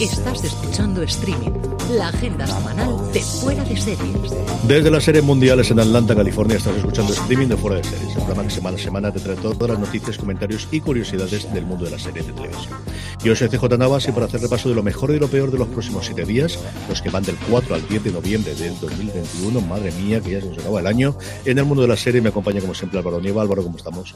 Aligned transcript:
Estás 0.00 0.44
escuchando 0.44 1.02
Streaming, 1.02 1.50
la 1.90 2.06
agenda 2.08 2.46
semanal 2.46 3.12
de 3.12 3.20
Fuera 3.20 3.64
de 3.64 3.76
Series. 3.76 4.32
Desde 4.62 4.92
las 4.92 5.02
series 5.02 5.24
mundiales 5.24 5.72
en 5.72 5.80
Atlanta, 5.80 6.14
California, 6.14 6.56
estás 6.56 6.76
escuchando 6.76 7.12
Streaming 7.12 7.48
de 7.48 7.56
Fuera 7.56 7.78
de 7.78 7.82
Series, 7.82 8.10
el 8.10 8.14
programa 8.18 8.44
que 8.44 8.50
semana 8.50 8.76
a 8.76 8.80
semana 8.80 9.12
te 9.12 9.18
trae 9.18 9.34
todas 9.34 9.70
las 9.70 9.78
noticias, 9.80 10.16
comentarios 10.16 10.68
y 10.70 10.80
curiosidades 10.80 11.52
del 11.52 11.66
mundo 11.66 11.86
de 11.86 11.90
las 11.90 12.02
series 12.02 12.28
de 12.28 12.32
televisión. 12.32 12.78
Yo 13.24 13.34
soy 13.34 13.48
CJ 13.48 13.76
Navas 13.76 14.06
y 14.06 14.12
para 14.12 14.26
hacer 14.26 14.40
repaso 14.40 14.68
de 14.68 14.76
lo 14.76 14.84
mejor 14.84 15.10
y 15.10 15.14
de 15.14 15.20
lo 15.20 15.26
peor 15.26 15.50
de 15.50 15.58
los 15.58 15.66
próximos 15.66 16.06
siete 16.06 16.24
días, 16.24 16.60
los 16.88 17.02
que 17.02 17.10
van 17.10 17.24
del 17.24 17.36
4 17.50 17.74
al 17.74 17.88
10 17.88 18.04
de 18.04 18.12
noviembre 18.12 18.54
del 18.54 18.78
2021, 18.78 19.60
madre 19.62 19.90
mía, 19.90 20.20
que 20.20 20.30
ya 20.30 20.40
se 20.40 20.46
nos 20.46 20.58
acaba 20.58 20.78
el 20.78 20.86
año, 20.86 21.16
en 21.44 21.58
el 21.58 21.64
mundo 21.64 21.82
de 21.82 21.88
la 21.88 21.96
serie 21.96 22.20
me 22.20 22.28
acompaña 22.28 22.60
como 22.60 22.74
siempre 22.74 23.00
Álvaro 23.00 23.20
Nieva. 23.20 23.42
Álvaro, 23.42 23.64
¿cómo 23.64 23.76
estamos? 23.76 24.14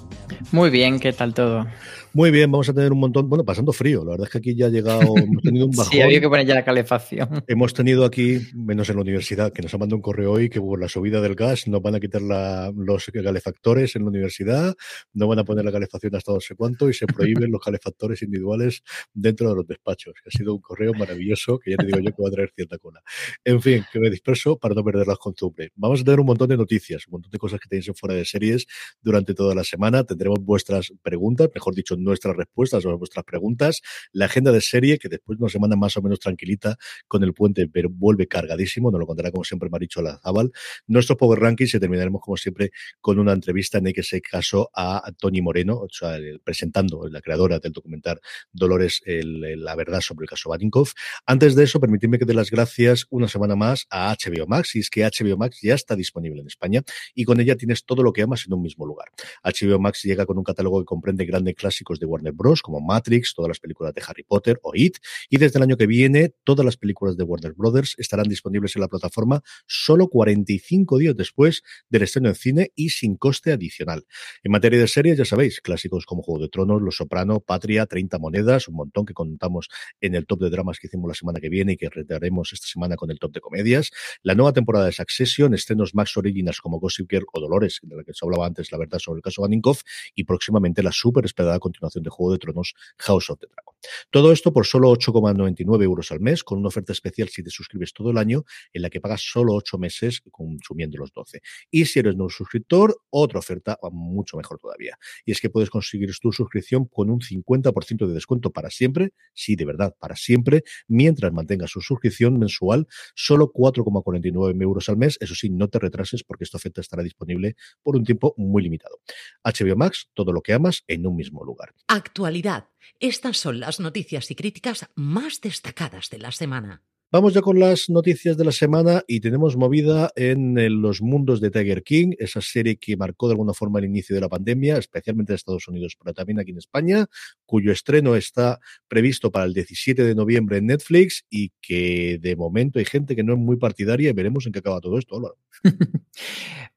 Muy 0.52 0.70
bien, 0.70 1.00
¿qué 1.00 1.12
tal 1.12 1.34
todo? 1.34 1.66
Muy 2.14 2.30
bien, 2.30 2.52
vamos 2.52 2.68
a 2.68 2.74
tener 2.74 2.92
un 2.92 3.00
montón, 3.00 3.28
bueno, 3.28 3.42
pasando 3.42 3.72
frío, 3.72 4.04
la 4.04 4.10
verdad 4.12 4.26
es 4.26 4.32
que 4.32 4.38
aquí 4.38 4.54
ya 4.54 4.66
ha 4.66 4.68
llegado, 4.68 5.00
hemos 5.16 5.42
tenido 5.42 5.64
un 5.64 5.72
bajón. 5.76 5.92
sí, 5.92 6.00
había 6.02 6.20
que 6.20 6.28
poner 6.28 6.46
ya 6.46 6.54
la 6.54 6.64
calefacción. 6.64 7.42
Hemos 7.46 7.72
tenido 7.72 8.04
aquí, 8.04 8.40
menos 8.54 8.90
en 8.90 8.96
la 8.96 9.02
universidad, 9.02 9.50
que 9.50 9.62
nos 9.62 9.72
ha 9.72 9.78
mandado 9.78 9.96
un 9.96 10.02
correo 10.02 10.32
hoy 10.32 10.50
que 10.50 10.60
por 10.60 10.78
la 10.78 10.88
subida 10.88 11.22
del 11.22 11.34
gas 11.34 11.66
nos 11.68 11.80
van 11.80 11.94
a 11.94 12.00
quitar 12.00 12.20
la, 12.20 12.70
los 12.76 13.06
calefactores 13.06 13.96
en 13.96 14.02
la 14.02 14.08
universidad, 14.08 14.74
no 15.14 15.26
van 15.26 15.38
a 15.38 15.44
poner 15.44 15.64
la 15.64 15.72
calefacción 15.72 16.14
hasta 16.14 16.32
no 16.32 16.40
sé 16.40 16.54
cuánto 16.54 16.90
y 16.90 16.92
se 16.92 17.06
prohíben 17.06 17.50
los 17.50 17.62
calefactores 17.62 18.20
individuales 18.22 18.82
dentro 19.14 19.48
de 19.48 19.56
los 19.56 19.66
despachos, 19.66 20.12
que 20.22 20.28
ha 20.28 20.36
sido 20.36 20.54
un 20.54 20.60
correo 20.60 20.92
maravilloso 20.92 21.58
que 21.58 21.70
ya 21.70 21.76
te 21.78 21.86
digo 21.86 21.98
yo 21.98 22.14
que 22.14 22.22
va 22.22 22.28
a 22.28 22.32
traer 22.32 22.52
cierta 22.54 22.76
cola. 22.76 23.02
En 23.42 23.62
fin, 23.62 23.84
que 23.90 23.98
me 23.98 24.10
disperso 24.10 24.58
para 24.58 24.74
no 24.74 24.84
perder 24.84 25.06
las 25.06 25.18
costumbres. 25.18 25.70
Vamos 25.76 26.02
a 26.02 26.04
tener 26.04 26.20
un 26.20 26.26
montón 26.26 26.48
de 26.48 26.58
noticias, 26.58 27.06
un 27.06 27.12
montón 27.12 27.30
de 27.30 27.38
cosas 27.38 27.58
que 27.58 27.68
tenéis 27.70 27.88
en 27.88 27.94
fuera 27.94 28.14
de 28.14 28.26
series 28.26 28.66
durante 29.00 29.32
toda 29.32 29.54
la 29.54 29.64
semana. 29.64 30.04
Tendremos 30.04 30.40
vuestras 30.40 30.92
preguntas, 31.02 31.48
mejor 31.54 31.74
dicho, 31.74 31.96
nuestras 32.02 32.36
respuestas 32.36 32.84
o 32.84 32.98
vuestras 32.98 33.24
preguntas, 33.24 33.80
la 34.12 34.26
agenda 34.26 34.52
de 34.52 34.60
serie, 34.60 34.98
que 34.98 35.08
después 35.08 35.38
de 35.38 35.44
una 35.44 35.50
semana 35.50 35.76
más 35.76 35.96
o 35.96 36.02
menos 36.02 36.20
tranquilita 36.20 36.76
con 37.08 37.22
el 37.24 37.32
puente, 37.32 37.68
pero 37.68 37.88
vuelve 37.90 38.26
cargadísimo, 38.26 38.90
nos 38.90 39.00
lo 39.00 39.06
contará 39.06 39.30
como 39.30 39.44
siempre 39.44 39.68
Maricho 39.68 40.02
Lazabal, 40.02 40.52
nuestros 40.86 41.18
Power 41.18 41.40
Rankings 41.40 41.74
y 41.74 41.80
terminaremos 41.80 42.20
como 42.20 42.36
siempre 42.36 42.70
con 43.00 43.18
una 43.18 43.32
entrevista 43.32 43.78
en 43.78 43.86
ese 43.86 44.20
caso 44.20 44.70
a 44.74 45.10
Tony 45.18 45.40
Moreno, 45.42 45.78
o 45.78 45.88
sea, 45.90 46.18
presentando 46.44 47.08
la 47.08 47.20
creadora 47.20 47.58
del 47.58 47.72
documental 47.72 48.20
Dolores, 48.52 49.02
la 49.06 49.74
verdad 49.74 50.00
sobre 50.00 50.24
el 50.24 50.28
caso 50.28 50.50
Badinkov. 50.50 50.88
Antes 51.26 51.54
de 51.54 51.64
eso, 51.64 51.80
permitidme 51.80 52.18
que 52.18 52.24
dé 52.24 52.34
las 52.34 52.50
gracias 52.50 53.06
una 53.10 53.28
semana 53.28 53.56
más 53.56 53.86
a 53.90 54.14
HBO 54.14 54.46
Max, 54.46 54.76
y 54.76 54.80
es 54.80 54.90
que 54.90 55.02
HBO 55.04 55.36
Max 55.36 55.60
ya 55.62 55.74
está 55.74 55.96
disponible 55.96 56.40
en 56.40 56.46
España 56.46 56.82
y 57.14 57.24
con 57.24 57.40
ella 57.40 57.56
tienes 57.56 57.84
todo 57.84 58.02
lo 58.02 58.12
que 58.12 58.22
amas 58.22 58.44
en 58.46 58.54
un 58.54 58.62
mismo 58.62 58.86
lugar. 58.86 59.08
HBO 59.44 59.78
Max 59.78 60.02
llega 60.02 60.26
con 60.26 60.38
un 60.38 60.44
catálogo 60.44 60.80
que 60.80 60.84
comprende 60.84 61.24
grandes 61.24 61.54
clásicos 61.54 61.91
de 61.98 62.06
Warner 62.06 62.32
Bros. 62.32 62.62
como 62.62 62.80
Matrix, 62.80 63.34
todas 63.34 63.48
las 63.48 63.60
películas 63.60 63.94
de 63.94 64.02
Harry 64.06 64.22
Potter 64.22 64.58
o 64.62 64.72
It, 64.74 64.98
y 65.28 65.38
desde 65.38 65.58
el 65.58 65.64
año 65.64 65.76
que 65.76 65.86
viene 65.86 66.34
todas 66.44 66.64
las 66.64 66.76
películas 66.76 67.16
de 67.16 67.24
Warner 67.24 67.52
Brothers 67.54 67.94
estarán 67.98 68.28
disponibles 68.28 68.76
en 68.76 68.82
la 68.82 68.88
plataforma 68.88 69.42
solo 69.66 70.08
45 70.08 70.98
días 70.98 71.16
después 71.16 71.62
del 71.88 72.02
estreno 72.02 72.28
en 72.28 72.34
cine 72.34 72.72
y 72.74 72.90
sin 72.90 73.16
coste 73.16 73.52
adicional. 73.52 74.04
En 74.42 74.52
materia 74.52 74.78
de 74.78 74.88
series, 74.88 75.18
ya 75.18 75.24
sabéis, 75.24 75.60
clásicos 75.60 76.06
como 76.06 76.22
Juego 76.22 76.42
de 76.42 76.48
Tronos, 76.48 76.82
Los 76.82 76.96
Soprano, 76.96 77.40
Patria, 77.40 77.86
30 77.86 78.18
monedas, 78.18 78.68
un 78.68 78.76
montón 78.76 79.04
que 79.04 79.14
contamos 79.14 79.68
en 80.00 80.14
el 80.14 80.26
top 80.26 80.40
de 80.40 80.50
dramas 80.50 80.78
que 80.78 80.86
hicimos 80.86 81.08
la 81.08 81.14
semana 81.14 81.40
que 81.40 81.48
viene 81.48 81.72
y 81.72 81.76
que 81.76 81.88
retaremos 81.88 82.52
esta 82.52 82.66
semana 82.66 82.96
con 82.96 83.10
el 83.10 83.18
top 83.18 83.32
de 83.32 83.40
comedias. 83.40 83.90
La 84.22 84.34
nueva 84.34 84.52
temporada 84.52 84.86
de 84.86 84.92
Succession, 84.92 85.54
estrenos 85.54 85.94
Max 85.94 86.16
Originals 86.16 86.60
como 86.60 86.80
Gossip 86.80 87.10
Girl 87.10 87.26
o 87.32 87.40
Dolores, 87.40 87.80
de 87.82 87.96
la 87.96 88.04
que 88.04 88.12
se 88.14 88.24
hablaba 88.24 88.46
antes, 88.46 88.72
la 88.72 88.78
verdad, 88.78 88.98
sobre 88.98 89.18
el 89.18 89.22
caso 89.22 89.42
Vaninkoff, 89.42 89.82
y 90.14 90.24
próximamente 90.24 90.82
la 90.82 90.92
súper 90.92 91.24
esperada 91.24 91.58
continuación 91.58 91.81
de 91.94 92.10
Juego 92.10 92.32
de 92.32 92.38
Tronos, 92.38 92.74
House 92.98 93.30
of 93.30 93.38
the 93.40 93.46
Dragon. 93.46 93.74
Todo 94.10 94.32
esto 94.32 94.52
por 94.52 94.66
solo 94.66 94.92
8,99 94.92 95.82
euros 95.82 96.12
al 96.12 96.20
mes, 96.20 96.44
con 96.44 96.58
una 96.58 96.68
oferta 96.68 96.92
especial 96.92 97.28
si 97.28 97.42
te 97.42 97.50
suscribes 97.50 97.92
todo 97.92 98.10
el 98.10 98.18
año, 98.18 98.44
en 98.72 98.82
la 98.82 98.90
que 98.90 99.00
pagas 99.00 99.22
solo 99.22 99.54
8 99.54 99.78
meses 99.78 100.22
consumiendo 100.30 100.98
los 100.98 101.12
12. 101.12 101.40
Y 101.70 101.86
si 101.86 101.98
eres 101.98 102.16
no 102.16 102.28
suscriptor, 102.28 102.96
otra 103.10 103.40
oferta 103.40 103.78
mucho 103.90 104.36
mejor 104.36 104.58
todavía. 104.58 104.96
Y 105.24 105.32
es 105.32 105.40
que 105.40 105.50
puedes 105.50 105.70
conseguir 105.70 106.12
tu 106.20 106.32
suscripción 106.32 106.86
con 106.86 107.10
un 107.10 107.20
50% 107.20 108.06
de 108.06 108.14
descuento 108.14 108.52
para 108.52 108.70
siempre, 108.70 109.12
sí, 109.34 109.56
de 109.56 109.64
verdad, 109.64 109.94
para 109.98 110.14
siempre, 110.14 110.62
mientras 110.86 111.32
mantengas 111.32 111.70
su 111.70 111.80
suscripción 111.80 112.38
mensual, 112.38 112.86
solo 113.14 113.52
4,49 113.52 114.62
euros 114.62 114.88
al 114.88 114.96
mes. 114.96 115.18
Eso 115.20 115.34
sí, 115.34 115.50
no 115.50 115.68
te 115.68 115.78
retrases 115.78 116.22
porque 116.22 116.44
esta 116.44 116.58
oferta 116.58 116.80
estará 116.80 117.02
disponible 117.02 117.56
por 117.82 117.96
un 117.96 118.04
tiempo 118.04 118.34
muy 118.36 118.62
limitado. 118.62 119.00
HBO 119.44 119.76
Max, 119.76 120.10
todo 120.14 120.32
lo 120.32 120.40
que 120.40 120.52
amas 120.52 120.84
en 120.86 121.06
un 121.06 121.16
mismo 121.16 121.44
lugar. 121.44 121.71
Actualidad. 121.86 122.68
Estas 123.00 123.38
son 123.38 123.60
las 123.60 123.80
noticias 123.80 124.30
y 124.30 124.34
críticas 124.34 124.88
más 124.94 125.40
destacadas 125.40 126.10
de 126.10 126.18
la 126.18 126.32
semana. 126.32 126.82
Vamos 127.12 127.34
ya 127.34 127.42
con 127.42 127.60
las 127.60 127.90
noticias 127.90 128.38
de 128.38 128.44
la 128.46 128.52
semana 128.52 129.04
y 129.06 129.20
tenemos 129.20 129.54
movida 129.54 130.10
en, 130.16 130.54
los 130.80 131.02
mundos 131.02 131.42
de 131.42 131.50
Tiger 131.50 131.82
King, 131.82 132.14
esa 132.18 132.40
serie 132.40 132.76
que 132.76 132.96
marcó 132.96 133.28
de 133.28 133.34
alguna 133.34 133.52
forma 133.52 133.80
el 133.80 133.84
inicio 133.84 134.14
de 134.14 134.22
la 134.22 134.30
pandemia, 134.30 134.78
especialmente 134.78 135.32
en 135.32 135.34
Estados 135.34 135.68
Unidos, 135.68 135.94
pero 136.02 136.14
también 136.14 136.40
aquí 136.40 136.52
en 136.52 136.56
España, 136.56 137.04
cuyo 137.44 137.70
estreno 137.70 138.16
está 138.16 138.60
previsto 138.88 139.30
para 139.30 139.44
el 139.44 139.52
17 139.52 140.02
de 140.02 140.14
noviembre 140.14 140.56
en 140.56 140.68
Netflix 140.68 141.26
y 141.28 141.52
que 141.60 142.16
de 142.18 142.34
momento 142.34 142.78
hay 142.78 142.86
gente 142.86 143.14
que 143.14 143.22
no 143.22 143.34
es 143.34 143.38
muy 143.38 143.58
partidaria 143.58 144.08
y 144.08 144.14
veremos 144.14 144.46
en 144.46 144.52
qué 144.52 144.60
acaba 144.60 144.80
todo 144.80 144.98
esto, 144.98 145.16
Álvaro. 145.16 145.36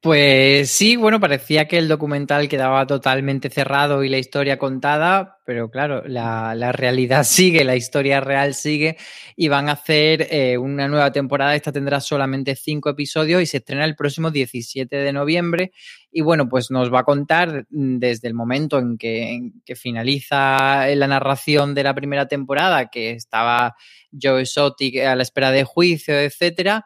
Pues 0.02 0.70
sí, 0.70 0.98
bueno, 0.98 1.20
parecía 1.20 1.68
que 1.68 1.80
el 1.80 1.88
documental 1.88 2.48
quedaba 2.48 2.86
totalmente 2.86 3.50
cerrado 3.50 4.04
y 4.04 4.10
la 4.10 4.20
historia 4.20 4.60
contada, 4.60 5.35
pero 5.46 5.70
claro, 5.70 6.04
la, 6.08 6.72
realidad 6.72 7.24
sigue, 7.24 7.64
la 7.64 7.76
historia 7.76 8.20
real 8.20 8.54
sigue 8.54 8.98
y 9.36 9.48
van 9.48 9.70
a 9.70 9.74
hacer 9.74 10.28
eh, 10.32 10.58
una 10.58 10.88
nueva 10.88 11.12
temporada. 11.12 11.56
Esta 11.56 11.72
tendrá 11.72 12.02
solamente 12.02 12.56
cinco 12.56 12.90
episodios 12.90 13.42
y 13.42 13.46
se 13.46 13.58
estrena 13.58 13.86
el 13.86 13.96
próximo 13.96 14.32
17 14.32 14.96
de 14.96 15.14
noviembre. 15.14 15.72
Y 16.12 16.22
bueno, 16.22 16.50
pues 16.50 16.72
nos 16.72 16.94
va 16.94 17.00
a 17.00 17.04
contar 17.04 17.66
desde 17.70 18.28
el 18.28 18.34
momento 18.34 18.80
en 18.80 18.98
que, 18.98 19.34
en 19.34 19.62
que 19.66 19.76
finaliza 19.76 20.88
la 20.96 21.08
narración 21.08 21.76
de 21.76 21.84
la 21.84 21.94
primera 21.94 22.28
temporada, 22.28 22.88
que 22.88 23.12
estaba 23.12 23.76
Joe 24.12 24.42
Exotic 24.42 24.98
a 25.00 25.16
la 25.16 25.24
espera 25.24 25.52
de 25.52 25.64
juicio, 25.64 26.18
etcétera 26.20 26.86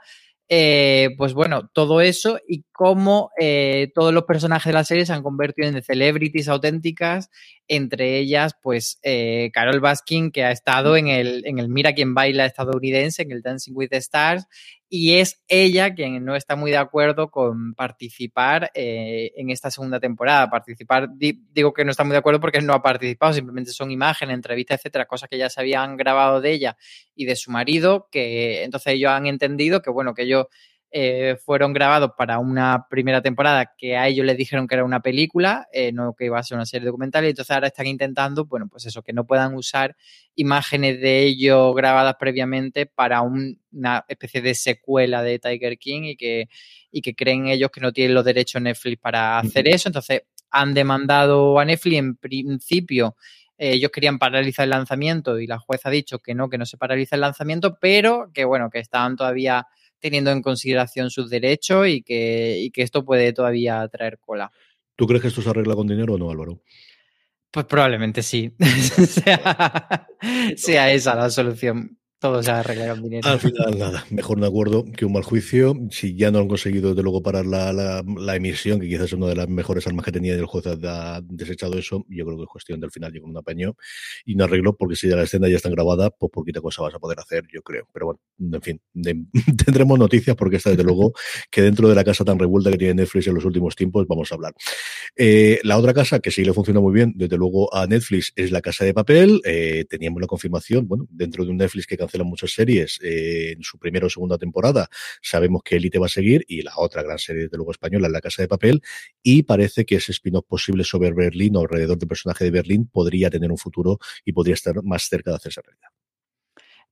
eh, 0.51 1.09
pues 1.15 1.35
bueno, 1.35 1.69
todo 1.73 2.01
eso 2.01 2.39
y 2.47 2.63
cómo 2.71 3.29
eh, 3.39 3.91
todos 3.93 4.11
los 4.11 4.23
personajes 4.23 4.71
de 4.71 4.73
la 4.73 4.83
serie 4.83 5.05
se 5.05 5.13
han 5.13 5.21
convertido 5.21 5.67
en 5.67 5.83
celebrities 5.83 6.47
auténticas, 6.47 7.29
entre 7.67 8.17
ellas, 8.17 8.55
pues, 8.59 8.99
eh, 9.03 9.51
Carol 9.53 9.79
Baskin, 9.79 10.31
que 10.31 10.43
ha 10.43 10.51
estado 10.51 10.97
en 10.97 11.07
el, 11.07 11.45
en 11.45 11.59
el 11.59 11.69
Mira 11.69 11.93
quién 11.93 12.15
baila 12.15 12.47
estadounidense, 12.47 13.21
en 13.21 13.31
el 13.31 13.43
Dancing 13.43 13.73
with 13.75 13.89
the 13.89 13.97
Stars, 13.97 14.47
y 14.89 15.15
es 15.15 15.41
ella 15.47 15.93
quien 15.93 16.25
no 16.25 16.35
está 16.35 16.55
muy 16.55 16.71
de 16.71 16.77
acuerdo 16.77 17.29
con 17.29 17.75
participar 17.75 18.71
eh, 18.73 19.31
en 19.35 19.51
esta 19.51 19.69
segunda 19.69 19.99
temporada. 19.99 20.49
Participar, 20.49 21.09
di, 21.15 21.43
digo 21.51 21.73
que 21.73 21.85
no 21.85 21.91
está 21.91 22.03
muy 22.03 22.13
de 22.13 22.17
acuerdo 22.17 22.39
porque 22.39 22.59
no 22.61 22.73
ha 22.73 22.81
participado, 22.81 23.33
simplemente 23.33 23.71
son 23.71 23.91
imágenes, 23.91 24.33
entrevistas, 24.33 24.79
etcétera, 24.79 25.05
cosas 25.05 25.29
que 25.29 25.37
ya 25.37 25.49
se 25.49 25.61
habían 25.61 25.95
grabado 25.95 26.41
de 26.41 26.51
ella 26.51 26.77
y 27.13 27.25
de 27.25 27.35
su 27.35 27.51
marido, 27.51 28.07
que 28.11 28.63
entonces 28.63 28.93
ellos 28.93 29.11
han 29.11 29.27
entendido 29.27 29.81
que, 29.81 29.91
bueno, 29.91 30.15
que 30.15 30.23
ellos 30.23 30.47
eh, 30.91 31.37
fueron 31.45 31.71
grabados 31.71 32.11
para 32.17 32.39
una 32.39 32.87
primera 32.89 33.21
temporada 33.21 33.73
que 33.77 33.95
a 33.95 34.07
ellos 34.07 34.25
les 34.25 34.37
dijeron 34.37 34.67
que 34.67 34.75
era 34.75 34.83
una 34.83 35.01
película, 35.01 35.67
eh, 35.71 35.91
no 35.91 36.15
que 36.15 36.25
iba 36.25 36.39
a 36.39 36.43
ser 36.43 36.55
una 36.55 36.65
serie 36.65 36.87
documental, 36.87 37.25
y 37.25 37.29
entonces 37.29 37.51
ahora 37.51 37.67
están 37.67 37.87
intentando, 37.87 38.45
bueno, 38.45 38.67
pues 38.67 38.85
eso, 38.85 39.03
que 39.03 39.13
no 39.13 39.27
puedan 39.27 39.53
usar 39.53 39.95
imágenes 40.35 40.99
de 40.99 41.23
ellos 41.23 41.75
grabadas 41.75 42.15
previamente 42.19 42.85
para 42.87 43.21
un, 43.21 43.59
una 43.71 44.03
especie 44.07 44.41
de 44.41 44.55
secuela 44.55 45.21
de 45.21 45.37
Tiger 45.37 45.77
King 45.77 46.01
y 46.03 46.15
que, 46.15 46.49
y 46.91 47.01
que 47.01 47.13
creen 47.13 47.47
ellos 47.47 47.69
que 47.71 47.81
no 47.81 47.93
tienen 47.93 48.15
los 48.15 48.25
derechos 48.25 48.61
Netflix 48.61 48.99
para 48.99 49.39
hacer 49.39 49.67
eso, 49.67 49.89
entonces 49.89 50.23
han 50.49 50.73
demandado 50.73 51.59
a 51.59 51.65
Netflix 51.65 51.97
en 51.97 52.15
principio 52.15 53.15
eh, 53.59 53.73
ellos 53.73 53.91
querían 53.91 54.17
paralizar 54.17 54.63
el 54.63 54.69
lanzamiento 54.69 55.37
y 55.37 55.45
la 55.45 55.59
jueza 55.59 55.89
ha 55.89 55.91
dicho 55.91 56.19
que 56.19 56.33
no, 56.33 56.49
que 56.49 56.57
no 56.57 56.65
se 56.65 56.77
paraliza 56.77 57.15
el 57.15 57.21
lanzamiento, 57.21 57.77
pero 57.79 58.31
que 58.33 58.45
bueno, 58.45 58.69
que 58.69 58.79
estaban 58.79 59.17
todavía 59.17 59.67
teniendo 59.99 60.31
en 60.31 60.41
consideración 60.41 61.09
sus 61.09 61.29
derechos 61.29 61.87
y 61.87 62.01
que, 62.01 62.57
y 62.59 62.71
que 62.71 62.81
esto 62.81 63.05
puede 63.05 63.33
todavía 63.33 63.87
traer 63.87 64.17
cola. 64.19 64.51
¿Tú 64.95 65.07
crees 65.07 65.21
que 65.21 65.27
esto 65.29 65.41
se 65.41 65.49
arregla 65.49 65.75
con 65.75 65.87
dinero 65.87 66.15
o 66.15 66.17
no, 66.17 66.29
Álvaro? 66.29 66.61
Pues 67.51 67.65
probablemente 67.65 68.21
sí. 68.21 68.53
sea, 69.07 70.07
sea 70.55 70.91
esa 70.91 71.15
la 71.15 71.29
solución 71.29 71.98
todo 72.19 72.43
se 72.43 72.51
arregla 72.51 72.89
con 72.89 73.03
dinero. 73.03 73.27
Al 73.27 73.39
final, 73.39 73.77
nada, 73.77 74.05
mejor 74.09 74.37
un 74.37 74.43
acuerdo 74.43 74.85
que 74.85 75.05
un 75.05 75.13
mal 75.13 75.23
juicio. 75.23 75.75
Si 75.89 76.15
ya 76.15 76.31
no 76.31 76.39
han 76.39 76.47
conseguido, 76.47 76.89
desde 76.89 77.01
luego, 77.01 77.23
parar 77.23 77.45
la, 77.45 78.35
emisión, 78.35 78.79
que 78.79 78.87
quizás 78.87 79.05
es 79.05 79.13
una 79.13 79.27
de 79.27 79.35
las 79.35 79.47
mejores 79.47 79.87
armas 79.87 80.03
que 80.05 80.11
tenía 80.11 80.35
y 80.35 80.39
el 80.39 80.45
juez 80.45 80.65
ha 80.67 81.21
desechado 81.23 81.77
eso, 81.77 82.05
yo 82.09 82.25
creo 82.25 82.37
que 82.37 82.43
es 82.43 82.49
cuestión 82.49 82.79
del 82.79 82.91
final, 82.91 83.11
llega 83.11 83.25
un 83.25 83.37
apaño 83.37 83.75
y 84.25 84.35
no 84.35 84.43
arreglo, 84.43 84.75
porque 84.75 84.95
si 84.95 85.07
ya 85.07 85.15
la 85.15 85.23
escena 85.23 85.47
ya 85.47 85.55
está 85.55 85.69
grabada, 85.69 86.09
pues 86.09 86.31
poquita 86.31 86.61
cosa 86.61 86.81
vas 86.81 86.93
a 86.93 86.99
poder 86.99 87.19
hacer, 87.19 87.45
yo 87.51 87.61
creo. 87.61 87.87
Pero 87.93 88.07
bueno, 88.07 88.19
en 88.53 88.61
fin, 88.61 88.81
tendremos 89.65 89.97
noticias, 89.97 90.35
porque 90.35 90.57
esta, 90.57 90.71
desde 90.71 90.83
luego, 90.83 91.13
que 91.49 91.61
dentro 91.61 91.87
de 91.87 91.95
la 91.95 92.03
casa 92.03 92.25
tan 92.25 92.37
revuelta 92.37 92.69
que 92.69 92.77
tiene 92.77 92.95
Netflix 92.95 93.27
en 93.27 93.35
los 93.35 93.45
últimos 93.45 93.75
tiempos, 93.75 94.05
vamos 94.07 94.31
a 94.31 94.35
hablar. 94.35 94.53
Eh, 95.15 95.59
la 95.63 95.77
otra 95.77 95.93
casa 95.93 96.19
que 96.19 96.31
sí 96.31 96.43
le 96.43 96.53
funciona 96.53 96.81
muy 96.81 96.93
bien, 96.93 97.13
desde 97.15 97.37
luego 97.37 97.73
a 97.73 97.87
Netflix, 97.87 98.33
es 98.35 98.51
la 98.51 98.61
Casa 98.61 98.83
de 98.83 98.93
Papel. 98.93 99.41
Eh, 99.45 99.85
teníamos 99.89 100.21
la 100.21 100.27
confirmación, 100.27 100.87
bueno, 100.87 101.07
dentro 101.09 101.45
de 101.45 101.51
un 101.51 101.57
Netflix 101.57 101.87
que 101.87 101.97
cancela 102.09 102.23
muchas 102.23 102.51
series 102.51 102.99
eh, 103.03 103.53
en 103.55 103.63
su 103.63 103.77
primera 103.77 104.07
o 104.07 104.09
segunda 104.09 104.37
temporada, 104.37 104.89
sabemos 105.21 105.61
que 105.63 105.75
Elite 105.75 105.99
va 105.99 106.07
a 106.07 106.09
seguir 106.09 106.43
y 106.47 106.61
la 106.61 106.73
otra 106.77 107.03
gran 107.03 107.19
serie, 107.19 107.43
desde 107.43 107.57
luego 107.57 107.71
española, 107.71 108.07
es 108.07 108.13
la 108.13 108.21
Casa 108.21 108.41
de 108.41 108.47
Papel. 108.47 108.81
Y 109.21 109.43
parece 109.43 109.85
que 109.85 109.95
ese 109.95 110.11
spin-off 110.11 110.45
posible 110.47 110.83
sobre 110.83 111.11
Berlín 111.11 111.55
o 111.55 111.61
alrededor 111.61 111.97
del 111.97 112.07
personaje 112.07 112.43
de 112.45 112.51
Berlín 112.51 112.89
podría 112.91 113.29
tener 113.29 113.51
un 113.51 113.57
futuro 113.57 113.99
y 114.25 114.33
podría 114.33 114.55
estar 114.55 114.81
más 114.83 115.03
cerca 115.03 115.31
de 115.31 115.37
hacerse 115.37 115.61
realidad. 115.61 115.89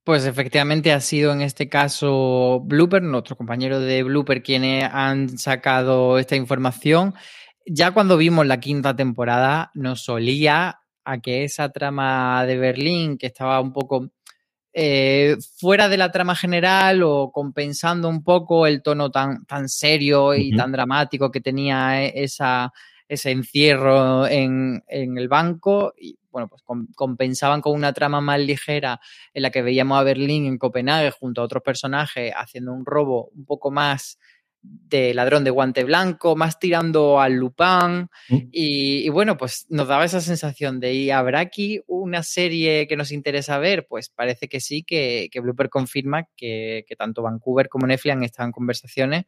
Pues 0.03 0.25
efectivamente 0.25 0.93
ha 0.93 1.01
sido 1.01 1.33
en 1.33 1.41
este 1.41 1.67
caso 1.67 2.61
Blooper, 2.63 3.03
nuestro 3.03 3.35
compañero 3.35 3.81
de 3.81 4.03
Blooper, 4.03 4.41
quienes 4.41 4.85
han 4.85 5.37
sacado 5.37 6.17
esta 6.17 6.37
información. 6.37 7.13
Ya 7.65 7.91
cuando 7.91 8.15
vimos 8.15 8.47
la 8.47 8.61
quinta 8.61 8.95
temporada 8.95 9.71
nos 9.73 10.05
solía 10.05 10.79
a 11.03 11.19
que 11.19 11.43
esa 11.43 11.69
trama 11.73 12.45
de 12.45 12.57
Berlín, 12.57 13.17
que 13.17 13.27
estaba 13.27 13.59
un 13.59 13.73
poco 13.73 14.09
eh, 14.79 15.37
fuera 15.59 15.89
de 15.89 15.97
la 15.97 16.11
trama 16.11 16.35
general 16.35 17.01
o 17.01 17.31
compensando 17.31 18.07
un 18.07 18.23
poco 18.23 18.67
el 18.67 18.83
tono 18.83 19.09
tan, 19.09 19.43
tan 19.45 19.69
serio 19.69 20.35
y 20.35 20.55
tan 20.55 20.71
dramático 20.71 21.31
que 21.31 21.41
tenía 21.41 22.03
e, 22.03 22.23
esa, 22.23 22.71
ese 23.07 23.31
encierro 23.31 24.27
en, 24.27 24.83
en 24.87 25.17
el 25.17 25.29
banco, 25.29 25.95
y 25.99 26.19
bueno, 26.29 26.47
pues 26.47 26.61
compensaban 26.93 27.59
con 27.59 27.73
una 27.73 27.91
trama 27.91 28.21
más 28.21 28.39
ligera 28.39 28.99
en 29.33 29.41
la 29.41 29.49
que 29.49 29.63
veíamos 29.63 29.97
a 29.97 30.03
Berlín 30.03 30.45
en 30.45 30.59
Copenhague 30.59 31.09
junto 31.09 31.41
a 31.41 31.45
otros 31.45 31.63
personajes 31.63 32.31
haciendo 32.35 32.71
un 32.71 32.85
robo 32.85 33.31
un 33.35 33.45
poco 33.45 33.71
más 33.71 34.19
de 34.89 35.13
ladrón 35.13 35.43
de 35.43 35.51
guante 35.51 35.83
blanco, 35.83 36.35
más 36.35 36.59
tirando 36.59 37.19
al 37.19 37.33
Lupin. 37.33 38.09
Mm. 38.29 38.49
Y, 38.51 39.09
bueno, 39.09 39.37
pues 39.37 39.65
nos 39.69 39.87
daba 39.87 40.05
esa 40.05 40.21
sensación 40.21 40.79
de, 40.79 40.93
¿y 40.93 41.11
habrá 41.11 41.39
aquí 41.39 41.81
una 41.87 42.23
serie 42.23 42.87
que 42.87 42.95
nos 42.95 43.11
interesa 43.11 43.59
ver? 43.59 43.85
Pues 43.87 44.09
parece 44.09 44.47
que 44.47 44.59
sí, 44.59 44.83
que, 44.83 45.29
que 45.31 45.39
Blooper 45.39 45.69
confirma 45.69 46.27
que, 46.35 46.85
que, 46.87 46.95
tanto 46.95 47.21
Vancouver 47.21 47.69
como 47.69 47.87
Netflix 47.87 48.13
han 48.13 48.23
estado 48.23 48.47
en 48.47 48.53
conversaciones 48.53 49.25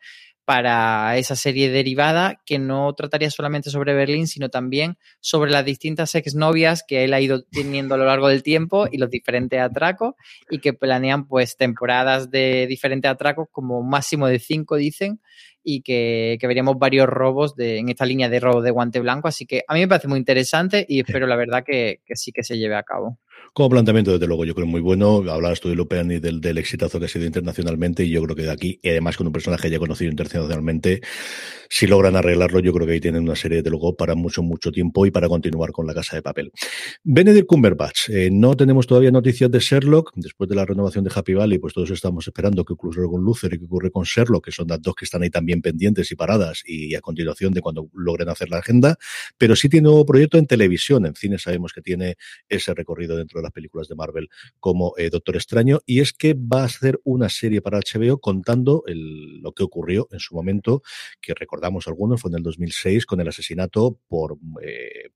para 0.50 1.16
esa 1.18 1.36
serie 1.36 1.70
derivada 1.70 2.42
que 2.44 2.58
no 2.58 2.92
trataría 2.96 3.30
solamente 3.30 3.70
sobre 3.70 3.94
Berlín, 3.94 4.26
sino 4.26 4.50
también 4.50 4.98
sobre 5.20 5.52
las 5.52 5.64
distintas 5.64 6.16
exnovias 6.16 6.84
que 6.88 7.04
él 7.04 7.14
ha 7.14 7.22
ido 7.22 7.44
teniendo 7.44 7.94
a 7.94 8.00
lo 8.00 8.06
largo 8.06 8.30
del 8.30 8.42
tiempo 8.42 8.88
y 8.92 8.98
los 8.98 9.12
diferentes 9.12 9.62
atracos 9.62 10.16
y 10.50 10.58
que 10.58 10.74
planean 10.74 11.28
pues 11.28 11.56
temporadas 11.56 12.32
de 12.32 12.66
diferentes 12.66 13.12
atracos 13.12 13.48
como 13.52 13.84
máximo 13.84 14.26
de 14.26 14.40
cinco 14.40 14.78
dicen 14.78 15.22
y 15.64 15.84
que, 15.84 16.40
veríamos 16.42 16.80
varios 16.80 17.06
robos 17.06 17.56
de, 17.56 17.78
en 17.78 17.90
esta 17.90 18.08
línea 18.08 18.28
de 18.28 18.40
robo 18.40 18.64
de 18.64 18.72
guante 18.72 19.00
blanco. 19.00 19.28
Así 19.28 19.46
que 19.46 19.62
a 19.68 19.76
mí 19.76 19.82
me 19.82 19.88
parece 19.88 20.08
muy 20.08 20.18
interesante 20.18 20.84
y 20.90 21.02
espero 21.02 21.28
la 21.28 21.36
verdad 21.36 21.64
que 21.64 22.00
sí 22.16 22.32
que 22.32 22.42
se 22.42 22.58
lleve 22.58 22.76
a 22.76 22.82
cabo. 22.82 23.20
Como 23.54 23.70
planteamiento, 23.70 24.12
desde 24.12 24.28
luego, 24.28 24.46
yo 24.46 24.56
creo 24.56 24.68
muy 24.68 24.82
bueno. 24.82 25.18
Hablabas 25.18 25.60
tú 25.60 25.70
de 25.70 25.76
Lupean 25.76 26.12
y 26.12 26.20
del, 26.20 26.40
del 26.42 26.58
exitazo 26.58 27.00
que 27.00 27.06
ha 27.06 27.10
sido 27.10 27.26
internacionalmente, 27.26 28.04
y 28.04 28.10
yo 28.10 28.22
creo 28.24 28.36
que 28.36 28.44
de 28.44 28.52
aquí, 28.52 28.80
y 28.82 28.90
además 28.90 29.18
con 29.18 29.28
un 29.28 29.34
personaje 29.34 29.70
ya 29.70 29.80
conocido 29.80 30.12
internacionalmente, 30.12 31.02
si 31.70 31.86
logran 31.86 32.16
arreglarlo, 32.16 32.60
yo 32.62 32.74
creo 32.74 32.88
que 32.88 32.94
ahí 32.94 33.00
tienen 33.00 33.24
una 33.24 33.36
serie, 33.36 33.62
de 33.62 33.70
luego, 33.70 33.96
para 33.96 34.16
mucho, 34.16 34.42
mucho 34.42 34.72
tiempo 34.72 35.06
y 35.06 35.12
para 35.12 35.28
continuar 35.30 35.72
con 35.72 35.86
la 35.86 35.94
casa 35.94 36.16
de 36.16 36.24
papel. 36.24 36.52
Benedict 37.04 37.46
Cumberbatch, 37.46 38.10
eh, 38.10 38.30
no 38.32 38.56
tenemos 38.56 38.88
todavía 38.88 39.12
noticias 39.12 39.52
de 39.52 39.60
Sherlock. 39.60 40.12
Después 40.16 40.50
de 40.50 40.56
la 40.56 40.66
renovación 40.66 41.04
de 41.04 41.12
Happy 41.14 41.36
Valley, 41.36 41.60
pues 41.60 41.74
todos 41.74 41.92
estamos 41.92 42.28
esperando 42.28 42.66
qué 42.66 42.74
ocurre 42.74 43.08
con 43.08 43.22
Luther 43.22 43.54
y 43.54 43.60
qué 43.60 43.66
ocurre 43.66 43.92
con 43.92 44.04
Sherlock, 44.04 44.46
que 44.46 44.52
son 44.52 44.68
las 44.68 44.82
dos 44.82 44.96
que 44.96 45.06
están 45.06 45.22
ahí 45.22 45.30
también 45.30 45.62
pendientes 45.62 46.12
y 46.12 46.16
paradas, 46.16 46.64
y 46.66 46.96
a 46.96 47.02
continuación 47.02 47.54
de 47.54 47.62
cuando 47.62 47.88
logren 47.94 48.30
hacer 48.30 48.50
la 48.50 48.58
agenda. 48.58 48.98
Pero 49.38 49.56
sí 49.56 49.70
tiene 49.70 49.88
un 49.88 49.94
nuevo 49.94 50.06
proyecto 50.06 50.38
en 50.40 50.48
televisión. 50.48 51.06
En 51.06 51.16
cine 51.16 51.38
sabemos 51.38 51.72
que 51.74 51.82
tiene 51.82 52.16
ese 52.48 52.74
recorrido 52.74 53.16
dentro 53.16 53.39
las 53.42 53.52
películas 53.52 53.88
de 53.88 53.96
Marvel 53.96 54.30
como 54.60 54.94
eh, 54.98 55.10
Doctor 55.10 55.36
Extraño, 55.36 55.80
y 55.86 56.00
es 56.00 56.14
que 56.14 56.34
va 56.34 56.62
a 56.62 56.66
hacer 56.66 57.00
una 57.04 57.30
serie 57.30 57.62
para 57.62 57.80
HBO 57.80 58.20
contando 58.20 58.84
lo 58.88 59.52
que 59.54 59.64
ocurrió 59.64 60.08
en 60.12 60.20
su 60.20 60.36
momento, 60.36 60.82
que 61.22 61.34
recordamos 61.34 61.88
algunos, 61.88 62.22
fue 62.22 62.32
en 62.32 62.38
el 62.38 62.44
2006 62.44 63.06
con 63.06 63.22
el 63.22 63.28
asesinato 63.28 64.00
por, 64.08 64.38
eh, 64.62 65.10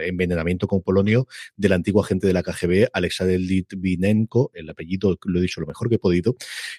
envenenamiento 0.00 0.66
con 0.66 0.82
polonio 0.82 1.26
del 1.56 1.72
antiguo 1.72 2.02
agente 2.02 2.26
de 2.26 2.32
la 2.32 2.42
KGB, 2.42 2.88
Alexander 2.92 3.40
Litvinenko, 3.40 4.50
el 4.54 4.70
apellido 4.70 5.18
lo 5.24 5.38
he 5.38 5.42
dicho 5.42 5.60
lo 5.60 5.66
mejor 5.66 5.88
que 5.88 5.96
he 5.96 5.98
podido, 5.98 6.36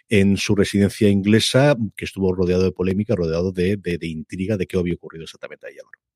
en 0.10 0.38
su 0.38 0.56
residencia 0.56 1.10
inglesa, 1.10 1.76
que 1.96 2.06
estuvo 2.06 2.34
rodeado 2.34 2.64
de 2.64 2.72
polémica, 2.72 3.16
rodeado 3.16 3.52
de, 3.52 3.78
de, 3.78 4.08
intriga 4.08 4.58
de 4.58 4.68
qué 4.68 4.78
había 4.78 4.96
ocurrido 4.96 5.24
exactamente 5.24 5.68
ahí 5.68 5.76
ahora. 5.84 6.07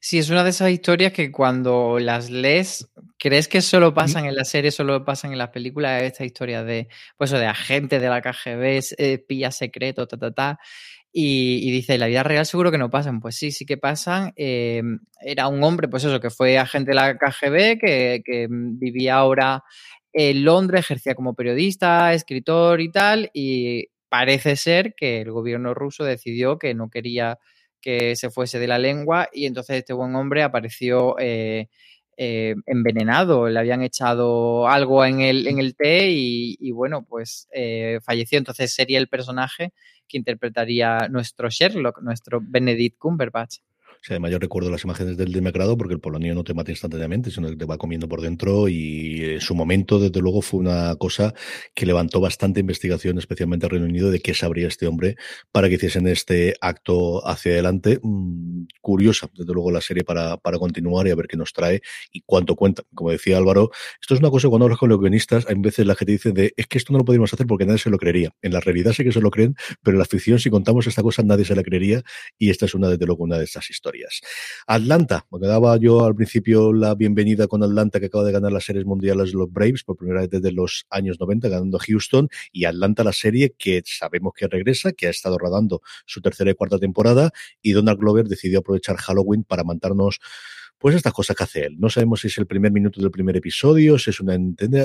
Sí, 0.00 0.18
es 0.18 0.30
una 0.30 0.44
de 0.44 0.50
esas 0.50 0.70
historias 0.70 1.12
que 1.12 1.32
cuando 1.32 1.98
las 1.98 2.30
lees, 2.30 2.88
crees 3.18 3.48
que 3.48 3.60
solo 3.60 3.94
pasan 3.94 4.26
en 4.26 4.34
la 4.34 4.44
serie, 4.44 4.70
solo 4.70 5.04
pasan 5.04 5.32
en 5.32 5.38
las 5.38 5.50
películas, 5.50 6.02
esta 6.02 6.24
historia 6.24 6.62
de, 6.64 6.88
pues, 7.16 7.30
de 7.30 7.46
agente 7.46 7.98
de 7.98 8.08
la 8.08 8.20
KGB, 8.20 8.80
espía 8.98 9.50
secreto, 9.50 10.06
ta, 10.06 10.16
ta, 10.16 10.32
ta. 10.32 10.58
Y, 11.12 11.70
dice, 11.70 11.96
la 11.96 12.08
vida 12.08 12.22
real 12.22 12.44
seguro 12.44 12.70
que 12.70 12.76
no 12.76 12.90
pasan. 12.90 13.20
Pues 13.20 13.36
sí, 13.36 13.50
sí 13.50 13.64
que 13.64 13.78
pasan. 13.78 14.32
Eh, 14.36 14.82
era 15.22 15.48
un 15.48 15.64
hombre, 15.64 15.88
pues 15.88 16.04
eso, 16.04 16.20
que 16.20 16.28
fue 16.28 16.58
agente 16.58 16.90
de 16.90 16.94
la 16.94 17.16
KGB, 17.16 17.78
que, 17.80 18.22
que 18.22 18.48
vivía 18.50 19.14
ahora 19.14 19.64
en 20.12 20.44
Londres, 20.44 20.80
ejercía 20.80 21.14
como 21.14 21.34
periodista, 21.34 22.12
escritor 22.14 22.80
y 22.80 22.90
tal, 22.90 23.30
y 23.34 23.86
parece 24.08 24.56
ser 24.56 24.94
que 24.94 25.20
el 25.20 25.30
gobierno 25.30 25.74
ruso 25.74 26.04
decidió 26.04 26.58
que 26.58 26.74
no 26.74 26.88
quería 26.88 27.38
que 27.86 28.16
se 28.16 28.30
fuese 28.30 28.58
de 28.58 28.66
la 28.66 28.80
lengua 28.80 29.28
y 29.32 29.46
entonces 29.46 29.76
este 29.76 29.92
buen 29.92 30.16
hombre 30.16 30.42
apareció 30.42 31.16
eh, 31.20 31.68
eh, 32.16 32.56
envenenado, 32.66 33.48
le 33.48 33.60
habían 33.60 33.84
echado 33.84 34.66
algo 34.66 35.04
en 35.04 35.20
el, 35.20 35.46
en 35.46 35.60
el 35.60 35.76
té 35.76 36.08
y, 36.10 36.72
bueno, 36.72 37.04
pues 37.08 37.46
eh, 37.52 38.00
falleció. 38.02 38.38
Entonces 38.38 38.74
sería 38.74 38.98
el 38.98 39.06
personaje 39.06 39.72
que 40.08 40.18
interpretaría 40.18 41.06
nuestro 41.08 41.48
Sherlock, 41.48 42.02
nuestro 42.02 42.40
Benedict 42.42 42.98
Cumberbatch. 42.98 43.58
Sea, 44.06 44.14
además 44.14 44.30
yo 44.30 44.38
recuerdo 44.38 44.70
las 44.70 44.84
imágenes 44.84 45.16
del 45.16 45.32
demacrado 45.32 45.76
porque 45.76 45.94
el 45.94 45.98
polonio 45.98 46.32
no 46.32 46.44
te 46.44 46.54
mata 46.54 46.70
instantáneamente, 46.70 47.32
sino 47.32 47.48
que 47.48 47.56
te 47.56 47.64
va 47.64 47.76
comiendo 47.76 48.06
por 48.08 48.20
dentro 48.20 48.68
y 48.68 49.20
en 49.24 49.40
su 49.40 49.56
momento, 49.56 49.98
desde 49.98 50.20
luego, 50.20 50.42
fue 50.42 50.60
una 50.60 50.94
cosa 50.94 51.34
que 51.74 51.86
levantó 51.86 52.20
bastante 52.20 52.60
investigación, 52.60 53.18
especialmente 53.18 53.66
al 53.66 53.70
Reino 53.70 53.86
Unido, 53.86 54.12
de 54.12 54.20
qué 54.20 54.32
sabría 54.32 54.68
este 54.68 54.86
hombre 54.86 55.16
para 55.50 55.68
que 55.68 55.74
hiciesen 55.74 56.06
este 56.06 56.54
acto 56.60 57.26
hacia 57.26 57.50
adelante. 57.50 57.98
Mm, 58.00 58.66
curiosa, 58.80 59.28
desde 59.34 59.52
luego, 59.52 59.72
la 59.72 59.80
serie 59.80 60.04
para, 60.04 60.36
para 60.36 60.60
continuar 60.60 61.08
y 61.08 61.10
a 61.10 61.16
ver 61.16 61.26
qué 61.26 61.36
nos 61.36 61.52
trae 61.52 61.80
y 62.12 62.20
cuánto 62.24 62.54
cuenta. 62.54 62.84
Como 62.94 63.10
decía 63.10 63.36
Álvaro, 63.38 63.72
esto 64.00 64.14
es 64.14 64.20
una 64.20 64.30
cosa 64.30 64.48
cuando 64.48 64.66
hablas 64.66 64.78
con 64.78 64.88
los 64.88 65.00
guionistas, 65.00 65.46
hay 65.48 65.56
veces 65.58 65.84
la 65.84 65.96
gente 65.96 66.12
dice 66.12 66.30
de 66.30 66.54
es 66.56 66.68
que 66.68 66.78
esto 66.78 66.92
no 66.92 67.00
lo 67.00 67.04
podríamos 67.04 67.34
hacer 67.34 67.48
porque 67.48 67.66
nadie 67.66 67.80
se 67.80 67.90
lo 67.90 67.98
creería. 67.98 68.30
En 68.40 68.52
la 68.52 68.60
realidad 68.60 68.92
sí 68.92 69.02
que 69.02 69.10
se 69.10 69.20
lo 69.20 69.32
creen, 69.32 69.56
pero 69.82 69.96
en 69.96 69.98
la 69.98 70.04
ficción, 70.04 70.38
si 70.38 70.48
contamos 70.48 70.86
esta 70.86 71.02
cosa, 71.02 71.24
nadie 71.24 71.44
se 71.44 71.56
la 71.56 71.64
creería 71.64 72.04
y 72.38 72.50
esta 72.50 72.66
es 72.66 72.74
una, 72.76 72.88
desde 72.88 73.04
luego, 73.04 73.24
una 73.24 73.36
de 73.38 73.44
estas 73.44 73.68
historias. 73.68 73.95
Atlanta, 74.66 75.26
me 75.30 75.46
daba 75.46 75.76
yo 75.78 76.04
al 76.04 76.14
principio 76.14 76.72
la 76.72 76.94
bienvenida 76.94 77.46
con 77.46 77.62
Atlanta 77.62 78.00
que 78.00 78.06
acaba 78.06 78.24
de 78.24 78.32
ganar 78.32 78.52
las 78.52 78.64
series 78.64 78.84
mundiales 78.84 79.32
los 79.32 79.50
Braves 79.52 79.84
por 79.84 79.96
primera 79.96 80.20
vez 80.20 80.30
desde 80.30 80.52
los 80.52 80.86
años 80.90 81.18
90 81.20 81.48
ganando 81.48 81.78
Houston 81.78 82.28
y 82.52 82.64
Atlanta 82.64 83.04
la 83.04 83.12
serie 83.12 83.54
que 83.56 83.82
sabemos 83.84 84.32
que 84.34 84.48
regresa, 84.48 84.92
que 84.92 85.06
ha 85.06 85.10
estado 85.10 85.38
rodando 85.38 85.82
su 86.04 86.20
tercera 86.20 86.50
y 86.50 86.54
cuarta 86.54 86.78
temporada 86.78 87.30
y 87.62 87.72
Donald 87.72 87.98
Glover 87.98 88.26
decidió 88.26 88.60
aprovechar 88.60 88.96
Halloween 88.96 89.44
para 89.44 89.64
mandarnos 89.64 90.20
pues 90.78 90.94
estas 90.94 91.12
cosas 91.12 91.36
que 91.36 91.44
hace 91.44 91.64
él. 91.66 91.76
No 91.78 91.88
sabemos 91.88 92.20
si 92.20 92.26
es 92.26 92.38
el 92.38 92.46
primer 92.46 92.70
minuto 92.70 93.00
del 93.00 93.10
primer 93.10 93.36
episodio, 93.36 93.98
si 93.98 94.10
es 94.10 94.20
una 94.20 94.36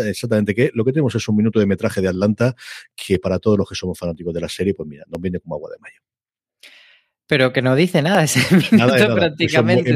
exactamente 0.10 0.56
qué. 0.56 0.72
Lo 0.74 0.86
que 0.86 0.94
tenemos 0.94 1.14
es 1.16 1.28
un 1.28 1.36
minuto 1.36 1.60
de 1.60 1.66
metraje 1.66 2.02
de 2.02 2.08
Atlanta 2.08 2.56
que 2.96 3.20
para 3.20 3.40
todos 3.40 3.58
los 3.58 3.68
que 3.68 3.76
somos 3.76 4.00
fanáticos 4.00 4.34
de 4.34 4.42
la 4.42 4.50
serie, 4.50 4.74
pues 4.74 4.88
mira, 4.88 5.04
nos 5.08 5.20
viene 5.20 5.40
como 5.40 5.56
agua 5.56 5.72
de 5.72 5.80
mayo 5.80 6.11
pero 7.32 7.54
que 7.54 7.62
no 7.62 7.78
dice 7.78 8.02
nada 8.02 8.24
ese 8.26 8.42
minuto 8.54 9.16
prácticamente. 9.16 9.96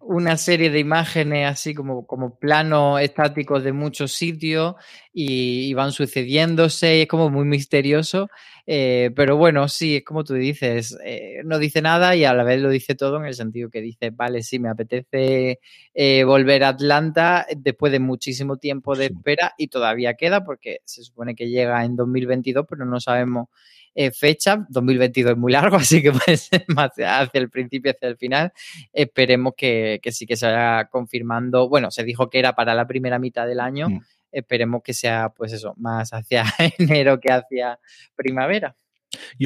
una 0.00 0.36
serie 0.36 0.68
de 0.68 0.78
imágenes 0.78 1.48
así 1.48 1.72
como, 1.72 2.06
como 2.06 2.38
planos 2.38 3.00
estáticos 3.00 3.64
de 3.64 3.72
muchos 3.72 4.12
sitios 4.12 4.74
y, 5.10 5.72
van 5.72 5.92
sucediéndose 5.92 6.98
y 6.98 7.00
es 7.00 7.08
como 7.08 7.30
muy 7.30 7.46
misterioso. 7.46 8.28
Eh, 8.66 9.10
pero 9.16 9.38
bueno, 9.38 9.68
sí, 9.68 9.96
es 9.96 10.04
como 10.04 10.22
tú 10.22 10.34
dices, 10.34 10.98
eh, 11.02 11.40
no 11.46 11.58
dice 11.58 11.80
nada 11.80 12.14
y 12.14 12.26
a 12.26 12.34
la 12.34 12.44
vez 12.44 12.60
lo 12.60 12.68
dice 12.68 12.94
todo 12.94 13.16
en 13.16 13.24
el 13.24 13.34
sentido 13.34 13.70
que 13.70 13.80
dice, 13.80 14.10
vale, 14.10 14.42
sí, 14.42 14.58
me 14.58 14.68
apetece 14.68 15.60
eh, 15.94 16.24
volver 16.24 16.64
a 16.64 16.68
Atlanta 16.68 17.46
después 17.56 17.90
de 17.90 18.00
muchísimo 18.00 18.58
tiempo 18.58 18.94
de 18.94 19.06
espera 19.06 19.54
y 19.56 19.68
todavía 19.68 20.12
queda 20.12 20.44
porque 20.44 20.80
se 20.84 21.04
supone 21.04 21.34
que 21.34 21.48
llega 21.48 21.82
en 21.86 21.96
2022, 21.96 22.66
pero 22.68 22.84
no 22.84 23.00
sabemos 23.00 23.48
eh, 23.94 24.10
fecha. 24.10 24.66
2022 24.68 25.32
es 25.32 25.38
muy 25.38 25.52
largo, 25.52 25.76
así 25.76 26.02
que 26.02 26.12
puede 26.12 26.36
ser 26.36 26.64
más 26.68 26.90
hacia 26.96 27.28
el 27.34 27.50
principio, 27.50 27.92
hacia 27.92 28.08
el 28.08 28.16
final. 28.16 28.52
Esperemos 28.92 29.54
que, 29.56 30.00
sí 30.10 30.26
que 30.26 30.36
se 30.36 30.46
vaya 30.46 30.86
confirmando. 30.86 31.68
Bueno, 31.68 31.90
se 31.90 32.04
dijo 32.04 32.28
que 32.28 32.38
era 32.38 32.54
para 32.54 32.74
la 32.74 32.86
primera 32.86 33.18
mitad 33.18 33.46
del 33.46 33.60
año. 33.60 33.88
Mm. 33.88 34.00
Esperemos 34.32 34.82
que 34.82 34.94
sea, 34.94 35.28
pues 35.28 35.52
eso, 35.52 35.74
más 35.76 36.10
hacia 36.12 36.44
enero 36.78 37.20
que 37.20 37.32
hacia 37.32 37.78
primavera. 38.16 38.76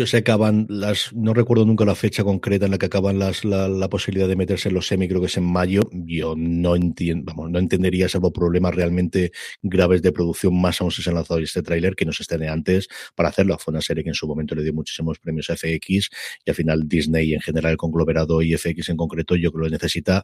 Sé 0.06 0.22
que 0.22 0.32
acaban 0.32 0.66
las, 0.68 1.12
no 1.12 1.34
recuerdo 1.34 1.64
nunca 1.64 1.84
la 1.84 1.94
fecha 1.94 2.24
concreta 2.24 2.66
en 2.66 2.72
la 2.72 2.78
que 2.78 2.86
acaban 2.86 3.18
las, 3.18 3.44
la, 3.44 3.88
posibilidad 3.88 4.28
de 4.28 4.36
meterse 4.36 4.68
en 4.68 4.74
los 4.74 4.86
semi, 4.86 5.08
creo 5.08 5.20
que 5.20 5.26
es 5.26 5.36
en 5.36 5.44
mayo. 5.44 5.82
Yo 5.92 6.34
no 6.36 6.76
entiendo, 6.76 7.24
vamos, 7.26 7.50
no 7.50 7.58
entendería, 7.58 8.08
salvo 8.08 8.32
problemas 8.32 8.74
realmente 8.74 9.32
graves 9.62 10.02
de 10.02 10.12
producción, 10.12 10.58
más 10.60 10.80
aún 10.80 10.90
si 10.90 11.02
se 11.02 11.10
han 11.10 11.16
lanzado 11.16 11.40
este 11.40 11.62
tráiler 11.62 11.94
que 11.94 12.04
nos 12.04 12.20
estén 12.20 12.42
antes 12.48 12.88
para 13.14 13.30
hacerlo. 13.30 13.56
Fue 13.58 13.72
una 13.72 13.80
serie 13.80 14.04
que 14.04 14.10
en 14.10 14.14
su 14.14 14.26
momento 14.26 14.54
le 14.54 14.62
dio 14.62 14.72
muchísimos 14.72 15.18
premios 15.18 15.50
a 15.50 15.56
FX 15.56 16.10
y 16.44 16.50
al 16.50 16.54
final 16.54 16.88
Disney 16.88 17.34
en 17.34 17.40
general, 17.40 17.72
el 17.72 17.76
conglomerado 17.76 18.42
y 18.42 18.56
FX 18.56 18.90
en 18.90 18.96
concreto, 18.96 19.36
yo 19.36 19.50
creo 19.50 19.64
que 19.64 19.68
lo 19.68 19.72
necesita. 19.72 20.22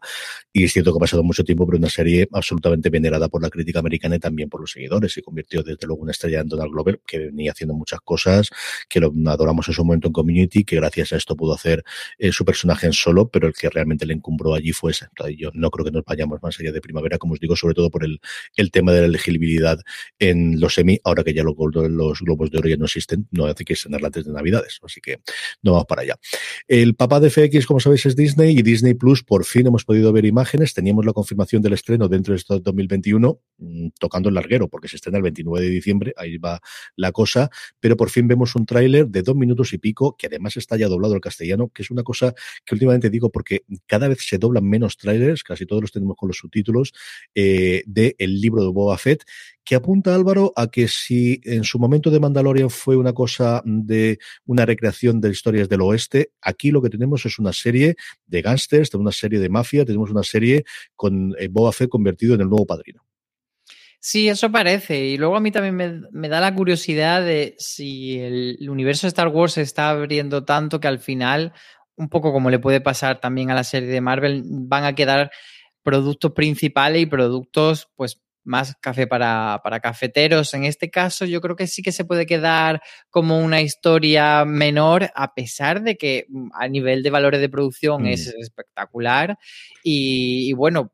Y 0.53 0.65
es 0.65 0.73
cierto 0.73 0.93
que 0.93 0.99
ha 0.99 1.01
pasado 1.01 1.23
mucho 1.23 1.45
tiempo, 1.45 1.67
pero 1.67 1.79
una 1.79 1.91
serie 1.91 2.29
absolutamente 2.33 2.91
venerada 2.91 3.29
por 3.29 3.43
la 3.43 3.51
crítica 3.51 3.79
americana 3.81 4.17
y 4.17 4.19
también 4.19 4.49
por 4.49 4.61
los 4.61 4.71
seguidores. 4.71 5.13
Se 5.13 5.23
convirtió 5.23 5.63
desde 5.63 5.87
luego 5.87 6.03
una 6.03 6.13
estrella 6.13 6.41
en 6.41 6.49
Donald 6.49 6.71
Glover, 6.71 7.01
que 7.07 7.19
venía 7.19 7.53
haciendo 7.53 7.75
muchas 7.75 8.01
cosas, 8.01 8.51
que 8.89 9.01
lo 9.01 9.11
adoramos 9.45 9.69
en 9.69 9.75
su 9.75 9.85
momento 9.85 10.09
en 10.09 10.13
Community, 10.13 10.65
que 10.65 10.77
gracias 10.77 11.13
a 11.13 11.17
esto 11.17 11.37
pudo 11.37 11.55
hacer 11.55 11.85
eh, 12.19 12.33
su 12.33 12.45
personaje 12.45 12.87
en 12.87 12.93
solo, 12.93 13.29
pero 13.29 13.47
el 13.47 13.55
que 13.55 13.69
realmente 13.69 14.07
le 14.07 14.15
encumbró 14.15 14.55
allí 14.55 14.73
fue 14.73 14.93
ese. 14.93 15.07
yo 15.37 15.51
no 15.55 15.71
creo 15.71 15.85
que 15.85 15.91
nos 15.91 16.05
vayamos 16.05 16.43
más 16.43 16.59
allá 16.59 16.73
de 16.73 16.81
primavera, 16.81 17.19
como 17.19 17.35
os 17.35 17.41
digo, 17.41 17.57
sobre 17.57 17.75
todo 17.75 17.91
por 17.91 18.05
el, 18.05 18.21
el 18.57 18.71
tema 18.71 18.93
de 18.93 19.01
la 19.01 19.07
elegibilidad 19.07 19.79
en 20.19 20.61
los 20.61 20.75
semi, 20.75 20.99
ahora 21.05 21.23
que 21.23 21.35
ya 21.35 21.43
los, 21.43 21.55
los 21.57 22.21
globos 22.21 22.51
de 22.51 22.59
oro 22.59 22.69
ya 22.69 22.77
no 22.77 22.87
existen, 22.87 23.29
no 23.31 23.47
hace 23.47 23.65
que 23.65 23.75
estrenarla 23.75 24.09
antes 24.09 24.25
de 24.25 24.33
Navidades, 24.33 24.81
así 24.83 25.01
que 25.01 25.21
no 25.63 25.73
vamos 25.73 25.87
para 25.87 26.03
allá. 26.03 26.17
El 26.67 26.95
papá 26.95 27.21
de 27.21 27.31
FX, 27.31 27.67
como 27.67 27.81
sabéis, 27.81 28.07
es 28.07 28.17
Disney 28.17 28.59
y 28.59 28.63
Disney 28.63 28.95
Plus, 28.95 29.23
por 29.23 29.45
fin 29.45 29.67
hemos 29.67 29.85
podido 29.85 30.13
ver 30.13 30.25
imágenes, 30.25 30.75
teníamos 30.75 31.05
la 31.05 31.13
confirmación 31.13 31.63
del 31.63 31.75
estreno 31.75 32.09
dentro 32.09 32.33
de 32.33 32.39
este 32.39 32.59
2021, 32.61 33.41
mm, 33.59 33.89
tocando 33.99 34.29
el 34.29 34.35
larguero, 34.35 34.69
porque 34.69 34.89
se 34.89 34.97
estrena 34.97 35.19
el 35.19 35.23
29 35.23 35.67
de 35.67 35.71
diciembre, 35.71 36.15
ahí 36.17 36.39
va 36.39 36.61
la 36.97 37.13
cosa, 37.13 37.51
pero 37.81 37.97
por 37.97 38.11
fin 38.11 38.27
vemos 38.29 38.55
un 38.55 38.67
tráiler 38.67 39.09
de 39.09 39.23
minutos 39.35 39.73
y 39.73 39.79
pico, 39.79 40.17
que 40.17 40.27
además 40.27 40.57
está 40.57 40.77
ya 40.77 40.89
doblado 40.89 41.15
al 41.15 41.21
castellano, 41.21 41.71
que 41.73 41.83
es 41.83 41.91
una 41.91 42.03
cosa 42.03 42.35
que 42.65 42.75
últimamente 42.75 43.11
digo 43.11 43.31
porque 43.31 43.65
cada 43.87 44.09
vez 44.09 44.19
se 44.21 44.39
doblan 44.39 44.65
menos 44.65 44.97
trailers, 44.97 45.43
casi 45.43 45.67
todos 45.67 45.83
los 45.83 45.93
tenemos 45.93 46.17
con 46.17 46.29
los 46.29 46.37
subtítulos, 46.37 46.93
eh, 47.35 47.83
del 47.87 48.41
libro 48.41 48.63
de 48.63 48.71
Boba 48.71 48.99
Fett, 48.99 49.25
que 49.65 49.75
apunta 49.75 50.15
Álvaro 50.15 50.53
a 50.57 50.67
que 50.67 50.89
si 50.89 51.41
en 51.45 51.65
su 51.65 51.79
momento 51.79 52.11
de 52.11 52.21
Mandalorian 52.21 52.71
fue 52.71 52.97
una 52.97 53.13
cosa 53.13 53.63
de 53.65 54.19
una 54.45 54.67
recreación 54.67 55.21
de 55.21 55.31
historias 55.31 55.69
del 55.69 55.81
oeste, 55.81 56.33
aquí 56.43 56.71
lo 56.71 56.83
que 56.83 56.91
tenemos 56.91 57.25
es 57.25 57.39
una 57.39 57.53
serie 57.53 57.97
de 58.27 58.43
gángsters, 58.43 58.91
tenemos 58.91 59.07
una 59.07 59.13
serie 59.13 59.41
de 59.41 59.49
mafia, 59.49 59.85
tenemos 59.85 60.11
una 60.11 60.23
serie 60.23 60.65
con 60.95 61.35
eh, 61.39 61.49
Boba 61.49 61.73
Fett 61.73 61.89
convertido 61.89 62.35
en 62.35 62.43
el 62.43 62.49
nuevo 62.49 62.67
padrino. 62.67 63.04
Sí, 64.07 64.29
eso 64.29 64.53
parece. 64.53 64.99
Y 65.07 65.17
luego 65.17 65.35
a 65.35 65.41
mí 65.41 65.51
también 65.51 66.05
me, 66.13 66.29
da 66.29 66.39
la 66.39 66.55
curiosidad 66.55 67.25
de 67.25 67.55
si 67.57 68.21
el, 68.21 68.59
universo 68.69 69.07
de 69.07 69.09
Star 69.09 69.29
Wars 69.29 69.55
se 69.55 69.63
está 69.63 69.89
abriendo 69.89 70.45
tanto 70.45 70.79
que 70.79 70.89
al 70.89 70.99
final, 70.99 71.55
un 71.97 72.11
poco 72.11 72.31
como 72.31 72.51
le 72.51 72.59
puede 72.59 72.83
pasar 72.83 73.19
también 73.19 73.51
a 73.51 73.55
la 73.55 73.65
serie 73.65 73.89
de 73.89 74.03
Marvel, 74.03 74.43
van 74.45 74.85
a 74.85 74.95
quedar 74.95 75.31
productos 75.83 76.33
principales 76.33 77.01
y 77.01 77.07
productos 77.07 77.89
pues 77.97 78.21
más 78.45 78.77
café 78.79 79.07
para, 79.07 79.63
para, 79.65 79.81
cafeteros. 79.81 80.53
En 80.53 80.65
este 80.65 80.91
caso, 80.91 81.25
yo 81.25 81.41
creo 81.41 81.57
que 81.57 81.67
sí 81.67 81.81
que 81.81 81.91
se 81.91 82.05
puede 82.05 82.27
quedar 82.27 82.83
como 83.09 83.41
una 83.41 83.63
historia 83.63 84.45
menor, 84.45 85.11
a 85.15 85.33
pesar 85.33 85.83
de 85.83 85.97
que 85.97 86.27
mm, 86.29 86.51
a 86.53 86.69
nivel 86.69 87.03
de 87.03 87.09
valores 87.09 87.41
de 87.41 87.49
producción 87.49 88.07
es 88.07 88.27
mm. 88.27 88.43
espectacular. 88.43 89.39
y, 89.83 90.53
bueno, 90.53 90.94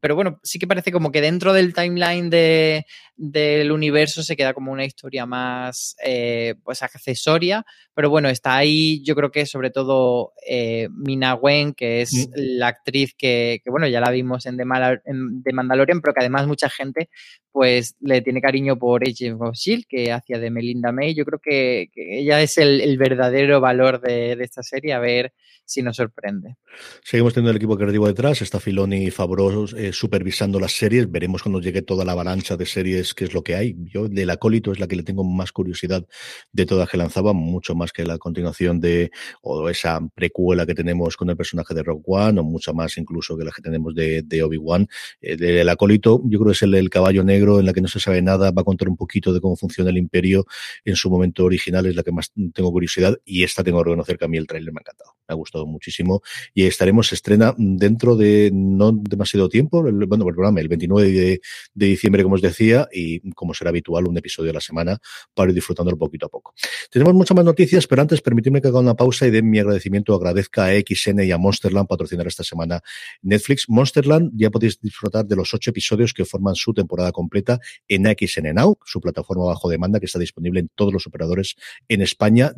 pero 0.00 0.14
bueno, 0.14 0.40
sí 0.42 0.58
que 0.58 0.66
parece 0.66 0.92
como 0.92 1.12
que 1.12 1.20
dentro 1.20 1.52
del 1.52 1.74
timeline 1.74 2.30
de, 2.30 2.86
del 3.24 3.70
universo 3.70 4.24
se 4.24 4.34
queda 4.34 4.52
como 4.52 4.72
una 4.72 4.84
historia 4.84 5.26
más 5.26 5.94
eh, 6.04 6.56
pues 6.64 6.82
accesoria, 6.82 7.64
pero 7.94 8.10
bueno, 8.10 8.28
está 8.28 8.56
ahí 8.56 9.00
yo 9.04 9.14
creo 9.14 9.30
que 9.30 9.46
sobre 9.46 9.70
todo 9.70 10.32
eh, 10.44 10.88
Mina 10.90 11.36
Wen, 11.36 11.72
que 11.72 12.00
es 12.00 12.12
mm. 12.12 12.32
la 12.34 12.66
actriz 12.66 13.14
que, 13.16 13.62
bueno, 13.66 13.86
ya 13.86 14.00
la 14.00 14.10
vimos 14.10 14.44
en 14.46 14.56
The, 14.56 14.64
Mandalorian, 14.64 16.00
pero 16.00 16.14
que 16.14 16.20
además 16.20 16.48
mucha 16.48 16.68
gente 16.68 17.10
pues 17.52 17.94
le 18.00 18.22
tiene 18.22 18.40
cariño 18.40 18.76
por 18.76 19.04
Agent 19.04 19.40
of 19.40 19.52
S.H.I.E.L.D., 19.52 19.86
que 19.88 20.10
hacía 20.10 20.40
de 20.40 20.50
Melinda 20.50 20.90
May. 20.90 21.14
Yo 21.14 21.24
creo 21.24 21.38
que, 21.38 21.90
ella 21.94 22.40
es 22.40 22.58
el, 22.58 22.98
verdadero 22.98 23.60
valor 23.60 24.00
de, 24.00 24.34
de 24.34 24.44
esta 24.44 24.64
serie, 24.64 24.94
a 24.94 24.98
ver 24.98 25.32
si 25.64 25.82
nos 25.82 25.96
sorprende. 25.96 26.56
Seguimos 27.02 27.34
teniendo 27.34 27.50
el 27.50 27.56
equipo 27.56 27.76
creativo 27.76 28.06
detrás, 28.06 28.42
está 28.42 28.60
Filoni 28.60 29.04
y 29.04 29.10
Favreau 29.10 29.66
eh, 29.76 29.92
supervisando 29.92 30.58
las 30.60 30.72
series, 30.72 31.10
veremos 31.10 31.42
cuando 31.42 31.60
llegue 31.60 31.82
toda 31.82 32.04
la 32.04 32.12
avalancha 32.12 32.56
de 32.56 32.66
series 32.66 33.11
qué 33.14 33.24
es 33.24 33.34
lo 33.34 33.42
que 33.42 33.54
hay. 33.54 33.76
Yo 33.92 34.08
del 34.08 34.30
acólito 34.30 34.72
es 34.72 34.80
la 34.80 34.86
que 34.86 34.96
le 34.96 35.02
tengo 35.02 35.24
más 35.24 35.52
curiosidad 35.52 36.06
de 36.52 36.66
todas 36.66 36.88
que 36.88 36.96
lanzaba, 36.96 37.32
mucho 37.32 37.74
más 37.74 37.92
que 37.92 38.04
la 38.04 38.18
continuación 38.18 38.80
de 38.80 39.10
o 39.42 39.68
esa 39.68 40.00
precuela 40.14 40.66
que 40.66 40.74
tenemos 40.74 41.16
con 41.16 41.30
el 41.30 41.36
personaje 41.36 41.74
de 41.74 41.82
Rogue 41.82 42.02
One, 42.06 42.40
o 42.40 42.44
mucho 42.44 42.74
más 42.74 42.96
incluso 42.98 43.36
que 43.36 43.44
la 43.44 43.50
que 43.50 43.62
tenemos 43.62 43.94
de, 43.94 44.42
Obi-Wan. 44.42 44.88
Eh, 45.20 45.36
el 45.40 45.68
acólito, 45.68 46.22
yo 46.24 46.38
creo 46.38 46.52
que 46.52 46.56
es 46.56 46.62
el, 46.62 46.90
caballo 46.90 47.24
negro 47.24 47.58
en 47.58 47.66
la 47.66 47.72
que 47.72 47.80
no 47.80 47.88
se 47.88 48.00
sabe 48.00 48.20
nada, 48.22 48.50
va 48.50 48.62
a 48.62 48.64
contar 48.64 48.88
un 48.88 48.96
poquito 48.96 49.32
de 49.32 49.40
cómo 49.40 49.56
funciona 49.56 49.90
el 49.90 49.96
imperio 49.96 50.46
en 50.84 50.96
su 50.96 51.10
momento 51.10 51.44
original, 51.44 51.86
es 51.86 51.96
la 51.96 52.02
que 52.02 52.12
más 52.12 52.32
tengo 52.52 52.70
curiosidad, 52.70 53.18
y 53.24 53.44
esta 53.44 53.62
tengo 53.64 53.78
que 53.78 53.90
reconocer 53.90 54.18
que 54.18 54.24
a 54.24 54.28
mí 54.28 54.36
el 54.36 54.46
trailer 54.46 54.72
me 54.72 54.80
ha 54.80 54.82
encantado, 54.82 55.12
me 55.28 55.32
ha 55.32 55.36
gustado 55.36 55.66
muchísimo 55.66 56.22
y 56.54 56.64
estaremos, 56.64 57.08
se 57.08 57.14
estrena 57.14 57.54
dentro 57.56 58.16
de 58.16 58.50
no 58.52 58.92
demasiado 58.92 59.48
tiempo, 59.48 59.86
el, 59.86 60.06
bueno, 60.06 60.26
el 60.28 60.34
programa 60.34 60.60
el 60.60 60.68
29 60.68 61.10
de, 61.10 61.40
diciembre, 61.74 62.22
como 62.22 62.36
os 62.36 62.42
decía, 62.42 62.88
y 62.92 63.01
como 63.34 63.54
será 63.54 63.70
habitual, 63.70 64.06
un 64.06 64.16
episodio 64.16 64.50
a 64.50 64.54
la 64.54 64.60
semana 64.60 64.98
para 65.34 65.50
ir 65.50 65.54
disfrutándolo 65.54 65.96
poquito 65.96 66.26
a 66.26 66.28
poco. 66.28 66.54
Tenemos 66.90 67.14
muchas 67.14 67.36
más 67.36 67.44
noticias, 67.44 67.86
pero 67.86 68.02
antes 68.02 68.20
permitidme 68.20 68.60
que 68.60 68.68
haga 68.68 68.80
una 68.80 68.94
pausa 68.94 69.26
y 69.26 69.30
den 69.30 69.48
mi 69.48 69.58
agradecimiento, 69.58 70.14
agradezca 70.14 70.66
a 70.66 70.72
XN 70.72 71.24
y 71.24 71.30
a 71.30 71.38
Monsterland 71.38 71.88
patrocinar 71.88 72.26
esta 72.26 72.44
semana 72.44 72.80
Netflix. 73.22 73.68
Monsterland 73.68 74.32
ya 74.34 74.50
podéis 74.50 74.80
disfrutar 74.80 75.26
de 75.26 75.36
los 75.36 75.52
ocho 75.54 75.70
episodios 75.70 76.12
que 76.12 76.24
forman 76.24 76.54
su 76.54 76.72
temporada 76.74 77.12
completa 77.12 77.58
en 77.88 78.04
XN 78.04 78.54
Now, 78.54 78.78
su 78.84 79.00
plataforma 79.00 79.44
bajo 79.44 79.68
demanda 79.68 80.00
que 80.00 80.06
está 80.06 80.18
disponible 80.18 80.60
en 80.60 80.70
todos 80.74 80.92
los 80.92 81.06
operadores 81.06 81.56
en 81.88 82.02
España 82.02 82.52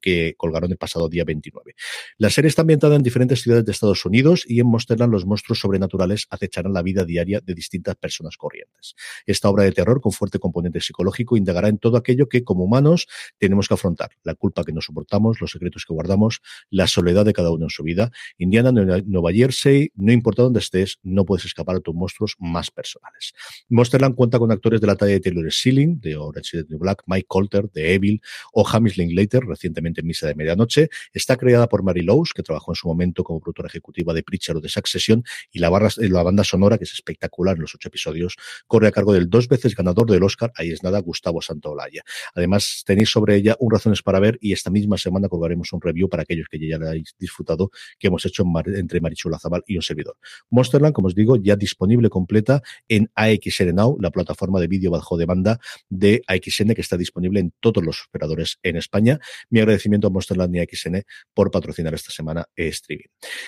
que 0.00 0.34
colgaron 0.36 0.70
el 0.70 0.78
pasado 0.78 1.08
día 1.08 1.24
29. 1.24 1.74
La 2.18 2.30
serie 2.30 2.48
está 2.48 2.62
ambientada 2.62 2.96
en 2.96 3.02
diferentes 3.02 3.42
ciudades 3.42 3.64
de 3.64 3.72
Estados 3.72 4.04
Unidos 4.04 4.44
y 4.46 4.60
en 4.60 4.66
Monsterland 4.66 5.12
los 5.12 5.26
monstruos 5.26 5.60
sobrenaturales 5.60 6.26
acecharán 6.30 6.72
la 6.72 6.82
vida 6.82 7.04
diaria 7.04 7.40
de 7.40 7.54
distintas 7.54 7.96
personas 7.96 8.36
corrientes. 8.36 8.94
Esta 9.26 9.48
obra 9.48 9.64
de 9.64 9.72
terror 9.76 10.00
con 10.00 10.10
fuerte 10.10 10.38
componente 10.38 10.80
psicológico 10.80 11.36
indagará 11.36 11.68
en 11.68 11.76
todo 11.76 11.98
aquello 11.98 12.28
que 12.28 12.42
como 12.42 12.64
humanos 12.64 13.06
tenemos 13.38 13.68
que 13.68 13.74
afrontar, 13.74 14.10
la 14.24 14.34
culpa 14.34 14.64
que 14.64 14.72
nos 14.72 14.86
soportamos, 14.86 15.40
los 15.40 15.50
secretos 15.50 15.84
que 15.84 15.92
guardamos, 15.92 16.40
la 16.70 16.86
soledad 16.86 17.26
de 17.26 17.34
cada 17.34 17.50
uno 17.50 17.66
en 17.66 17.70
su 17.70 17.82
vida. 17.82 18.10
Indiana, 18.38 18.72
Nueva 18.72 19.32
Jersey, 19.32 19.92
no 19.94 20.12
importa 20.12 20.42
dónde 20.42 20.60
estés, 20.60 20.98
no 21.02 21.26
puedes 21.26 21.44
escapar 21.44 21.76
a 21.76 21.80
tus 21.80 21.94
monstruos 21.94 22.36
más 22.38 22.70
personales. 22.70 23.34
Monsterland 23.68 24.14
cuenta 24.14 24.38
con 24.38 24.50
actores 24.50 24.80
de 24.80 24.86
la 24.86 24.96
talla 24.96 25.12
de 25.12 25.20
Taylor 25.20 25.52
Sealing, 25.52 26.00
de 26.00 26.16
Orange 26.16 26.58
is 26.58 26.66
the 26.68 26.76
Black, 26.76 27.02
Mike 27.06 27.26
Colter, 27.28 27.70
de 27.70 27.94
Evil 27.94 28.22
o 28.54 28.66
Hamish 28.66 28.96
Linklater, 28.96 29.44
recientemente 29.44 30.00
en 30.00 30.06
Misa 30.06 30.26
de 30.26 30.34
Medianoche. 30.34 30.88
Está 31.12 31.36
creada 31.36 31.68
por 31.68 31.82
Mary 31.82 32.00
Lowes, 32.02 32.32
que 32.34 32.42
trabajó 32.42 32.72
en 32.72 32.76
su 32.76 32.88
momento 32.88 33.22
como 33.24 33.40
productora 33.40 33.68
ejecutiva 33.68 34.14
de 34.14 34.22
Preacher 34.22 34.56
o 34.56 34.60
de 34.60 34.70
Succession, 34.70 35.22
y 35.50 35.58
la, 35.58 35.68
la 35.68 36.22
banda 36.22 36.44
sonora, 36.44 36.78
que 36.78 36.84
es 36.84 36.92
espectacular 36.92 37.56
en 37.56 37.62
los 37.62 37.74
ocho 37.74 37.88
episodios, 37.88 38.36
corre 38.66 38.88
a 38.88 38.92
cargo 38.92 39.12
del 39.12 39.28
dos 39.28 39.48
veces 39.48 39.65
ganador 39.74 40.10
del 40.10 40.22
Oscar, 40.22 40.52
ahí 40.56 40.70
es 40.70 40.82
nada, 40.82 41.00
Gustavo 41.00 41.42
Santaolalla. 41.42 42.02
Además, 42.34 42.82
tenéis 42.86 43.10
sobre 43.10 43.36
ella 43.36 43.56
un 43.58 43.70
razones 43.70 44.02
para 44.02 44.20
ver 44.20 44.38
y 44.40 44.52
esta 44.52 44.70
misma 44.70 44.98
semana 44.98 45.28
colgaremos 45.28 45.72
un 45.72 45.80
review 45.80 46.08
para 46.08 46.22
aquellos 46.22 46.46
que 46.50 46.58
ya 46.58 46.78
la 46.78 46.90
hayáis 46.90 47.14
disfrutado, 47.18 47.70
que 47.98 48.08
hemos 48.08 48.24
hecho 48.26 48.44
entre 48.66 49.00
Marichula 49.00 49.38
Zabal 49.38 49.62
y 49.66 49.76
un 49.76 49.82
servidor. 49.82 50.16
Monsterland, 50.50 50.94
como 50.94 51.08
os 51.08 51.14
digo, 51.14 51.36
ya 51.36 51.56
disponible 51.56 52.08
completa 52.08 52.62
en 52.88 53.10
AXN 53.14 53.74
Now, 53.74 53.96
la 54.00 54.10
plataforma 54.10 54.60
de 54.60 54.68
vídeo 54.68 54.90
bajo 54.90 55.16
demanda 55.16 55.58
de 55.88 56.22
AXN 56.26 56.74
que 56.74 56.80
está 56.80 56.96
disponible 56.96 57.40
en 57.40 57.52
todos 57.60 57.84
los 57.84 58.04
operadores 58.08 58.58
en 58.62 58.76
España. 58.76 59.18
Mi 59.50 59.60
agradecimiento 59.60 60.06
a 60.06 60.10
Monsterland 60.10 60.54
y 60.54 60.60
AXN 60.60 61.02
por 61.34 61.50
patrocinar 61.50 61.94
esta 61.94 62.12
semana 62.12 62.46
streaming. 62.56 63.06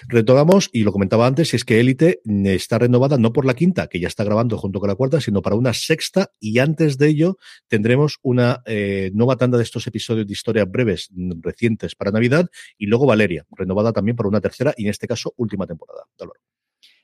Retomamos, 0.08 0.70
y 0.72 0.82
lo 0.82 0.92
comentaba 0.92 1.26
antes, 1.26 1.54
es 1.54 1.64
que 1.64 1.80
Élite 1.80 2.20
está 2.44 2.78
renovada 2.78 3.18
no 3.18 3.32
por 3.32 3.44
la 3.44 3.54
quinta, 3.54 3.86
que 3.86 4.00
ya 4.00 4.08
está 4.08 4.24
grabando 4.24 4.56
junto 4.58 4.80
con 4.80 4.88
la 4.88 4.94
cuarta, 4.94 5.20
sino 5.20 5.42
para 5.42 5.56
una 5.56 5.72
sexta, 5.72 6.07
y 6.40 6.58
antes 6.58 6.98
de 6.98 7.08
ello 7.08 7.38
tendremos 7.66 8.18
una 8.22 8.62
eh, 8.66 9.10
nueva 9.14 9.36
tanda 9.36 9.58
de 9.58 9.64
estos 9.64 9.86
episodios 9.86 10.26
de 10.26 10.32
historias 10.32 10.70
breves 10.70 11.10
recientes 11.40 11.94
para 11.94 12.10
Navidad, 12.10 12.48
y 12.76 12.86
luego 12.86 13.06
Valeria, 13.06 13.46
renovada 13.50 13.92
también 13.92 14.16
para 14.16 14.28
una 14.28 14.40
tercera, 14.40 14.74
y 14.76 14.84
en 14.84 14.90
este 14.90 15.06
caso, 15.06 15.34
última 15.36 15.66
temporada. 15.66 16.02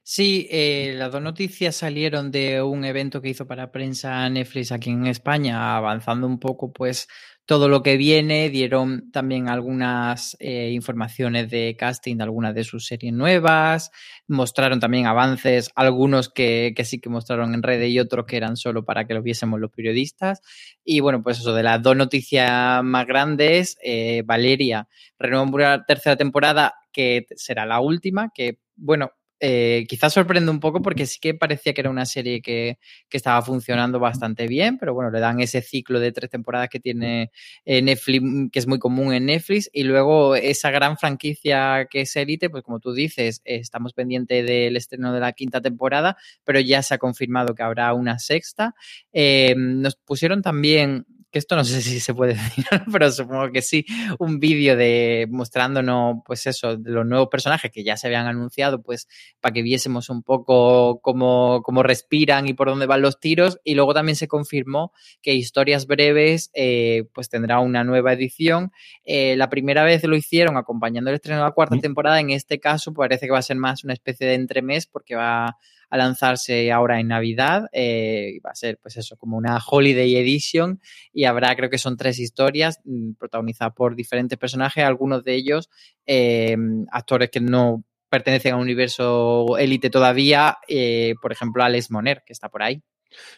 Sí, 0.06 0.46
eh, 0.50 0.94
las 0.98 1.10
dos 1.12 1.22
noticias 1.22 1.76
salieron 1.76 2.30
de 2.30 2.60
un 2.60 2.84
evento 2.84 3.22
que 3.22 3.30
hizo 3.30 3.46
para 3.46 3.72
prensa 3.72 4.28
Netflix 4.28 4.70
aquí 4.70 4.90
en 4.90 5.06
España, 5.06 5.76
avanzando 5.76 6.26
un 6.26 6.38
poco, 6.38 6.72
pues, 6.74 7.08
todo 7.46 7.68
lo 7.68 7.82
que 7.82 7.96
viene, 7.96 8.48
dieron 8.48 9.10
también 9.10 9.48
algunas 9.48 10.36
eh, 10.40 10.70
informaciones 10.72 11.50
de 11.50 11.76
casting 11.78 12.16
de 12.16 12.22
algunas 12.22 12.54
de 12.54 12.64
sus 12.64 12.86
series 12.86 13.12
nuevas, 13.12 13.90
mostraron 14.26 14.80
también 14.80 15.06
avances, 15.06 15.70
algunos 15.74 16.30
que, 16.30 16.72
que, 16.74 16.84
sí 16.84 17.00
que 17.00 17.10
mostraron 17.10 17.52
en 17.52 17.62
redes 17.62 17.90
y 17.90 18.00
otros 18.00 18.24
que 18.26 18.36
eran 18.36 18.56
solo 18.56 18.84
para 18.84 19.06
que 19.06 19.14
lo 19.14 19.22
viésemos 19.22 19.60
los 19.60 19.70
periodistas. 19.70 20.40
Y 20.84 21.00
bueno, 21.00 21.22
pues 21.22 21.38
eso, 21.38 21.54
de 21.54 21.62
las 21.62 21.82
dos 21.82 21.96
noticias 21.96 22.82
más 22.82 23.06
grandes, 23.06 23.76
eh, 23.82 24.22
Valeria 24.24 24.88
renueva 25.18 25.84
tercera 25.84 26.16
temporada 26.16 26.74
que 26.92 27.26
será 27.36 27.66
la 27.66 27.80
última, 27.80 28.30
que 28.34 28.60
bueno, 28.76 29.10
eh, 29.46 29.84
quizás 29.86 30.14
sorprende 30.14 30.50
un 30.50 30.58
poco 30.58 30.80
porque 30.80 31.04
sí 31.04 31.18
que 31.20 31.34
parecía 31.34 31.74
que 31.74 31.82
era 31.82 31.90
una 31.90 32.06
serie 32.06 32.40
que, 32.40 32.78
que, 33.10 33.18
estaba 33.18 33.42
funcionando 33.42 34.00
bastante 34.00 34.48
bien, 34.48 34.78
pero 34.78 34.94
bueno, 34.94 35.10
le 35.10 35.20
dan 35.20 35.38
ese 35.40 35.60
ciclo 35.60 36.00
de 36.00 36.12
tres 36.12 36.30
temporadas 36.30 36.70
que 36.70 36.80
tiene 36.80 37.30
eh, 37.66 37.82
Netflix, 37.82 38.22
mm, 38.22 38.48
que 38.48 38.58
es 38.58 38.66
muy 38.66 38.78
común 38.78 39.12
en 39.12 39.26
Netflix, 39.26 39.68
y 39.70 39.82
luego 39.82 40.34
esa 40.34 40.70
gran 40.70 40.96
franquicia 40.96 41.86
que 41.90 42.00
es 42.00 42.16
Elite, 42.16 42.48
pues 42.48 42.62
como 42.62 42.80
tú 42.80 42.94
dices, 42.94 43.42
estamos 43.44 43.92
pendientes 43.92 44.46
del 44.46 44.78
estreno 44.78 45.12
de 45.12 45.20
la 45.20 45.32
quinta 45.34 45.60
temporada, 45.60 46.16
pero 46.42 46.58
ya 46.60 46.82
se 46.82 46.94
ha 46.94 46.98
confirmado 46.98 47.54
que 47.54 47.62
habrá 47.62 47.92
una 47.92 48.18
sexta. 48.18 48.74
Eh, 49.12 49.54
nos 49.58 49.96
pusieron 49.96 50.40
también 50.40 51.04
que 51.34 51.40
esto 51.40 51.56
no 51.56 51.64
sé 51.64 51.82
si 51.82 51.98
se 51.98 52.14
puede 52.14 52.34
decir, 52.34 52.64
pero 52.92 53.10
supongo 53.10 53.50
que 53.50 53.60
sí, 53.60 53.84
un 54.20 54.38
vídeo 54.38 54.76
de 54.76 55.26
mostrándonos, 55.28 56.18
pues 56.24 56.46
eso, 56.46 56.76
de 56.76 56.92
los 56.92 57.04
nuevos 57.04 57.26
personajes 57.28 57.72
que 57.72 57.82
ya 57.82 57.96
se 57.96 58.06
habían 58.06 58.28
anunciado, 58.28 58.80
pues 58.80 59.08
para 59.40 59.52
que 59.52 59.62
viésemos 59.62 60.10
un 60.10 60.22
poco 60.22 61.00
cómo, 61.02 61.60
cómo 61.64 61.82
respiran 61.82 62.46
y 62.46 62.54
por 62.54 62.68
dónde 62.68 62.86
van 62.86 63.02
los 63.02 63.18
tiros. 63.18 63.58
Y 63.64 63.74
luego 63.74 63.94
también 63.94 64.14
se 64.14 64.28
confirmó 64.28 64.92
que 65.22 65.34
Historias 65.34 65.88
Breves, 65.88 66.52
eh, 66.54 67.08
pues 67.12 67.28
tendrá 67.28 67.58
una 67.58 67.82
nueva 67.82 68.12
edición. 68.12 68.70
Eh, 69.04 69.34
la 69.36 69.50
primera 69.50 69.82
vez 69.82 70.04
lo 70.04 70.14
hicieron 70.14 70.56
acompañando 70.56 71.10
el 71.10 71.16
estreno 71.16 71.40
de 71.40 71.46
la 71.46 71.50
cuarta 71.50 71.76
temporada. 71.78 72.20
En 72.20 72.30
este 72.30 72.60
caso 72.60 72.94
parece 72.94 73.26
que 73.26 73.32
va 73.32 73.38
a 73.38 73.42
ser 73.42 73.56
más 73.56 73.82
una 73.82 73.92
especie 73.92 74.28
de 74.28 74.34
entremés 74.34 74.86
porque 74.86 75.16
va 75.16 75.58
a 75.94 75.96
lanzarse 75.96 76.72
ahora 76.72 76.98
en 76.98 77.06
Navidad. 77.06 77.68
Eh, 77.72 78.40
va 78.44 78.50
a 78.50 78.54
ser, 78.56 78.78
pues 78.82 78.96
eso, 78.96 79.16
como 79.16 79.36
una 79.36 79.60
Holiday 79.64 80.16
Edition 80.16 80.80
y 81.12 81.24
habrá, 81.24 81.54
creo 81.54 81.70
que 81.70 81.78
son 81.78 81.96
tres 81.96 82.18
historias 82.18 82.80
mm, 82.84 83.12
protagonizadas 83.12 83.74
por 83.74 83.94
diferentes 83.94 84.36
personajes, 84.36 84.82
algunos 84.82 85.22
de 85.22 85.36
ellos 85.36 85.70
eh, 86.04 86.56
actores 86.90 87.30
que 87.30 87.40
no 87.40 87.84
pertenecen 88.08 88.54
a 88.54 88.56
un 88.56 88.62
universo 88.62 89.56
élite 89.56 89.88
todavía, 89.88 90.58
eh, 90.66 91.14
por 91.22 91.30
ejemplo, 91.30 91.62
Alex 91.62 91.92
Moner, 91.92 92.24
que 92.26 92.32
está 92.32 92.48
por 92.48 92.64
ahí. 92.64 92.82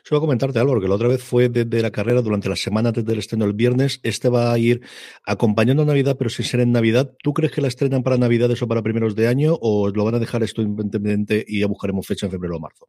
Solo 0.03 0.21
comentarte 0.21 0.59
algo, 0.59 0.73
porque 0.73 0.89
la 0.89 0.95
otra 0.95 1.09
vez 1.09 1.23
fue 1.23 1.49
desde 1.49 1.83
la 1.83 1.91
carrera 1.91 2.23
durante 2.23 2.49
la 2.49 2.57
semana 2.57 2.93
desde 2.93 3.13
el 3.13 3.19
estreno 3.19 3.45
del 3.45 3.55
viernes. 3.55 4.01
Este 4.03 4.29
va 4.29 4.53
a 4.53 4.59
ir 4.59 4.81
acompañando 5.25 5.83
a 5.83 5.87
Navidad, 5.87 6.17
pero 6.19 6.31
sin 6.31 6.45
ser 6.45 6.61
en 6.61 6.73
Navidad. 6.73 7.13
¿Tú 7.23 7.33
crees 7.33 7.53
que 7.53 7.61
la 7.61 7.69
estrenan 7.69 8.03
para 8.03 8.17
Navidades 8.17 8.63
o 8.63 8.69
para 8.69 8.83
primeros 8.83 9.15
de 9.17 9.29
año 9.29 9.57
o 9.61 9.89
lo 9.89 10.05
van 10.05 10.15
a 10.15 10.19
dejar 10.19 10.43
esto 10.43 10.63
independiente 10.63 11.45
y 11.47 11.61
ya 11.61 11.67
buscaremos 11.67 12.07
fecha 12.07 12.27
en 12.27 12.33
febrero 12.33 12.57
o 12.57 12.61
marzo? 12.61 12.89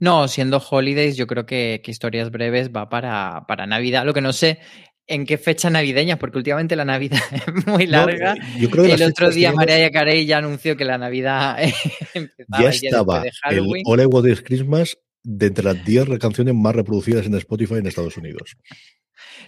No, 0.00 0.28
siendo 0.28 0.58
holidays, 0.58 1.16
yo 1.16 1.26
creo 1.26 1.44
que, 1.44 1.82
historias 1.84 2.30
breves 2.30 2.70
va 2.70 2.88
para, 2.88 3.44
para 3.48 3.66
Navidad. 3.66 4.04
Lo 4.04 4.14
que 4.14 4.20
no 4.20 4.32
sé 4.32 4.60
en 5.08 5.24
qué 5.24 5.38
fecha 5.38 5.70
navideña, 5.70 6.18
porque 6.18 6.38
últimamente 6.38 6.76
la 6.76 6.84
Navidad 6.84 7.20
es 7.32 7.66
muy 7.66 7.86
larga. 7.86 8.36
yo 8.58 8.70
creo 8.70 8.84
que 8.84 8.92
el 8.92 9.02
otro 9.02 9.30
día 9.30 9.52
Mariah 9.52 9.90
Carey 9.90 10.26
ya 10.26 10.38
anunció 10.38 10.76
que 10.76 10.84
la 10.84 10.98
Navidad 10.98 11.56
empezaba 12.14 12.62
ya 12.62 12.68
estaba 12.68 13.20
de 13.22 13.32
Halloween. 13.42 13.84
el 13.86 14.08
All 14.12 14.30
I 14.30 14.36
Christmas 14.36 14.98
de 15.22 15.46
entre 15.46 15.64
las 15.64 15.84
10 15.84 16.18
canciones 16.18 16.54
más 16.54 16.74
reproducidas 16.74 17.26
en 17.26 17.34
Spotify 17.34 17.74
en 17.74 17.86
Estados 17.86 18.16
Unidos. 18.16 18.56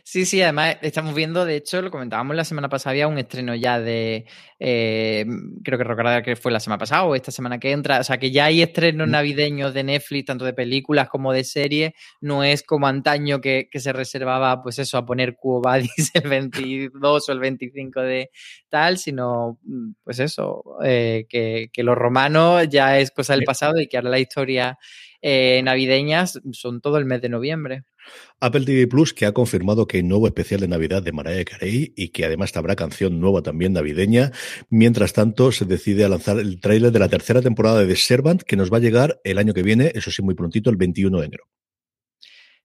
Sí, 0.05 0.25
sí, 0.25 0.41
además 0.43 0.79
estamos 0.83 1.15
viendo, 1.15 1.45
de 1.45 1.57
hecho, 1.57 1.83
lo 1.83 1.91
comentábamos 1.91 2.37
la 2.37 2.45
semana 2.45 2.69
pasada, 2.69 2.93
había 2.93 3.09
un 3.09 3.19
estreno 3.19 3.55
ya 3.55 3.81
de, 3.81 4.27
eh, 4.59 5.25
creo 5.63 5.79
que 5.79 5.85
recordar 5.85 6.23
que 6.23 6.37
fue 6.37 6.53
la 6.53 6.61
semana 6.61 6.79
pasada 6.79 7.05
o 7.05 7.15
esta 7.15 7.31
semana 7.31 7.59
que 7.59 7.73
entra, 7.73 8.01
o 8.01 8.05
sea 8.05 8.19
que 8.19 8.31
ya 8.31 8.47
hay 8.47 8.63
estrenos 8.63 9.09
mm. 9.09 9.11
navideños 9.11 9.75
de 9.75 9.85
Netflix, 9.85 10.27
tanto 10.27 10.45
de 10.45 10.53
películas 10.53 11.09
como 11.09 11.33
de 11.33 11.45
series, 11.45 11.93
no 12.21 12.45
es 12.45 12.63
como 12.63 12.87
antaño 12.87 13.41
que, 13.41 13.69
se 13.73 13.93
reservaba, 13.93 14.63
pues 14.63 14.79
eso, 14.79 14.99
a 14.99 15.07
poner 15.07 15.37
Cuo 15.37 15.63
el 16.15 16.29
22 16.29 17.29
o 17.29 17.33
el 17.33 17.39
25 17.39 18.01
de 18.01 18.31
tal, 18.69 18.99
sino, 18.99 19.59
mm, 19.63 19.93
pues 20.05 20.19
eso, 20.19 20.63
eh, 20.85 21.27
que, 21.29 21.71
que 21.73 21.83
los 21.83 21.97
romanos 21.97 22.69
ya 22.69 22.99
es 22.99 23.11
cosa 23.11 23.35
del 23.35 23.45
pasado 23.45 23.81
y 23.81 23.87
que 23.87 23.97
ahora 23.97 24.11
la 24.11 24.19
historia 24.19 24.79
eh, 25.23 25.61
navideñas 25.63 26.41
son 26.53 26.81
todo 26.81 26.99
el 26.99 27.05
mes 27.05 27.21
de 27.21 27.29
noviembre. 27.29 27.85
Apple 28.41 28.65
TV 28.65 28.87
Plus 28.87 29.13
que 29.13 29.27
ha 29.27 29.33
confirmado 29.33 29.87
que 29.87 29.99
hay 29.99 30.03
nuevo 30.03 30.27
especial 30.27 30.61
de 30.61 30.69
Navidad 30.69 31.03
de 31.03 31.13
Mariah 31.13 31.45
Carey 31.45 31.93
y 31.97 32.09
que 32.09 32.25
además 32.25 32.57
habrá 32.57 32.77
canción 32.77 33.21
nueva 33.21 33.43
también 33.43 33.73
navideña. 33.73 34.33
Mientras 34.71 35.13
tanto, 35.13 35.53
se 35.53 35.65
decide 35.65 36.05
a 36.05 36.09
lanzar 36.09 36.39
el 36.39 36.61
tráiler 36.61 36.93
de 36.93 36.99
la 36.99 37.09
tercera 37.09 37.43
temporada 37.43 37.81
de 37.81 37.87
The 37.87 37.97
Servant 37.97 38.43
que 38.43 38.57
nos 38.57 38.73
va 38.73 38.79
a 38.79 38.81
llegar 38.81 39.21
el 39.25 39.39
año 39.39 39.55
que 39.55 39.63
viene, 39.63 39.93
eso 39.95 40.11
sí 40.11 40.23
muy 40.23 40.35
prontito, 40.35 40.71
el 40.71 40.77
21 40.77 41.21
de 41.21 41.27
enero. 41.27 41.45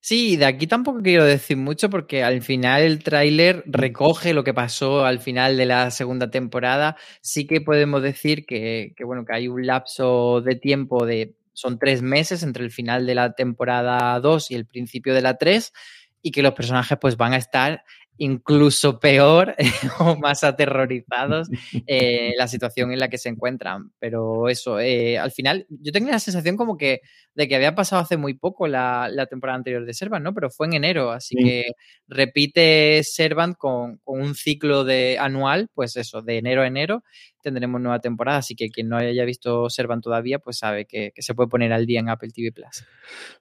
Sí, 0.00 0.36
de 0.36 0.44
aquí 0.44 0.68
tampoco 0.68 1.02
quiero 1.02 1.24
decir 1.24 1.56
mucho 1.56 1.90
porque 1.90 2.22
al 2.22 2.40
final 2.40 2.82
el 2.82 3.02
tráiler 3.02 3.64
mm. 3.66 3.72
recoge 3.72 4.34
lo 4.34 4.44
que 4.44 4.54
pasó 4.54 5.04
al 5.04 5.18
final 5.18 5.56
de 5.56 5.66
la 5.66 5.90
segunda 5.90 6.30
temporada. 6.30 6.96
Sí 7.22 7.46
que 7.46 7.60
podemos 7.60 8.02
decir 8.02 8.46
que, 8.46 8.92
que, 8.96 9.04
bueno, 9.04 9.24
que 9.24 9.34
hay 9.34 9.48
un 9.48 9.66
lapso 9.66 10.42
de 10.42 10.54
tiempo 10.54 11.06
de 11.06 11.34
son 11.56 11.78
tres 11.78 12.02
meses 12.02 12.42
entre 12.42 12.62
el 12.62 12.70
final 12.70 13.06
de 13.06 13.14
la 13.14 13.32
temporada 13.32 14.20
2 14.20 14.50
y 14.50 14.54
el 14.54 14.66
principio 14.66 15.14
de 15.14 15.22
la 15.22 15.38
3 15.38 15.72
y 16.20 16.30
que 16.30 16.42
los 16.42 16.52
personajes 16.52 16.98
pues 17.00 17.16
van 17.16 17.32
a 17.32 17.38
estar 17.38 17.82
incluso 18.18 18.98
peor 18.98 19.54
o 20.00 20.16
más 20.16 20.44
aterrorizados 20.44 21.48
eh, 21.86 22.32
la 22.36 22.48
situación 22.48 22.92
en 22.92 22.98
la 22.98 23.08
que 23.08 23.18
se 23.18 23.28
encuentran. 23.28 23.92
Pero 23.98 24.48
eso, 24.48 24.80
eh, 24.80 25.18
al 25.18 25.32
final, 25.32 25.66
yo 25.68 25.92
tengo 25.92 26.10
la 26.10 26.18
sensación 26.18 26.56
como 26.56 26.76
que 26.76 27.00
de 27.34 27.48
que 27.48 27.56
había 27.56 27.74
pasado 27.74 28.02
hace 28.02 28.16
muy 28.16 28.34
poco 28.34 28.66
la, 28.66 29.10
temporada 29.30 29.56
anterior 29.56 29.84
de 29.84 29.94
Servant, 29.94 30.24
¿no? 30.24 30.34
Pero 30.34 30.50
fue 30.50 30.66
en 30.66 30.74
enero, 30.74 31.10
así 31.10 31.36
que 31.36 31.72
repite 32.06 33.02
Servant 33.02 33.56
con, 33.56 33.98
con, 33.98 34.20
un 34.20 34.34
ciclo 34.34 34.84
de 34.84 35.18
anual, 35.18 35.68
pues 35.74 35.96
eso, 35.96 36.22
de 36.22 36.38
enero 36.38 36.62
a 36.62 36.66
enero, 36.66 37.02
tendremos 37.46 37.80
nueva 37.80 38.00
temporada, 38.00 38.38
así 38.38 38.56
que 38.56 38.70
quien 38.70 38.88
no 38.88 38.96
haya 38.96 39.24
visto 39.24 39.70
Servan 39.70 40.00
todavía, 40.00 40.40
pues 40.40 40.58
sabe 40.58 40.84
que, 40.84 41.12
se 41.16 41.32
puede 41.32 41.48
poner 41.48 41.72
al 41.72 41.86
día 41.86 42.00
en 42.00 42.08
Apple 42.08 42.30
TV 42.30 42.50
Plus. 42.50 42.84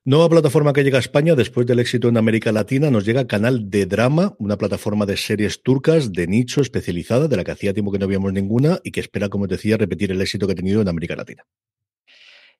Nueva 0.04 0.30
plataforma 0.30 0.74
que 0.74 0.84
llega 0.84 0.98
a 0.98 1.00
España 1.00 1.34
después 1.34 1.66
del 1.66 1.80
éxito 1.80 2.08
en 2.08 2.18
América 2.18 2.52
Latina, 2.52 2.92
nos 2.92 3.04
llega 3.04 3.26
Canal 3.26 3.72
de 3.72 3.88
Drama, 3.88 4.36
una 4.38 4.58
plataforma 4.58 5.08
de 5.08 5.18
series 5.18 5.64
turcas 5.64 6.14
de 6.14 6.28
nicho 6.28 6.62
especializada, 6.62 7.28
de 7.28 7.36
la 7.36 7.44
que 7.44 7.52
hacía 7.52 7.74
tiempo 7.74 7.92
que 7.92 7.98
no 7.98 8.06
habíamos 8.06 8.32
ninguna 8.32 8.80
y 8.84 8.92
que 8.92 9.00
espera, 9.00 9.28
como 9.28 9.48
decía, 9.48 9.78
repetir 9.78 10.12
el 10.12 10.22
éxito 10.22 10.46
que 10.46 10.54
ha 10.54 10.56
tenido 10.56 10.82
en 10.82 10.88
América 10.88 11.16
Latina. 11.16 11.44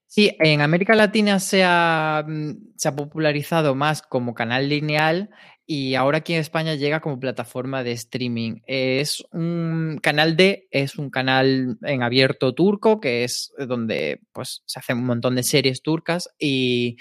Sí, 0.08 0.36
en 0.40 0.62
América 0.62 0.96
Latina 0.96 1.40
se 1.40 1.64
ha, 1.64 2.24
mm, 2.28 2.74
se 2.78 2.88
ha 2.88 2.96
popularizado 2.96 3.76
más 3.76 4.02
como 4.02 4.34
canal 4.34 4.70
lineal 4.70 5.30
y 5.68 5.96
ahora 5.96 6.20
aquí 6.20 6.34
en 6.34 6.42
España 6.42 6.76
llega 6.76 7.00
como 7.00 7.20
plataforma 7.20 7.84
de 7.84 7.94
streaming. 7.94 8.62
Es 8.68 9.24
un 9.32 10.00
canal 10.02 10.36
de, 10.38 10.68
es 10.70 10.98
un 10.98 11.10
canal 11.10 11.78
en 11.82 12.04
abierto 12.04 12.54
turco, 12.54 13.00
que 13.00 13.24
es 13.24 13.52
donde 13.58 14.22
pues 14.32 14.62
se 14.66 14.80
hacen 14.80 15.00
un 15.00 15.06
montón 15.06 15.36
de 15.36 15.44
series 15.44 15.82
turcas 15.82 16.30
y, 16.38 16.98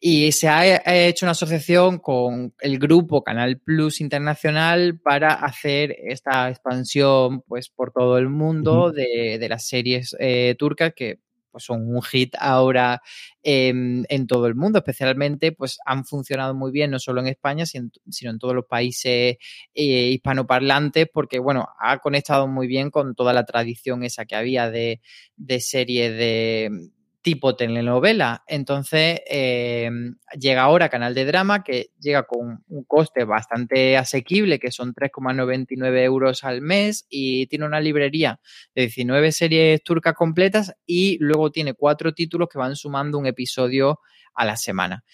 y 0.00 0.32
se 0.32 0.48
ha 0.48 1.06
hecho 1.06 1.26
una 1.26 1.32
asociación 1.32 1.98
con 1.98 2.54
el 2.60 2.78
grupo 2.78 3.22
Canal 3.22 3.58
Plus 3.58 4.00
Internacional 4.00 4.98
para 4.98 5.34
hacer 5.34 5.94
esta 6.04 6.48
expansión 6.48 7.42
pues 7.42 7.68
por 7.68 7.92
todo 7.92 8.16
el 8.16 8.30
mundo 8.30 8.92
de, 8.92 9.36
de, 9.38 9.48
las 9.50 9.68
series 9.68 10.16
eh, 10.18 10.54
turcas 10.58 10.94
que 10.96 11.20
pues 11.50 11.64
son 11.64 11.94
un 11.94 12.02
hit 12.02 12.34
ahora 12.38 13.02
en, 13.42 14.04
todo 14.26 14.46
el 14.46 14.54
mundo, 14.54 14.78
especialmente 14.78 15.52
pues 15.52 15.78
han 15.86 16.04
funcionado 16.04 16.54
muy 16.54 16.70
bien 16.70 16.90
no 16.90 16.98
solo 16.98 17.20
en 17.20 17.28
España, 17.28 17.66
sino, 17.66 17.90
en 18.20 18.38
todos 18.38 18.54
los 18.54 18.66
países 18.66 19.36
eh, 19.74 20.10
hispanoparlantes, 20.12 21.08
porque 21.12 21.38
bueno, 21.38 21.68
ha 21.80 21.98
conectado 21.98 22.46
muy 22.46 22.66
bien 22.66 22.90
con 22.90 23.14
toda 23.14 23.32
la 23.32 23.44
tradición 23.44 24.02
esa 24.04 24.24
que 24.24 24.36
había 24.36 24.70
de, 24.70 25.00
de 25.36 25.60
serie 25.60 26.10
de 26.10 26.90
tipo 27.22 27.56
telenovela. 27.56 28.44
Entonces, 28.46 29.20
eh, 29.28 29.90
llega 30.38 30.62
ahora 30.62 30.88
Canal 30.88 31.14
de 31.14 31.24
Drama, 31.24 31.62
que 31.62 31.90
llega 32.00 32.24
con 32.24 32.64
un 32.66 32.84
coste 32.84 33.24
bastante 33.24 33.96
asequible, 33.96 34.58
que 34.58 34.70
son 34.70 34.94
3,99 34.94 36.02
euros 36.02 36.44
al 36.44 36.62
mes, 36.62 37.06
y 37.08 37.46
tiene 37.46 37.66
una 37.66 37.80
librería 37.80 38.40
de 38.74 38.82
19 38.82 39.32
series 39.32 39.82
turcas 39.82 40.14
completas 40.14 40.74
y 40.86 41.18
luego 41.20 41.50
tiene 41.50 41.74
cuatro 41.74 42.12
títulos 42.12 42.48
que 42.50 42.58
van 42.58 42.76
sumando 42.76 43.18
un 43.18 43.26
episodio 43.26 44.00
a 44.34 44.44
la 44.44 44.56
semana. 44.56 45.04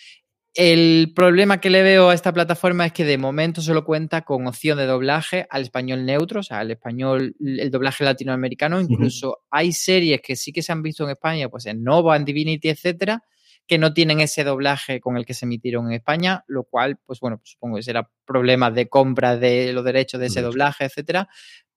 El 0.59 1.13
problema 1.15 1.61
que 1.61 1.69
le 1.69 1.83
veo 1.83 2.09
a 2.09 2.15
esta 2.15 2.33
plataforma 2.33 2.87
es 2.87 2.93
que 2.95 3.05
de 3.05 3.19
momento 3.19 3.61
solo 3.61 3.85
cuenta 3.85 4.23
con 4.23 4.47
opción 4.47 4.79
de 4.79 4.87
doblaje 4.87 5.47
al 5.51 5.61
español 5.61 6.07
neutro, 6.07 6.41
o 6.41 6.43
sea, 6.43 6.61
al 6.61 6.71
español, 6.71 7.37
el 7.45 7.71
doblaje 7.71 8.05
latinoamericano. 8.05 8.81
Incluso 8.81 9.43
hay 9.51 9.73
series 9.73 10.23
que 10.23 10.35
sí 10.35 10.55
que 10.55 10.63
se 10.63 10.73
han 10.73 10.83
visto 10.83 11.05
en 11.05 11.11
España, 11.11 11.51
pues 11.51 11.67
en 11.67 11.85
Nova, 11.85 12.17
en 12.17 12.25
Divinity, 12.25 12.71
etcétera, 12.71 13.23
que 13.67 13.77
no 13.77 13.93
tienen 13.93 14.21
ese 14.21 14.45
doblaje 14.45 14.99
con 14.99 15.19
el 15.19 15.27
que 15.27 15.35
se 15.35 15.45
emitieron 15.45 15.89
en 15.89 15.93
España, 15.93 16.43
lo 16.47 16.65
cual, 16.65 16.97
pues 17.05 17.21
bueno, 17.21 17.37
pues 17.37 17.51
supongo 17.51 17.77
que 17.77 17.83
será 17.83 18.11
problemas 18.25 18.75
de 18.75 18.89
compra 18.89 19.37
de 19.37 19.75
los 19.75 19.85
derechos 19.85 20.19
de 20.21 20.29
ese 20.29 20.41
doblaje, 20.41 20.87
etcétera, 20.87 21.29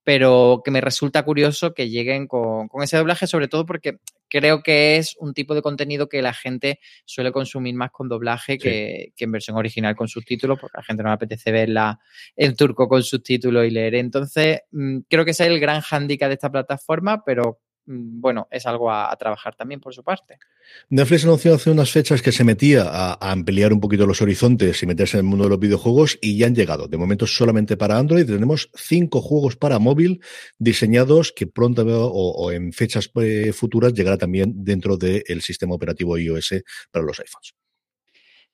pero 0.04 0.62
que 0.64 0.70
me 0.70 0.80
resulta 0.80 1.22
curioso 1.22 1.74
que 1.74 1.90
lleguen 1.90 2.26
con, 2.26 2.68
ese 2.82 2.96
doblaje, 2.96 3.26
sobre 3.26 3.48
todo 3.48 3.66
porque 3.66 3.98
creo 4.30 4.62
que 4.62 4.96
es 4.96 5.16
un 5.18 5.34
tipo 5.34 5.54
de 5.54 5.60
contenido 5.60 6.08
que 6.08 6.22
la 6.22 6.32
gente 6.32 6.80
suele 7.04 7.32
consumir 7.32 7.74
más 7.74 7.90
con 7.90 8.08
doblaje 8.08 8.56
que, 8.56 9.12
en 9.18 9.32
versión 9.32 9.56
original 9.56 9.96
con 9.96 10.08
subtítulos, 10.08 10.58
porque 10.58 10.78
a 10.78 10.80
la 10.80 10.84
gente 10.84 11.02
no 11.02 11.10
le 11.10 11.14
apetece 11.14 11.52
verla 11.52 11.98
en 12.36 12.56
turco 12.56 12.88
con 12.88 13.02
subtítulos 13.02 13.66
y 13.66 13.70
leer. 13.70 13.96
Entonces, 13.96 14.60
mm, 14.70 15.00
creo 15.08 15.24
que 15.24 15.32
ese 15.32 15.44
es 15.44 15.50
el 15.50 15.60
gran 15.60 15.80
hándicap 15.82 16.28
de 16.28 16.34
esta 16.34 16.50
plataforma, 16.50 17.22
pero 17.24 17.60
bueno, 17.92 18.46
es 18.50 18.66
algo 18.66 18.90
a, 18.92 19.14
trabajar 19.16 19.56
también 19.56 19.80
por 19.80 19.92
su 19.92 20.04
parte. 20.04 20.38
Netflix 20.88 21.24
anunció 21.24 21.54
hace 21.54 21.70
unas 21.70 21.90
fechas 21.90 22.22
que 22.22 22.30
se 22.30 22.44
metía 22.44 22.84
a, 22.86 23.32
ampliar 23.32 23.72
un 23.72 23.80
poquito 23.80 24.06
los 24.06 24.22
horizontes 24.22 24.82
y 24.82 24.86
meterse 24.86 25.16
en 25.16 25.24
el 25.24 25.30
mundo 25.30 25.44
de 25.44 25.50
los 25.50 25.58
videojuegos 25.58 26.18
y 26.20 26.38
ya 26.38 26.46
han 26.46 26.54
llegado. 26.54 26.86
De 26.86 26.96
momento 26.96 27.26
solamente 27.26 27.76
para 27.76 27.98
Android 27.98 28.26
tenemos 28.26 28.70
cinco 28.74 29.20
juegos 29.20 29.56
para 29.56 29.78
móvil 29.78 30.20
diseñados 30.58 31.32
que 31.32 31.46
pronto 31.46 31.80
o, 31.80 32.52
en 32.52 32.72
fechas 32.72 33.10
eh, 33.20 33.52
futuras 33.52 33.92
llegará 33.92 34.18
también 34.18 34.52
dentro 34.64 34.96
del 34.96 35.40
sistema 35.40 35.74
operativo 35.74 36.18
iOS 36.18 36.62
para 36.92 37.04
los 37.04 37.18
iPhones. 37.18 37.59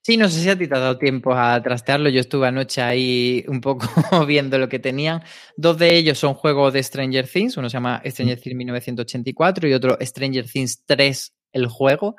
Sí, 0.06 0.16
no 0.16 0.28
sé 0.28 0.40
si 0.40 0.48
a 0.48 0.56
ti 0.56 0.68
te 0.68 0.76
ha 0.76 0.78
dado 0.78 0.98
tiempo 0.98 1.34
a 1.34 1.60
trastearlo. 1.60 2.08
Yo 2.08 2.20
estuve 2.20 2.46
anoche 2.46 2.80
ahí 2.80 3.44
un 3.48 3.60
poco 3.60 3.88
viendo 4.24 4.56
lo 4.56 4.68
que 4.68 4.78
tenían. 4.78 5.24
Dos 5.56 5.78
de 5.78 5.96
ellos 5.96 6.16
son 6.16 6.34
juegos 6.34 6.72
de 6.74 6.80
Stranger 6.80 7.26
Things. 7.26 7.56
Uno 7.56 7.68
se 7.68 7.74
llama 7.74 8.00
Stranger 8.06 8.40
Things 8.40 8.56
1984 8.56 9.68
y 9.68 9.72
otro 9.72 9.98
Stranger 10.00 10.48
Things 10.48 10.84
3 10.86 11.34
el 11.54 11.66
juego. 11.66 12.14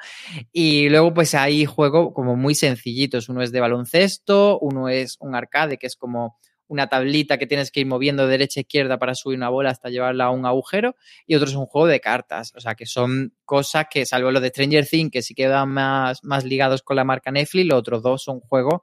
Y 0.51 0.89
luego, 0.89 1.13
pues 1.13 1.33
hay 1.33 1.63
juegos 1.63 2.11
como 2.13 2.35
muy 2.35 2.55
sencillitos. 2.55 3.29
Uno 3.29 3.41
es 3.41 3.53
de 3.53 3.61
baloncesto, 3.61 4.59
uno 4.59 4.89
es 4.89 5.15
un 5.21 5.33
arcade, 5.33 5.77
que 5.77 5.87
es 5.87 5.95
como 5.95 6.37
una 6.67 6.87
tablita 6.87 7.37
que 7.37 7.47
tienes 7.47 7.71
que 7.71 7.81
ir 7.81 7.87
moviendo 7.87 8.25
de 8.25 8.31
derecha 8.31 8.59
a 8.59 8.61
izquierda 8.61 8.99
para 8.99 9.15
subir 9.15 9.37
una 9.37 9.49
bola 9.49 9.69
hasta 9.69 9.89
llevarla 9.89 10.25
a 10.25 10.31
un 10.31 10.45
agujero, 10.45 10.95
y 11.25 11.35
otro 11.35 11.47
es 11.47 11.55
un 11.55 11.65
juego 11.65 11.87
de 11.87 11.99
cartas. 11.99 12.53
O 12.55 12.59
sea, 12.59 12.75
que 12.75 12.85
son 12.85 13.33
cosas 13.45 13.87
que, 13.89 14.05
salvo 14.05 14.31
los 14.31 14.41
de 14.41 14.49
Stranger 14.49 14.85
Things, 14.85 15.11
que 15.11 15.21
sí 15.21 15.33
quedan 15.33 15.69
más, 15.69 16.23
más 16.23 16.43
ligados 16.45 16.81
con 16.81 16.95
la 16.95 17.03
marca 17.03 17.31
Netflix, 17.31 17.67
los 17.67 17.79
otros 17.79 18.03
dos 18.03 18.23
son 18.23 18.39
juegos 18.39 18.81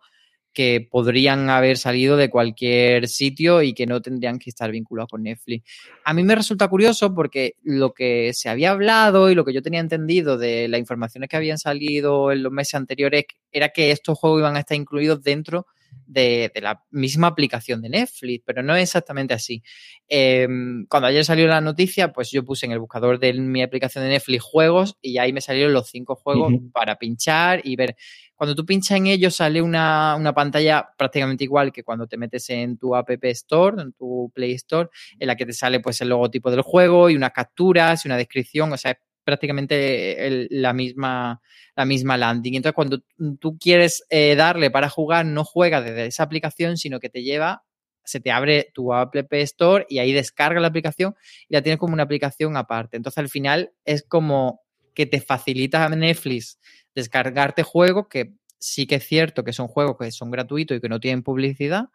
que 0.54 0.86
podrían 0.88 1.50
haber 1.50 1.76
salido 1.76 2.16
de 2.16 2.30
cualquier 2.30 3.08
sitio 3.08 3.60
y 3.60 3.74
que 3.74 3.86
no 3.86 4.00
tendrían 4.00 4.38
que 4.38 4.50
estar 4.50 4.70
vinculados 4.70 5.10
con 5.10 5.24
Netflix. 5.24 5.68
A 6.04 6.14
mí 6.14 6.22
me 6.22 6.36
resulta 6.36 6.68
curioso 6.68 7.12
porque 7.12 7.56
lo 7.62 7.92
que 7.92 8.30
se 8.32 8.48
había 8.48 8.70
hablado 8.70 9.30
y 9.30 9.34
lo 9.34 9.44
que 9.44 9.52
yo 9.52 9.62
tenía 9.62 9.80
entendido 9.80 10.38
de 10.38 10.68
las 10.68 10.78
informaciones 10.78 11.28
que 11.28 11.36
habían 11.36 11.58
salido 11.58 12.30
en 12.30 12.44
los 12.44 12.52
meses 12.52 12.74
anteriores 12.74 13.24
era 13.50 13.70
que 13.70 13.90
estos 13.90 14.16
juegos 14.16 14.40
iban 14.40 14.56
a 14.56 14.60
estar 14.60 14.76
incluidos 14.76 15.22
dentro 15.22 15.66
de, 16.06 16.50
la 16.62 16.84
misma 16.90 17.28
aplicación 17.28 17.82
de 17.82 17.88
Netflix, 17.88 18.42
pero 18.46 18.62
no 18.62 18.74
es 18.76 18.82
exactamente 18.82 19.34
así. 19.34 19.62
Em, 20.08 20.86
cuando 20.86 21.08
ayer 21.08 21.24
salió 21.24 21.46
la 21.46 21.60
noticia, 21.60 22.12
pues 22.12 22.30
yo 22.30 22.44
puse 22.44 22.66
en 22.66 22.72
el 22.72 22.78
buscador 22.78 23.18
de 23.18 23.32
mi 23.34 23.62
aplicación 23.62 24.04
de 24.04 24.10
Netflix 24.10 24.42
juegos 24.42 24.96
y 25.00 25.18
ahí 25.18 25.32
me 25.32 25.40
salieron 25.40 25.72
los 25.72 25.88
cinco 25.88 26.14
juegos 26.14 26.52
para 26.72 26.96
pinchar 26.96 27.60
y 27.64 27.76
ver. 27.76 27.96
Cuando 28.36 28.56
tú 28.56 28.66
pinchas 28.66 28.98
en 28.98 29.06
ellos 29.06 29.36
sale 29.36 29.62
una, 29.62 30.16
una, 30.16 30.34
pantalla 30.34 30.88
prácticamente 30.98 31.44
igual 31.44 31.72
que 31.72 31.84
cuando 31.84 32.08
te 32.08 32.16
metes 32.16 32.50
en 32.50 32.76
tu 32.76 32.96
App 32.96 33.08
Store, 33.22 33.80
en 33.80 33.92
tu 33.92 34.32
Play 34.34 34.52
Store, 34.54 34.88
en 35.18 35.28
la 35.28 35.36
que 35.36 35.46
te 35.46 35.52
sale 35.52 35.78
pues 35.78 36.00
el 36.00 36.08
logotipo 36.08 36.50
del 36.50 36.62
juego 36.62 37.08
y 37.08 37.16
unas 37.16 37.30
capturas 37.30 38.04
y 38.04 38.08
una 38.08 38.16
descripción, 38.16 38.72
o 38.72 38.76
sea, 38.76 38.90
es 38.90 38.98
prácticamente 39.24 40.46
la, 40.50 40.72
misma, 40.72 41.40
la 41.76 41.84
misma 41.84 42.16
landing. 42.16 42.54
Entonces, 42.54 42.74
cuando 42.74 43.02
tú 43.40 43.58
quieres 43.58 44.04
eh, 44.10 44.34
darle 44.36 44.70
para 44.70 44.88
jugar, 44.88 45.26
no 45.26 45.44
juega 45.44 45.80
desde 45.80 46.06
esa 46.06 46.22
aplicación, 46.22 46.76
sino 46.76 47.00
que 47.00 47.08
te 47.08 47.22
lleva, 47.22 47.64
se 48.04 48.20
te 48.20 48.30
abre 48.30 48.70
tu 48.74 48.92
App 48.92 49.14
Store 49.32 49.86
y 49.88 49.98
ahí 49.98 50.12
descarga 50.12 50.60
la 50.60 50.68
aplicación 50.68 51.14
y 51.48 51.54
la 51.54 51.62
tienes 51.62 51.78
como 51.78 51.94
una 51.94 52.02
aplicación 52.02 52.56
aparte. 52.56 52.96
Entonces, 52.96 53.18
al 53.18 53.28
final 53.28 53.72
es 53.84 54.04
como 54.06 54.60
que 54.94 55.06
te 55.06 55.20
facilita 55.20 55.84
a 55.84 55.88
Netflix 55.88 56.58
descargarte 56.94 57.62
juegos 57.62 58.06
que 58.08 58.34
sí 58.58 58.86
que 58.86 58.96
es 58.96 59.06
cierto 59.06 59.44
que 59.44 59.52
son 59.52 59.68
juegos 59.68 59.96
que 59.98 60.10
son 60.10 60.30
gratuitos 60.30 60.76
y 60.76 60.80
que 60.80 60.88
no 60.88 61.00
tienen 61.00 61.22
publicidad, 61.22 61.86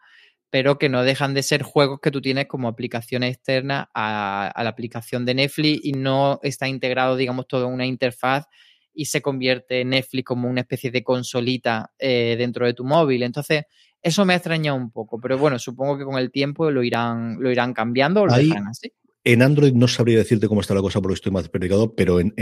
pero 0.50 0.78
que 0.78 0.88
no 0.88 1.04
dejan 1.04 1.32
de 1.32 1.44
ser 1.44 1.62
juegos 1.62 2.00
que 2.00 2.10
tú 2.10 2.20
tienes 2.20 2.46
como 2.46 2.68
aplicación 2.68 3.22
externa 3.22 3.88
a, 3.94 4.52
la 4.56 4.68
aplicación 4.68 5.24
de 5.24 5.34
Netflix 5.34 5.80
y 5.84 5.92
no 5.92 6.40
está 6.42 6.68
integrado, 6.68 7.16
digamos, 7.16 7.46
todo 7.46 7.68
en 7.68 7.74
una 7.74 7.86
interfaz 7.86 8.46
y 8.92 9.04
se 9.04 9.22
convierte 9.22 9.84
Netflix 9.84 10.24
como 10.24 10.48
una 10.48 10.62
especie 10.62 10.90
de 10.90 11.04
consolita 11.04 11.92
eh, 11.98 12.34
dentro 12.36 12.66
de 12.66 12.74
tu 12.74 12.84
móvil. 12.84 13.22
Entonces, 13.22 13.64
eso 14.02 14.24
me 14.24 14.32
ha 14.32 14.36
extrañado 14.36 14.76
un 14.76 14.90
poco, 14.90 15.20
pero 15.20 15.38
bueno, 15.38 15.58
supongo 15.58 15.96
que 15.96 16.04
con 16.04 16.18
el 16.18 16.32
tiempo 16.32 16.70
lo 16.70 16.82
irán, 16.82 17.36
lo 17.38 17.50
irán 17.50 17.72
cambiando 17.72 18.22
o 18.22 18.26
lo 18.26 18.34
dejarán 18.34 18.68
así. 18.68 18.92
En 19.22 19.42
Android 19.42 19.74
no 19.74 19.86
sabría 19.86 20.16
decirte 20.16 20.48
cómo 20.48 20.62
está 20.62 20.72
la 20.72 20.80
cosa 20.80 21.02
porque 21.02 21.14
estoy 21.14 21.30
más 21.30 21.46
predicado, 21.50 21.94
pero 21.94 22.20
en, 22.20 22.32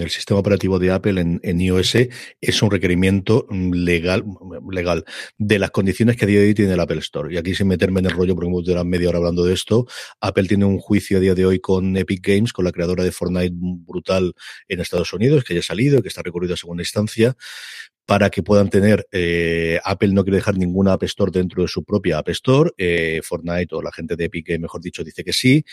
el 0.00 0.08
sistema 0.08 0.40
operativo 0.40 0.78
de 0.78 0.90
Apple, 0.90 1.20
en, 1.20 1.60
iOS, 1.60 1.96
es 2.40 2.62
un 2.62 2.70
requerimiento 2.70 3.46
legal, 3.50 4.24
legal 4.70 5.04
de 5.36 5.58
las 5.58 5.70
condiciones 5.70 6.16
que 6.16 6.24
a 6.24 6.28
día 6.28 6.40
de 6.40 6.46
hoy 6.46 6.54
tiene 6.54 6.72
el 6.72 6.80
Apple 6.80 7.00
Store. 7.00 7.32
Y 7.32 7.36
aquí 7.36 7.54
sin 7.54 7.68
meterme 7.68 8.00
en 8.00 8.06
el 8.06 8.12
rollo, 8.12 8.34
porque 8.34 8.48
hemos 8.48 8.64
durado 8.64 8.86
media 8.86 9.10
hora 9.10 9.18
hablando 9.18 9.44
de 9.44 9.52
esto, 9.52 9.86
Apple 10.18 10.48
tiene 10.48 10.64
un 10.64 10.78
juicio 10.78 11.18
a 11.18 11.20
día 11.20 11.34
de 11.34 11.44
hoy 11.44 11.60
con 11.60 11.94
Epic 11.94 12.26
Games, 12.26 12.54
con 12.54 12.64
la 12.64 12.72
creadora 12.72 13.04
de 13.04 13.12
Fortnite 13.12 13.54
brutal 13.54 14.32
en 14.66 14.80
Estados 14.80 15.12
Unidos, 15.12 15.44
que 15.44 15.52
ya 15.52 15.60
ha 15.60 15.62
salido, 15.62 16.00
que 16.00 16.08
está 16.08 16.22
recorrido 16.22 16.54
a 16.54 16.56
segunda 16.56 16.82
instancia, 16.82 17.36
para 18.06 18.28
que 18.28 18.42
puedan 18.42 18.68
tener, 18.68 19.06
eh, 19.12 19.80
Apple 19.82 20.12
no 20.12 20.24
quiere 20.24 20.36
dejar 20.36 20.58
ninguna 20.58 20.92
App 20.92 21.04
Store 21.04 21.30
dentro 21.32 21.62
de 21.62 21.68
su 21.68 21.84
propia 21.84 22.18
App 22.18 22.28
Store, 22.30 22.70
eh, 22.76 23.20
Fortnite 23.22 23.74
o 23.74 23.82
la 23.82 23.92
gente 23.92 24.14
de 24.14 24.24
Epic, 24.24 24.58
mejor 24.58 24.82
dicho, 24.82 25.02
dice 25.02 25.24
que 25.24 25.32
sí, 25.32 25.64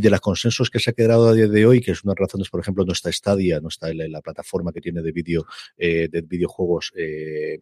de 0.00 0.10
los 0.10 0.20
consensos 0.20 0.70
que 0.70 0.78
se 0.78 0.90
ha 0.90 0.92
quedado 0.92 1.28
a 1.28 1.34
día 1.34 1.48
de 1.48 1.66
hoy, 1.66 1.80
que 1.80 1.92
es 1.92 2.04
una 2.04 2.12
de 2.12 2.20
las 2.20 2.28
razones, 2.28 2.48
por 2.48 2.60
ejemplo, 2.60 2.84
no 2.84 2.92
está 2.92 3.10
Stadia, 3.12 3.60
no 3.60 3.68
está 3.68 3.92
la, 3.92 4.08
la 4.08 4.20
plataforma 4.20 4.72
que 4.72 4.80
tiene 4.80 5.02
de 5.02 5.12
vídeo, 5.12 5.46
eh, 5.76 6.08
de 6.10 6.22
videojuegos 6.22 6.92
eh, 6.96 7.58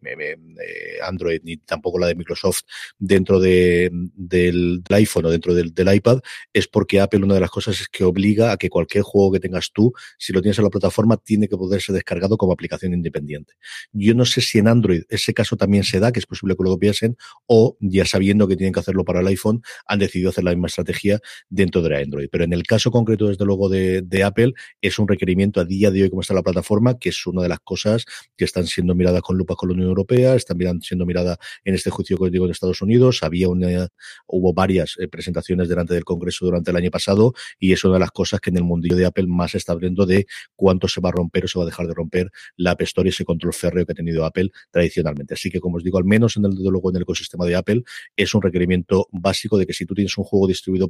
Android, 1.03 1.41
ni 1.43 1.57
tampoco 1.57 1.99
la 1.99 2.07
de 2.07 2.15
Microsoft 2.15 2.61
dentro 2.97 3.39
de, 3.39 3.89
del, 3.91 4.83
iPhone 4.89 5.25
o 5.25 5.29
dentro 5.29 5.53
del, 5.53 5.73
del 5.73 5.93
iPad, 5.93 6.19
es 6.51 6.67
porque 6.67 6.99
Apple 6.99 7.23
una 7.23 7.35
de 7.35 7.39
las 7.39 7.51
cosas 7.51 7.79
es 7.81 7.87
que 7.87 8.03
obliga 8.03 8.51
a 8.51 8.57
que 8.57 8.69
cualquier 8.69 9.03
juego 9.03 9.31
que 9.31 9.39
tengas 9.39 9.71
tú, 9.71 9.93
si 10.17 10.33
lo 10.33 10.41
tienes 10.41 10.57
en 10.57 10.65
la 10.65 10.69
plataforma, 10.69 11.17
tiene 11.17 11.47
que 11.47 11.57
poder 11.57 11.81
ser 11.81 11.95
descargado 11.95 12.37
como 12.37 12.53
aplicación 12.53 12.93
independiente. 12.93 13.53
Yo 13.91 14.13
no 14.13 14.25
sé 14.25 14.41
si 14.41 14.59
en 14.59 14.67
Android 14.67 15.03
ese 15.09 15.33
caso 15.33 15.57
también 15.57 15.83
se 15.83 15.99
da, 15.99 16.11
que 16.11 16.19
es 16.19 16.25
posible 16.25 16.55
que 16.55 16.63
lo 16.63 16.77
piensen, 16.77 17.17
o 17.45 17.77
ya 17.79 18.05
sabiendo 18.05 18.47
que 18.47 18.55
tienen 18.55 18.73
que 18.73 18.79
hacerlo 18.79 19.05
para 19.05 19.21
el 19.21 19.27
iPhone, 19.27 19.61
han 19.85 19.99
decidido 19.99 20.29
hacer 20.29 20.43
la 20.43 20.51
misma 20.51 20.67
estrategia 20.67 21.19
dentro 21.49 21.81
de 21.81 22.01
Android. 22.01 22.22
Pero 22.29 22.43
en 22.43 22.53
el 22.53 22.63
caso 22.63 22.91
concreto, 22.91 23.27
desde 23.27 23.45
luego, 23.45 23.69
de, 23.69 24.23
Apple, 24.23 24.53
es 24.81 24.99
un 24.99 25.07
requerimiento 25.07 25.59
a 25.59 25.65
día 25.65 25.91
de 25.91 26.03
hoy 26.03 26.09
como 26.09 26.21
está 26.21 26.33
la 26.33 26.43
plataforma, 26.43 26.97
que 26.97 27.09
es 27.09 27.27
una 27.27 27.41
de 27.41 27.49
las 27.49 27.59
cosas 27.59 28.05
que 28.37 28.45
están 28.45 28.67
siendo 28.67 28.95
miradas 28.95 29.21
con 29.21 29.37
lupa 29.37 29.55
con 29.55 29.69
la 29.69 29.73
Unión 29.73 29.89
Europea, 29.89 30.35
están 30.35 30.81
siendo 30.81 31.05
miradas 31.05 31.37
en 31.63 31.75
este 31.75 31.89
juicio 31.89 32.17
que 32.17 32.29
digo 32.29 32.45
en 32.45 32.51
Estados 32.51 32.81
Unidos. 32.81 33.23
Había 33.23 33.49
una, 33.49 33.87
hubo 34.27 34.53
varias 34.53 34.95
eh, 34.99 35.07
presentaciones 35.07 35.69
delante 35.69 35.93
del 35.93 36.03
Congreso 36.03 36.45
durante 36.45 36.71
el 36.71 36.77
año 36.77 36.91
pasado 36.91 37.33
y 37.59 37.73
es 37.73 37.83
una 37.83 37.95
de 37.95 37.99
las 37.99 38.11
cosas 38.11 38.39
que 38.39 38.49
en 38.49 38.57
el 38.57 38.63
mundillo 38.63 38.95
de 38.95 39.05
Apple 39.05 39.27
más 39.27 39.55
está 39.55 39.73
abriendo 39.73 40.05
de 40.05 40.25
cuánto 40.55 40.87
se 40.87 41.01
va 41.01 41.09
a 41.09 41.11
romper 41.11 41.45
o 41.45 41.47
se 41.47 41.59
va 41.59 41.63
a 41.63 41.65
dejar 41.65 41.87
de 41.87 41.93
romper 41.93 42.31
la 42.55 42.71
App 42.71 42.81
y 42.81 43.07
ese 43.07 43.25
control 43.25 43.53
férreo 43.53 43.85
que 43.85 43.93
tenido 43.93 44.25
Apple 44.25 44.49
tradicionalmente. 44.71 45.33
Así 45.33 45.49
que, 45.49 45.59
como 45.59 45.77
os 45.77 45.83
digo, 45.83 45.97
al 45.97 46.05
menos 46.05 46.37
en 46.37 46.45
el, 46.45 46.51
luego 46.55 46.89
en 46.89 46.97
el 46.97 47.03
ecosistema 47.03 47.45
de 47.45 47.55
Apple, 47.55 47.83
es 48.15 48.33
un 48.33 48.41
requerimiento 48.41 49.07
básico 49.11 49.57
de 49.57 49.65
que 49.65 49.73
si 49.73 49.85
tú 49.85 49.93
tienes 49.93 50.17
un 50.17 50.23
juego 50.23 50.47
distribuido 50.47 50.89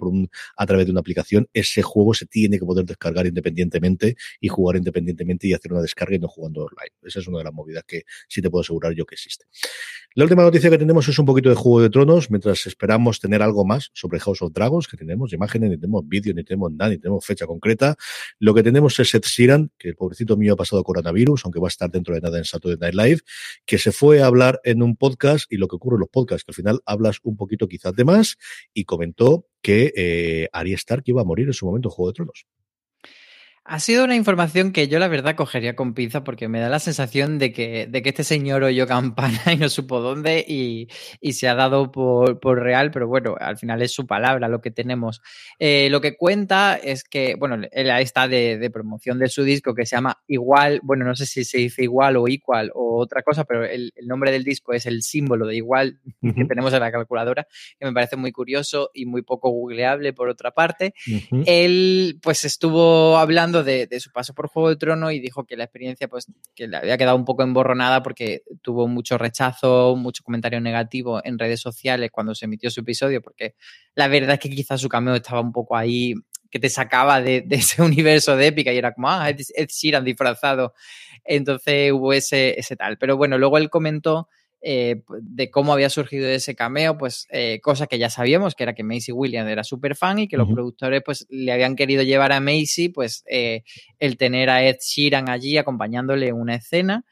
a 0.58 0.66
través 0.66 0.86
de 0.86 0.92
una 0.92 1.00
aplicación, 1.02 1.23
ese 1.54 1.82
juego 1.82 2.14
se 2.14 2.26
tiene 2.26 2.60
que 2.60 2.66
poder 2.66 2.86
descargar 2.86 3.26
independientemente 3.26 4.16
y 4.40 4.48
jugar 4.48 4.78
independientemente 4.78 5.48
y 5.48 5.54
hacer 5.54 5.72
una 5.74 5.82
descarga 5.82 6.16
y 6.16 6.20
no 6.20 6.28
jugando 6.28 6.62
online. 6.62 6.94
Esa 7.04 7.20
es 7.20 7.28
una 7.28 7.40
de 7.40 7.44
las 7.46 7.54
movidas 7.54 7.84
que 7.86 8.04
sí 8.28 8.42
te 8.42 8.50
puedo 8.50 8.62
asegurar 8.62 8.94
yo 8.94 9.06
que 9.06 9.16
existe. 9.16 9.46
La 10.16 10.26
última 10.26 10.44
noticia 10.44 10.70
que 10.70 10.78
tenemos 10.78 11.08
es 11.08 11.18
un 11.18 11.26
poquito 11.26 11.50
de 11.50 11.56
Juego 11.56 11.82
de 11.82 11.90
Tronos, 11.90 12.30
mientras 12.30 12.68
esperamos 12.68 13.20
tener 13.20 13.42
algo 13.42 13.66
más 13.66 13.90
sobre 13.94 14.20
House 14.20 14.44
of 14.44 14.54
Dragons, 14.54 14.88
que 14.88 14.96
tenemos 14.96 15.34
imágenes, 15.34 15.72
ni 15.72 15.78
tenemos 15.78 16.08
vídeo, 16.08 16.36
ni 16.36 16.44
tenemos 16.44 16.72
nada, 16.72 16.92
ni 16.92 17.00
tenemos 17.00 17.26
fecha 17.26 17.48
concreta. 17.48 17.96
Lo 18.38 18.54
que 18.54 18.62
tenemos 18.62 19.00
es 19.00 19.16
Ed 19.16 19.24
Sheeran, 19.24 19.72
que 19.78 19.90
el 19.90 19.96
pobrecito 19.96 20.38
mío 20.38 20.54
ha 20.54 20.56
pasado 20.56 20.84
coronavirus, 20.84 21.46
aunque 21.46 21.60
va 21.60 21.68
a 21.68 21.70
estar 21.70 21.90
dentro 21.90 22.14
de 22.14 22.22
nada 22.22 22.38
en 22.38 22.46
Saturday 22.46 22.78
Night 22.80 22.94
Live, 22.94 23.22
que 23.66 23.80
se 23.80 23.92
fue 23.92 24.22
a 24.22 24.28
hablar 24.28 24.60
en 24.64 24.84
un 24.84 24.96
podcast 24.96 25.52
y 25.52 25.58
lo 25.58 25.68
que 25.68 25.78
ocurre 25.78 25.96
en 25.96 26.02
los 26.02 26.10
podcasts, 26.10 26.44
que 26.44 26.52
al 26.52 26.56
final 26.56 26.80
hablas 26.86 27.18
un 27.24 27.36
poquito 27.36 27.68
quizás 27.68 27.96
de 27.96 28.06
más 28.06 28.38
y 28.72 28.86
comentó 28.86 29.48
que 29.64 29.94
eh, 29.96 30.50
Arya 30.52 30.76
Stark 30.76 31.04
iba 31.06 31.22
a 31.22 31.26
morir 31.26 31.48
en 31.48 31.54
su 31.54 31.66
momento 31.66 31.88
en 31.88 31.94
Juego 31.94 32.12
de 32.12 32.16
Tronos. 32.16 32.46
Ha 33.66 33.80
sido 33.80 34.04
una 34.04 34.18
información 34.18 34.74
que 34.74 34.90
yo 34.90 35.00
la 35.00 35.08
verdad 35.08 35.36
cogería 35.36 35.74
con 35.74 35.94
pinza 35.94 36.26
porque 36.26 36.50
me 36.50 36.60
da 36.60 36.68
la 36.68 36.80
sensación 36.80 37.40
de 37.40 37.54
que, 37.54 37.88
de 37.88 38.02
que 38.02 38.10
este 38.10 38.26
señor 38.26 38.62
oyó 38.64 38.86
campana 38.88 39.40
y 39.54 39.56
no 39.56 39.70
supo 39.70 40.02
dónde 40.02 40.44
y, 40.46 40.90
y 41.22 41.34
se 41.34 41.48
ha 41.48 41.56
dado 41.56 41.90
por, 41.90 42.42
por, 42.42 42.60
real, 42.62 42.92
pero 42.92 43.08
bueno, 43.08 43.36
al 43.40 43.58
final 43.58 43.82
es 43.82 43.94
su 43.94 44.06
palabra 44.06 44.50
lo 44.50 44.60
que 44.60 44.70
tenemos. 44.70 45.22
Eh, 45.60 45.88
lo 45.90 46.02
que 46.02 46.18
cuenta 46.18 46.76
es 46.76 47.06
que, 47.06 47.36
bueno, 47.36 47.56
él 47.72 47.90
está 47.92 48.28
de, 48.28 48.58
de, 48.58 48.70
promoción 48.70 49.18
de 49.18 49.30
su 49.30 49.44
disco 49.44 49.74
que 49.74 49.86
se 49.86 49.96
llama 49.96 50.22
Igual, 50.28 50.82
bueno, 50.84 51.06
no 51.06 51.16
sé 51.16 51.26
si 51.26 51.46
se 51.46 51.60
dice 51.60 51.84
igual 51.84 52.18
o 52.18 52.28
igual 52.28 52.70
o 52.76 52.98
otra 52.98 53.22
cosa, 53.22 53.46
pero 53.46 53.64
el, 53.64 53.94
el 53.96 54.08
nombre 54.08 54.32
del 54.32 54.44
disco 54.44 54.74
es 54.74 54.86
el 54.86 55.04
símbolo 55.04 55.48
de 55.48 55.56
igual 55.56 56.02
uh 56.04 56.28
-huh. 56.28 56.36
que 56.36 56.46
tenemos 56.46 56.74
en 56.74 56.82
la 56.82 56.92
calculadora, 56.92 57.48
que 57.80 57.86
me 57.86 57.94
parece 57.94 58.18
muy 58.18 58.34
curioso 58.34 58.90
y 58.94 59.06
muy 59.06 59.22
poco 59.22 59.50
googleable 59.52 60.12
por 60.12 60.28
otra 60.28 60.52
parte. 60.52 60.94
Uh 61.08 61.12
-huh. 61.12 61.44
Él 61.48 62.20
pues 62.22 62.44
estuvo 62.44 63.18
hablando 63.18 63.53
de, 63.62 63.88
su 64.00 64.12
paso 64.12 64.34
por 64.34 64.48
Juego 64.48 64.70
de 64.70 64.78
Trono 64.78 65.12
y 65.12 65.20
dijo 65.20 65.46
que 65.46 65.56
la 65.56 65.66
experiencia 65.66 66.08
pues 66.08 66.32
que 66.56 66.68
le 66.68 66.78
había 66.78 66.98
quedado 66.98 67.18
un 67.18 67.26
poco 67.26 67.44
emborronada 67.44 68.02
porque 68.02 68.42
tuvo 68.62 68.88
mucho 68.88 69.20
rechazo, 69.20 69.96
mucho 69.96 70.24
comentario 70.24 70.60
negativo 70.62 71.22
en 71.24 71.38
redes 71.38 71.60
sociales 71.60 72.10
cuando 72.12 72.34
se 72.34 72.46
emitió 72.46 72.72
su 72.72 72.80
episodio, 72.80 73.22
porque 73.22 73.56
la 73.94 74.08
verdad 74.08 74.34
es 74.34 74.40
que 74.40 74.50
quizás 74.50 74.82
su 74.82 74.90
cameo 74.90 75.14
estaba 75.14 75.42
un 75.42 75.52
poco 75.52 75.76
ahí 75.76 76.16
que 76.50 76.60
te 76.60 76.70
sacaba 76.70 77.22
de, 77.22 77.46
ese 77.50 77.82
universo 77.84 78.36
de 78.38 78.48
épica 78.48 78.72
y 78.72 78.78
era 78.78 78.94
como, 78.94 79.10
ah, 79.10 79.30
Ed 79.30 79.68
Sheeran 79.70 80.06
disfrazado. 80.06 80.74
Entonces 81.24 81.92
hubo 81.92 82.14
ese, 82.14 82.60
ese 82.60 82.76
tal. 82.76 82.98
Pero 82.98 83.18
bueno, 83.18 83.38
luego 83.38 83.58
él 83.58 83.70
comentó 83.70 84.30
eh, 84.66 85.02
de 85.22 85.52
cómo 85.52 85.74
había 85.74 85.90
surgido 85.90 86.30
ese 86.30 86.56
cameo, 86.56 86.98
pues 86.98 87.28
eh, 87.32 87.60
cosas 87.62 87.90
que 87.90 88.00
ya 88.00 88.10
sabíamos, 88.10 88.56
que 88.56 88.64
era 88.64 88.74
que 88.74 88.84
Macy 88.84 89.12
Williams 89.12 89.52
era 89.52 89.66
súper 89.66 89.94
fan 89.94 90.20
y 90.20 90.28
que 90.30 90.38
uh 90.38 90.40
-huh. 90.40 90.46
los 90.46 90.54
productores 90.54 91.02
pues 91.06 91.28
le 91.30 91.52
habían 91.52 91.76
querido 91.76 92.02
llevar 92.02 92.32
a 92.32 92.40
Macy 92.40 92.88
pues 92.88 93.26
eh, 93.28 93.64
el 94.00 94.16
tener 94.16 94.50
a 94.50 94.64
Ed 94.64 94.78
Sheeran 94.80 95.28
allí 95.30 95.58
acompañándole 95.58 96.30
en 96.30 96.36
una 96.36 96.56
escena 96.56 97.04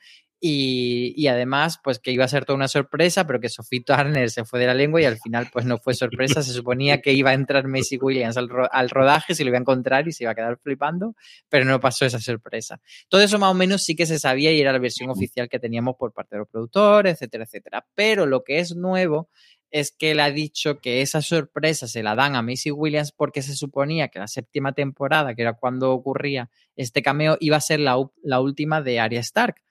y, 0.44 1.28
además, 1.28 1.80
pues 1.84 2.00
que 2.00 2.12
iba 2.12 2.26
a 2.26 2.28
ser 2.28 2.46
toda 2.46 2.58
una 2.58 2.68
sorpresa, 2.68 3.28
pero 3.28 3.40
que 3.40 3.48
Sophie 3.48 3.84
Turner 3.84 4.28
se 4.32 4.44
fue 4.44 4.60
de 4.60 4.66
la 4.66 4.74
lengua 4.74 5.00
y 5.00 5.06
al 5.06 5.20
final, 5.20 5.48
pues 5.54 5.66
no 5.66 5.78
fue 5.78 5.94
sorpresa. 5.94 6.42
Se 6.42 6.52
suponía 6.52 7.00
que 7.00 7.14
iba 7.14 7.30
a 7.30 7.34
entrar 7.36 7.68
Macy 7.68 8.00
Williams 8.02 8.38
al, 8.38 8.50
ro 8.50 8.68
al, 8.72 8.90
rodaje, 8.90 9.36
se 9.36 9.44
lo 9.44 9.50
iba 9.50 9.60
a 9.60 9.62
encontrar 9.62 10.08
y 10.08 10.14
se 10.14 10.24
iba 10.24 10.32
a 10.32 10.36
quedar 10.36 10.58
flipando, 10.58 11.16
pero 11.48 11.66
no 11.66 11.80
pasó 11.80 12.06
esa 12.06 12.20
sorpresa. 12.20 12.82
Todo 13.08 13.22
eso 13.22 13.38
más 13.38 13.52
o 13.52 13.54
menos 13.54 13.84
sí 13.84 13.96
que 13.96 14.08
se 14.08 14.18
sabía 14.18 14.52
y 14.52 14.60
era 14.60 14.72
la 14.72 14.80
versión 14.80 15.12
oficial 15.12 15.48
que 15.48 15.60
teníamos 15.60 15.96
por 15.96 16.12
parte 16.12 16.36
de 16.36 16.40
los 16.40 16.50
productores, 16.50 17.14
etcétera, 17.14 17.44
etcétera. 17.44 17.86
Pero 17.94 18.26
lo 18.26 18.44
que 18.44 18.58
es 18.58 18.76
nuevo 18.76 19.30
es 19.70 19.92
que 19.92 20.10
él 20.10 20.20
ha 20.20 20.32
dicho 20.32 20.80
que 20.80 21.04
esa 21.04 21.22
sorpresa 21.22 21.88
se 21.88 22.02
la 22.02 22.16
dan 22.16 22.36
a 22.36 22.42
Macy 22.42 22.72
Williams 22.72 23.12
porque 23.12 23.44
se 23.44 23.56
suponía 23.56 24.08
que 24.08 24.18
la 24.18 24.28
séptima 24.28 24.74
temporada, 24.74 25.36
que 25.36 25.44
era 25.44 25.54
cuando 25.54 25.92
ocurría 25.92 26.50
este 26.76 27.04
cameo, 27.04 27.38
iba 27.40 27.58
a 27.58 27.62
ser 27.62 27.80
la, 27.80 27.96
la 28.24 28.40
última 28.42 28.82
de 28.82 29.00
Arya 29.00 29.20
Stark 29.20 29.62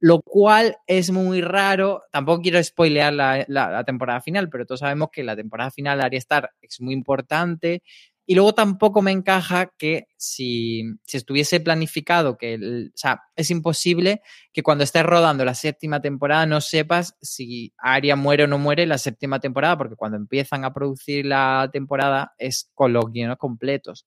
lo 0.00 0.22
cual 0.22 0.76
es 0.86 1.10
muy 1.10 1.40
raro. 1.40 2.02
Tampoco 2.12 2.42
quiero 2.42 2.62
spoilear 2.62 3.12
la, 3.12 3.44
la, 3.48 3.84
temporada 3.84 4.20
final, 4.20 4.48
pero 4.48 4.66
todos 4.66 4.80
sabemos 4.80 5.08
que 5.12 5.24
la 5.24 5.36
temporada 5.36 5.70
final 5.70 5.98
de 5.98 6.04
Arya 6.04 6.18
Star 6.18 6.50
es 6.60 6.80
muy 6.80 6.94
importante. 6.94 7.82
Y 8.30 8.34
luego 8.34 8.52
tampoco 8.52 9.00
me 9.00 9.10
encaja 9.10 9.72
que 9.78 10.06
si, 10.18 10.82
si 11.06 11.16
estuviese 11.16 11.60
planificado, 11.60 12.36
que 12.36 12.54
el, 12.54 12.92
o 12.94 12.96
sea, 12.98 13.22
es 13.34 13.50
imposible 13.50 14.20
que 14.52 14.62
cuando 14.62 14.84
estés 14.84 15.02
rodando 15.02 15.46
la 15.46 15.54
séptima 15.54 16.02
temporada 16.02 16.44
no 16.44 16.60
sepas 16.60 17.16
si 17.22 17.72
Arya 17.78 18.16
muere 18.16 18.44
o 18.44 18.46
no 18.46 18.58
muere 18.58 18.84
la 18.86 18.98
séptima 18.98 19.40
temporada, 19.40 19.78
porque 19.78 19.96
cuando 19.96 20.18
empiezan 20.18 20.66
a 20.66 20.74
producir 20.74 21.24
la 21.24 21.70
temporada 21.72 22.34
es 22.36 22.70
con 22.74 22.92
los 22.92 23.06
guiones 23.10 23.38
completos. 23.38 24.06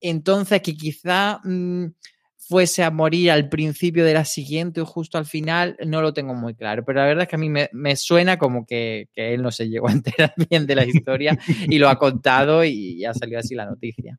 Entonces, 0.00 0.62
que 0.62 0.74
quizá 0.74 1.40
mmm, 1.44 1.86
fuese 2.40 2.82
a 2.82 2.90
morir 2.90 3.30
al 3.30 3.48
principio 3.48 4.04
de 4.04 4.14
la 4.14 4.24
siguiente 4.24 4.80
o 4.80 4.86
justo 4.86 5.18
al 5.18 5.26
final, 5.26 5.76
no 5.86 6.02
lo 6.02 6.12
tengo 6.12 6.34
muy 6.34 6.54
claro. 6.54 6.84
Pero 6.84 7.00
la 7.00 7.06
verdad 7.06 7.22
es 7.22 7.28
que 7.28 7.36
a 7.36 7.38
mí 7.38 7.48
me, 7.48 7.68
me 7.72 7.94
suena 7.96 8.38
como 8.38 8.66
que, 8.66 9.08
que, 9.12 9.34
él 9.34 9.42
no 9.42 9.52
se 9.52 9.68
llegó 9.68 9.88
a 9.88 9.92
enterar 9.92 10.34
bien 10.50 10.66
de 10.66 10.74
la 10.74 10.84
historia 10.84 11.38
y 11.68 11.78
lo 11.78 11.88
ha 11.88 11.98
contado 11.98 12.64
y 12.64 13.04
ha 13.04 13.14
salido 13.14 13.38
así 13.38 13.54
la 13.54 13.66
noticia. 13.66 14.18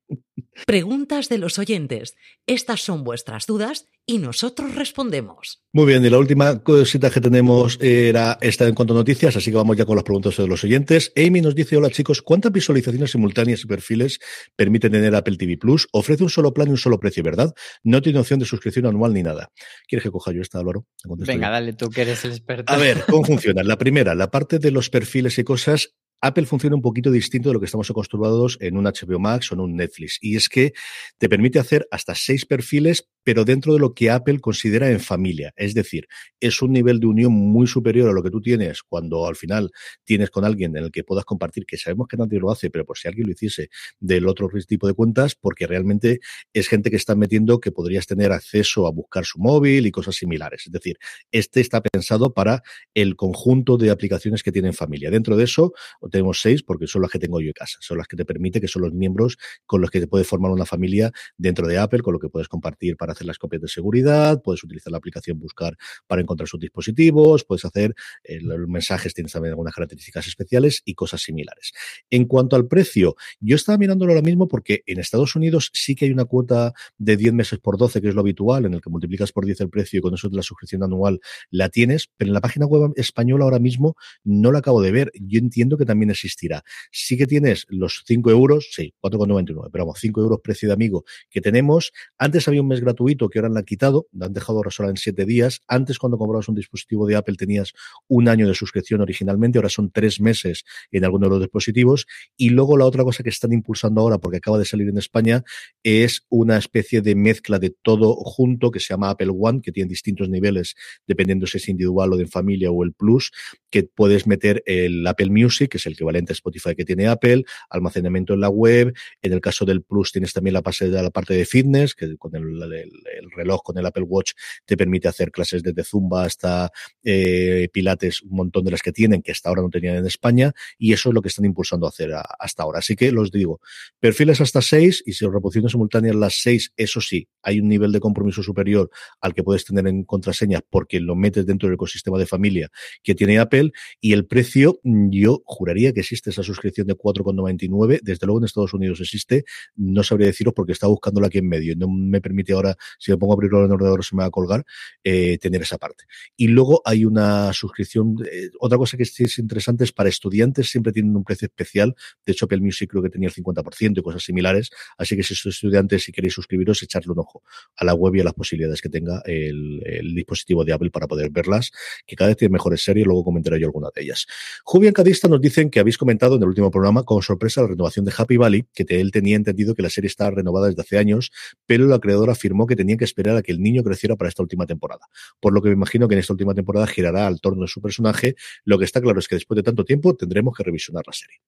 Preguntas 0.65 1.29
de 1.29 1.37
los 1.37 1.59
oyentes. 1.59 2.15
Estas 2.45 2.81
son 2.81 3.03
vuestras 3.03 3.45
dudas 3.45 3.87
y 4.05 4.17
nosotros 4.17 4.75
respondemos. 4.75 5.61
Muy 5.73 5.85
bien, 5.85 6.03
y 6.03 6.09
la 6.09 6.17
última 6.17 6.61
cosita 6.61 7.09
que 7.09 7.21
tenemos 7.21 7.77
era 7.79 8.37
esta 8.41 8.67
en 8.67 8.75
cuanto 8.75 8.93
a 8.93 8.97
noticias, 8.97 9.35
así 9.35 9.51
que 9.51 9.57
vamos 9.57 9.77
ya 9.77 9.85
con 9.85 9.95
las 9.95 10.03
preguntas 10.03 10.35
de 10.35 10.47
los 10.47 10.63
oyentes. 10.63 11.13
Amy 11.15 11.39
nos 11.39 11.55
dice, 11.55 11.77
hola 11.77 11.89
chicos, 11.89 12.21
¿cuántas 12.21 12.51
visualizaciones 12.51 13.11
simultáneas 13.11 13.63
y 13.63 13.67
perfiles 13.67 14.19
permite 14.55 14.89
tener 14.89 15.15
Apple 15.15 15.37
TV 15.37 15.57
Plus? 15.57 15.87
Ofrece 15.93 16.23
un 16.23 16.29
solo 16.29 16.53
plan 16.53 16.67
y 16.67 16.71
un 16.71 16.77
solo 16.77 16.99
precio, 16.99 17.23
¿verdad? 17.23 17.53
No 17.83 18.01
tiene 18.01 18.19
opción 18.19 18.39
de 18.39 18.45
suscripción 18.45 18.85
anual 18.87 19.13
ni 19.13 19.23
nada. 19.23 19.51
¿Quieres 19.87 20.03
que 20.03 20.11
coja 20.11 20.33
yo 20.33 20.41
esta, 20.41 20.59
Álvaro? 20.59 20.85
Venga, 21.05 21.47
yo. 21.47 21.51
dale, 21.53 21.73
tú 21.73 21.89
que 21.89 22.01
eres 22.01 22.25
el 22.25 22.31
experto. 22.31 22.73
A 22.73 22.77
ver, 22.77 23.05
¿cómo 23.07 23.23
funciona? 23.25 23.63
La 23.63 23.77
primera, 23.77 24.15
la 24.15 24.29
parte 24.29 24.59
de 24.59 24.71
los 24.71 24.89
perfiles 24.89 25.37
y 25.37 25.43
cosas 25.43 25.95
Apple 26.21 26.45
funciona 26.45 26.75
un 26.75 26.81
poquito 26.81 27.11
distinto 27.11 27.49
de 27.49 27.53
lo 27.53 27.59
que 27.59 27.65
estamos 27.65 27.89
acostumbrados 27.89 28.57
en 28.61 28.77
un 28.77 28.85
HBO 28.85 29.19
Max 29.19 29.51
o 29.51 29.55
en 29.55 29.61
un 29.61 29.75
Netflix. 29.75 30.19
Y 30.21 30.35
es 30.35 30.49
que 30.49 30.73
te 31.17 31.27
permite 31.27 31.59
hacer 31.59 31.87
hasta 31.91 32.13
seis 32.15 32.45
perfiles, 32.45 33.09
pero 33.23 33.43
dentro 33.43 33.73
de 33.73 33.79
lo 33.79 33.93
que 33.93 34.09
Apple 34.09 34.39
considera 34.39 34.89
en 34.89 34.99
familia. 34.99 35.53
Es 35.55 35.73
decir, 35.73 36.07
es 36.39 36.61
un 36.61 36.71
nivel 36.71 36.99
de 36.99 37.07
unión 37.07 37.31
muy 37.33 37.67
superior 37.67 38.09
a 38.09 38.13
lo 38.13 38.23
que 38.23 38.29
tú 38.29 38.41
tienes 38.41 38.83
cuando 38.83 39.25
al 39.25 39.35
final 39.35 39.71
tienes 40.03 40.29
con 40.29 40.45
alguien 40.45 40.75
en 40.77 40.85
el 40.85 40.91
que 40.91 41.03
puedas 41.03 41.25
compartir, 41.25 41.65
que 41.65 41.77
sabemos 41.77 42.07
que 42.07 42.17
nadie 42.17 42.39
lo 42.39 42.51
hace, 42.51 42.69
pero 42.69 42.85
por 42.85 42.97
si 42.97 43.07
alguien 43.07 43.27
lo 43.27 43.33
hiciese 43.33 43.69
del 43.99 44.27
otro 44.27 44.49
tipo 44.67 44.87
de 44.87 44.93
cuentas, 44.93 45.35
porque 45.35 45.67
realmente 45.67 46.19
es 46.53 46.67
gente 46.67 46.89
que 46.89 46.95
está 46.95 47.15
metiendo 47.15 47.59
que 47.59 47.71
podrías 47.71 48.05
tener 48.05 48.31
acceso 48.31 48.87
a 48.87 48.91
buscar 48.91 49.25
su 49.25 49.39
móvil 49.39 49.85
y 49.87 49.91
cosas 49.91 50.15
similares. 50.15 50.63
Es 50.67 50.71
decir, 50.71 50.97
este 51.31 51.61
está 51.61 51.81
pensado 51.81 52.33
para 52.33 52.63
el 52.93 53.15
conjunto 53.15 53.77
de 53.77 53.89
aplicaciones 53.89 54.43
que 54.43 54.51
tienen 54.51 54.73
familia. 54.73 55.09
Dentro 55.09 55.35
de 55.35 55.45
eso, 55.45 55.73
tenemos 56.11 56.41
seis 56.41 56.63
porque 56.63 56.87
son 56.87 57.01
las 57.01 57.11
que 57.11 57.19
tengo 57.19 57.39
yo 57.41 57.47
en 57.47 57.53
casa, 57.53 57.77
son 57.81 57.97
las 57.97 58.07
que 58.07 58.15
te 58.15 58.25
permite, 58.25 58.61
que 58.61 58.67
son 58.67 58.83
los 58.83 58.93
miembros 58.93 59.37
con 59.65 59.81
los 59.81 59.89
que 59.89 59.99
te 59.99 60.07
puedes 60.07 60.27
formar 60.27 60.51
una 60.51 60.65
familia 60.65 61.11
dentro 61.37 61.67
de 61.67 61.77
Apple, 61.77 62.01
con 62.01 62.13
lo 62.13 62.19
que 62.19 62.29
puedes 62.29 62.47
compartir 62.47 62.97
para 62.97 63.13
hacer 63.13 63.25
las 63.25 63.37
copias 63.37 63.61
de 63.61 63.67
seguridad, 63.67 64.41
puedes 64.43 64.63
utilizar 64.63 64.91
la 64.91 64.97
aplicación 64.97 65.39
Buscar 65.39 65.77
para 66.07 66.21
encontrar 66.21 66.47
sus 66.47 66.59
dispositivos, 66.59 67.43
puedes 67.45 67.65
hacer 67.65 67.95
eh, 68.23 68.39
los 68.41 68.67
mensajes, 68.67 69.13
tienes 69.13 69.31
también 69.31 69.51
algunas 69.51 69.73
características 69.73 70.27
especiales 70.27 70.81
y 70.85 70.93
cosas 70.93 71.21
similares. 71.21 71.71
En 72.09 72.25
cuanto 72.25 72.55
al 72.55 72.67
precio, 72.67 73.15
yo 73.39 73.55
estaba 73.55 73.77
mirándolo 73.77 74.11
ahora 74.11 74.21
mismo 74.21 74.47
porque 74.47 74.83
en 74.85 74.99
Estados 74.99 75.35
Unidos 75.35 75.71
sí 75.73 75.95
que 75.95 76.05
hay 76.05 76.11
una 76.11 76.25
cuota 76.25 76.73
de 76.97 77.17
10 77.17 77.33
meses 77.33 77.59
por 77.59 77.77
12, 77.77 78.01
que 78.01 78.09
es 78.09 78.15
lo 78.15 78.21
habitual, 78.21 78.65
en 78.65 78.73
el 78.73 78.81
que 78.81 78.89
multiplicas 78.89 79.31
por 79.31 79.45
10 79.45 79.61
el 79.61 79.69
precio 79.69 79.99
y 79.99 80.01
con 80.01 80.13
eso 80.13 80.29
de 80.29 80.35
la 80.35 80.43
suscripción 80.43 80.83
anual 80.83 81.19
la 81.49 81.69
tienes, 81.69 82.09
pero 82.17 82.29
en 82.29 82.33
la 82.33 82.41
página 82.41 82.65
web 82.65 82.91
española 82.95 83.45
ahora 83.45 83.59
mismo 83.59 83.95
no 84.23 84.51
la 84.51 84.59
acabo 84.59 84.81
de 84.81 84.91
ver. 84.91 85.11
Yo 85.19 85.39
entiendo 85.39 85.77
que 85.77 85.85
también 85.85 86.00
existirá. 86.09 86.63
Sí 86.91 87.17
que 87.17 87.27
tienes 87.27 87.65
los 87.69 88.03
5 88.07 88.31
euros, 88.31 88.69
sí, 88.71 88.93
4,99, 89.01 89.69
pero 89.71 89.85
vamos, 89.85 89.99
5 89.99 90.21
euros 90.21 90.39
precio 90.43 90.67
de 90.69 90.73
amigo 90.73 91.03
que 91.29 91.41
tenemos. 91.41 91.91
Antes 92.17 92.47
había 92.47 92.61
un 92.61 92.67
mes 92.67 92.81
gratuito 92.81 93.29
que 93.29 93.39
ahora 93.39 93.51
han 93.59 93.63
quitado, 93.63 94.07
la 94.11 94.27
han 94.27 94.33
dejado 94.33 94.61
solo 94.69 94.89
en 94.89 94.97
7 94.97 95.25
días. 95.25 95.61
Antes, 95.67 95.99
cuando 95.99 96.17
comprabas 96.17 96.47
un 96.47 96.55
dispositivo 96.55 97.05
de 97.05 97.15
Apple, 97.15 97.35
tenías 97.35 97.73
un 98.07 98.27
año 98.27 98.47
de 98.47 98.53
suscripción 98.53 99.01
originalmente, 99.01 99.57
ahora 99.57 99.69
son 99.69 99.91
3 99.91 100.21
meses 100.21 100.63
en 100.91 101.05
algunos 101.05 101.29
de 101.29 101.35
los 101.35 101.41
dispositivos. 101.41 102.05
Y 102.37 102.49
luego 102.49 102.77
la 102.77 102.85
otra 102.85 103.03
cosa 103.03 103.23
que 103.23 103.29
están 103.29 103.53
impulsando 103.53 104.01
ahora, 104.01 104.17
porque 104.17 104.37
acaba 104.37 104.57
de 104.57 104.65
salir 104.65 104.87
en 104.89 104.97
España, 104.97 105.43
es 105.83 106.25
una 106.29 106.57
especie 106.57 107.01
de 107.01 107.15
mezcla 107.15 107.59
de 107.59 107.73
todo 107.81 108.15
junto 108.15 108.71
que 108.71 108.79
se 108.79 108.93
llama 108.93 109.09
Apple 109.09 109.31
One, 109.37 109.61
que 109.61 109.71
tiene 109.71 109.89
distintos 109.89 110.29
niveles, 110.29 110.75
dependiendo 111.07 111.47
si 111.47 111.57
es 111.57 111.69
individual 111.69 112.13
o 112.13 112.17
de 112.17 112.27
familia 112.27 112.71
o 112.71 112.83
el 112.83 112.93
Plus, 112.93 113.31
que 113.71 113.83
puedes 113.83 114.27
meter 114.27 114.61
el 114.65 115.05
Apple 115.07 115.29
Music, 115.29 115.71
que 115.71 115.77
es 115.77 115.85
el 115.85 115.93
equivalente 115.93 116.33
a 116.33 116.35
Spotify 116.35 116.75
que 116.75 116.85
tiene 116.85 117.07
Apple, 117.07 117.43
almacenamiento 117.69 118.33
en 118.33 118.41
la 118.41 118.49
web. 118.49 118.93
En 119.21 119.33
el 119.33 119.41
caso 119.41 119.65
del 119.65 119.81
Plus 119.81 120.11
tienes 120.11 120.33
también 120.33 120.53
la, 120.53 120.61
parte 120.61 120.89
de, 120.89 121.01
la 121.01 121.09
parte 121.09 121.33
de 121.33 121.45
fitness, 121.45 121.95
que 121.95 122.17
con 122.17 122.35
el, 122.35 122.61
el, 122.61 122.73
el, 122.73 123.31
reloj, 123.35 123.63
con 123.63 123.77
el 123.77 123.85
Apple 123.85 124.03
Watch, 124.03 124.33
te 124.65 124.77
permite 124.77 125.07
hacer 125.07 125.31
clases 125.31 125.63
desde 125.63 125.83
Zumba 125.83 126.25
hasta 126.25 126.69
eh, 127.03 127.69
Pilates, 127.71 128.21
un 128.23 128.35
montón 128.35 128.65
de 128.65 128.71
las 128.71 128.81
que 128.81 128.91
tienen, 128.91 129.21
que 129.21 129.31
hasta 129.31 129.49
ahora 129.49 129.61
no 129.61 129.69
tenían 129.69 129.95
en 129.95 130.05
España, 130.05 130.51
y 130.77 130.93
eso 130.93 131.09
es 131.09 131.15
lo 131.15 131.21
que 131.21 131.29
están 131.29 131.45
impulsando 131.45 131.85
a 131.85 131.89
hacer 131.89 132.11
hasta 132.39 132.63
ahora. 132.63 132.79
Así 132.79 132.95
que 132.95 133.11
los 133.11 133.31
digo, 133.31 133.61
perfiles 133.99 134.41
hasta 134.41 134.61
seis, 134.61 135.01
y 135.05 135.13
si 135.13 135.25
reproducciones 135.25 135.71
simultáneas 135.71 136.15
las 136.15 136.41
seis, 136.41 136.73
eso 136.75 136.99
sí, 136.99 137.27
hay 137.41 137.59
un 137.59 137.69
nivel 137.69 137.91
de 137.91 137.99
compromiso 137.99 138.43
superior 138.43 138.89
al 139.21 139.33
que 139.33 139.43
puedes 139.43 139.63
tener 139.63 139.87
en 139.87 140.03
contraseña 140.03 140.59
porque 140.69 140.99
lo 140.99 141.15
metes 141.15 141.45
dentro 141.45 141.67
del 141.67 141.75
ecosistema 141.75 142.17
de 142.17 142.25
familia 142.25 142.69
que 143.03 143.15
tiene 143.15 143.39
Apple, 143.39 143.60
y 143.99 144.13
el 144.13 144.25
precio, 144.25 144.79
yo 144.83 145.41
juraría 145.45 145.93
que 145.93 146.01
existe 146.01 146.29
esa 146.29 146.43
suscripción 146.43 146.87
de 146.87 146.95
4,99. 146.95 147.99
Desde 148.01 148.25
luego 148.25 148.39
en 148.39 148.45
Estados 148.45 148.73
Unidos 148.73 148.99
existe. 148.99 149.45
No 149.75 150.03
sabría 150.03 150.27
deciros 150.27 150.53
porque 150.53 150.71
está 150.71 150.87
buscándola 150.87 151.27
aquí 151.27 151.37
en 151.39 151.47
medio. 151.47 151.75
No 151.75 151.87
me 151.89 152.21
permite 152.21 152.53
ahora, 152.53 152.75
si 152.99 153.11
me 153.11 153.17
pongo 153.17 153.33
a 153.33 153.35
abrirlo 153.35 153.59
en 153.59 153.65
el 153.65 153.71
ordenador, 153.73 154.03
se 154.03 154.15
me 154.15 154.21
va 154.21 154.27
a 154.27 154.31
colgar, 154.31 154.65
eh, 155.03 155.37
tener 155.37 155.61
esa 155.61 155.77
parte. 155.77 156.05
Y 156.35 156.47
luego 156.47 156.81
hay 156.85 157.05
una 157.05 157.53
suscripción. 157.53 158.15
Eh, 158.31 158.49
otra 158.59 158.77
cosa 158.77 158.97
que 158.97 159.03
es 159.03 159.39
interesante 159.39 159.83
es 159.83 159.91
para 159.91 160.09
estudiantes, 160.09 160.69
siempre 160.69 160.91
tienen 160.91 161.15
un 161.15 161.23
precio 161.23 161.45
especial. 161.45 161.95
De 162.25 162.33
hecho, 162.33 162.45
Apple 162.45 162.61
Music 162.61 162.89
creo 162.89 163.03
que 163.03 163.09
tenía 163.09 163.29
el 163.29 163.33
50% 163.33 163.99
y 163.99 164.01
cosas 164.01 164.23
similares. 164.23 164.69
Así 164.97 165.15
que 165.15 165.23
si 165.23 165.35
sois 165.35 165.55
estudiantes 165.55 166.07
y 166.09 166.11
queréis 166.11 166.33
suscribiros, 166.33 166.81
echarle 166.83 167.11
un 167.11 167.19
ojo 167.19 167.43
a 167.75 167.85
la 167.85 167.93
web 167.93 168.15
y 168.15 168.21
a 168.21 168.23
las 168.23 168.33
posibilidades 168.33 168.81
que 168.81 168.89
tenga 168.89 169.21
el, 169.25 169.81
dispositivo 170.15 170.63
de 170.65 170.73
Apple 170.73 170.89
para 170.91 171.07
poder 171.07 171.29
verlas, 171.31 171.71
que 172.05 172.15
cada 172.15 172.29
vez 172.29 172.37
tiene 172.37 172.53
mejores 172.53 172.83
series, 172.83 173.05
luego 173.05 173.23
comentaré 173.23 173.50
yo 173.57 173.67
alguna 173.67 173.89
de 173.93 174.03
ellas. 174.03 174.25
Jubian 174.63 174.93
Cadista 174.93 175.27
nos 175.27 175.41
dicen 175.41 175.69
que 175.69 175.79
habéis 175.79 175.97
comentado 175.97 176.35
en 176.35 176.43
el 176.43 176.47
último 176.49 176.71
programa 176.71 177.03
con 177.03 177.21
sorpresa 177.21 177.61
la 177.61 177.67
renovación 177.67 178.05
de 178.05 178.13
Happy 178.17 178.37
Valley, 178.37 178.65
que 178.73 178.85
él 178.89 179.11
tenía 179.11 179.35
entendido 179.35 179.75
que 179.75 179.81
la 179.81 179.89
serie 179.89 180.07
estaba 180.07 180.31
renovada 180.31 180.67
desde 180.67 180.81
hace 180.81 180.97
años, 180.97 181.31
pero 181.65 181.87
la 181.87 181.99
creadora 181.99 182.33
afirmó 182.33 182.67
que 182.67 182.75
tenía 182.75 182.97
que 182.97 183.05
esperar 183.05 183.37
a 183.37 183.41
que 183.41 183.51
el 183.51 183.61
niño 183.61 183.83
creciera 183.83 184.15
para 184.15 184.29
esta 184.29 184.43
última 184.43 184.65
temporada. 184.65 185.07
Por 185.39 185.53
lo 185.53 185.61
que 185.61 185.69
me 185.69 185.75
imagino 185.75 186.07
que 186.07 186.15
en 186.15 186.19
esta 186.19 186.33
última 186.33 186.53
temporada 186.53 186.87
girará 186.87 187.27
al 187.27 187.41
torno 187.41 187.63
de 187.63 187.67
su 187.67 187.81
personaje. 187.81 188.35
Lo 188.63 188.77
que 188.77 188.85
está 188.85 189.01
claro 189.01 189.19
es 189.19 189.27
que 189.27 189.35
después 189.35 189.55
de 189.55 189.63
tanto 189.63 189.85
tiempo 189.85 190.15
tendremos 190.15 190.55
que 190.55 190.63
revisionar 190.63 191.03
la 191.05 191.13
serie. 191.13 191.39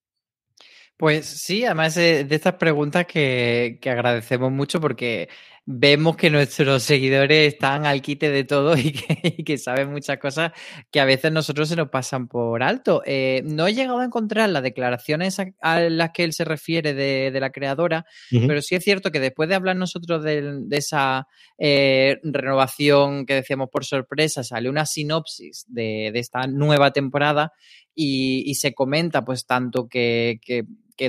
Pues 0.97 1.25
sí, 1.25 1.65
además 1.65 1.95
de, 1.95 2.27
estas 2.29 2.53
preguntas 2.55 3.05
que, 3.07 3.79
agradecemos 3.83 4.51
mucho 4.51 4.79
porque 4.79 5.27
vemos 5.65 6.17
que 6.17 6.29
nuestros 6.29 6.83
seguidores 6.83 7.53
están 7.53 7.85
al 7.85 8.01
quite 8.01 8.29
de 8.29 8.43
todo 8.43 8.75
y 8.77 8.91
que, 8.91 9.57
saben 9.57 9.91
muchas 9.91 10.17
cosas 10.17 10.51
que 10.91 10.99
a 10.99 11.05
veces 11.05 11.31
nosotros 11.31 11.69
se 11.69 11.75
nos 11.75 11.89
pasan 11.89 12.27
por 12.27 12.63
alto. 12.63 13.01
Eh, 13.05 13.41
no 13.45 13.67
he 13.67 13.73
llegado 13.73 13.99
a 13.99 14.05
encontrar 14.05 14.49
las 14.49 14.63
declaraciones 14.63 15.37
a, 15.39 15.79
las 15.79 16.11
que 16.11 16.23
él 16.23 16.33
se 16.33 16.43
refiere 16.43 16.93
de, 16.93 17.39
la 17.39 17.51
creadora, 17.51 18.05
pero 18.29 18.61
sí 18.61 18.75
es 18.75 18.83
cierto 18.83 19.11
que 19.11 19.19
después 19.19 19.49
de 19.49 19.55
hablar 19.55 19.75
nosotros 19.75 20.23
de, 20.23 20.65
esa 20.71 21.27
eh, 21.57 22.19
renovación 22.23 23.25
que 23.25 23.35
decíamos 23.35 23.69
por 23.69 23.85
sorpresa, 23.85 24.43
sale 24.43 24.69
una 24.69 24.85
sinopsis 24.85 25.65
de, 25.67 26.11
esta 26.13 26.47
nueva 26.47 26.91
temporada 26.91 27.53
y, 27.95 28.53
se 28.53 28.73
comenta 28.73 29.25
pues 29.25 29.45
tanto 29.45 29.87
que 29.89 30.39
que 30.41 30.63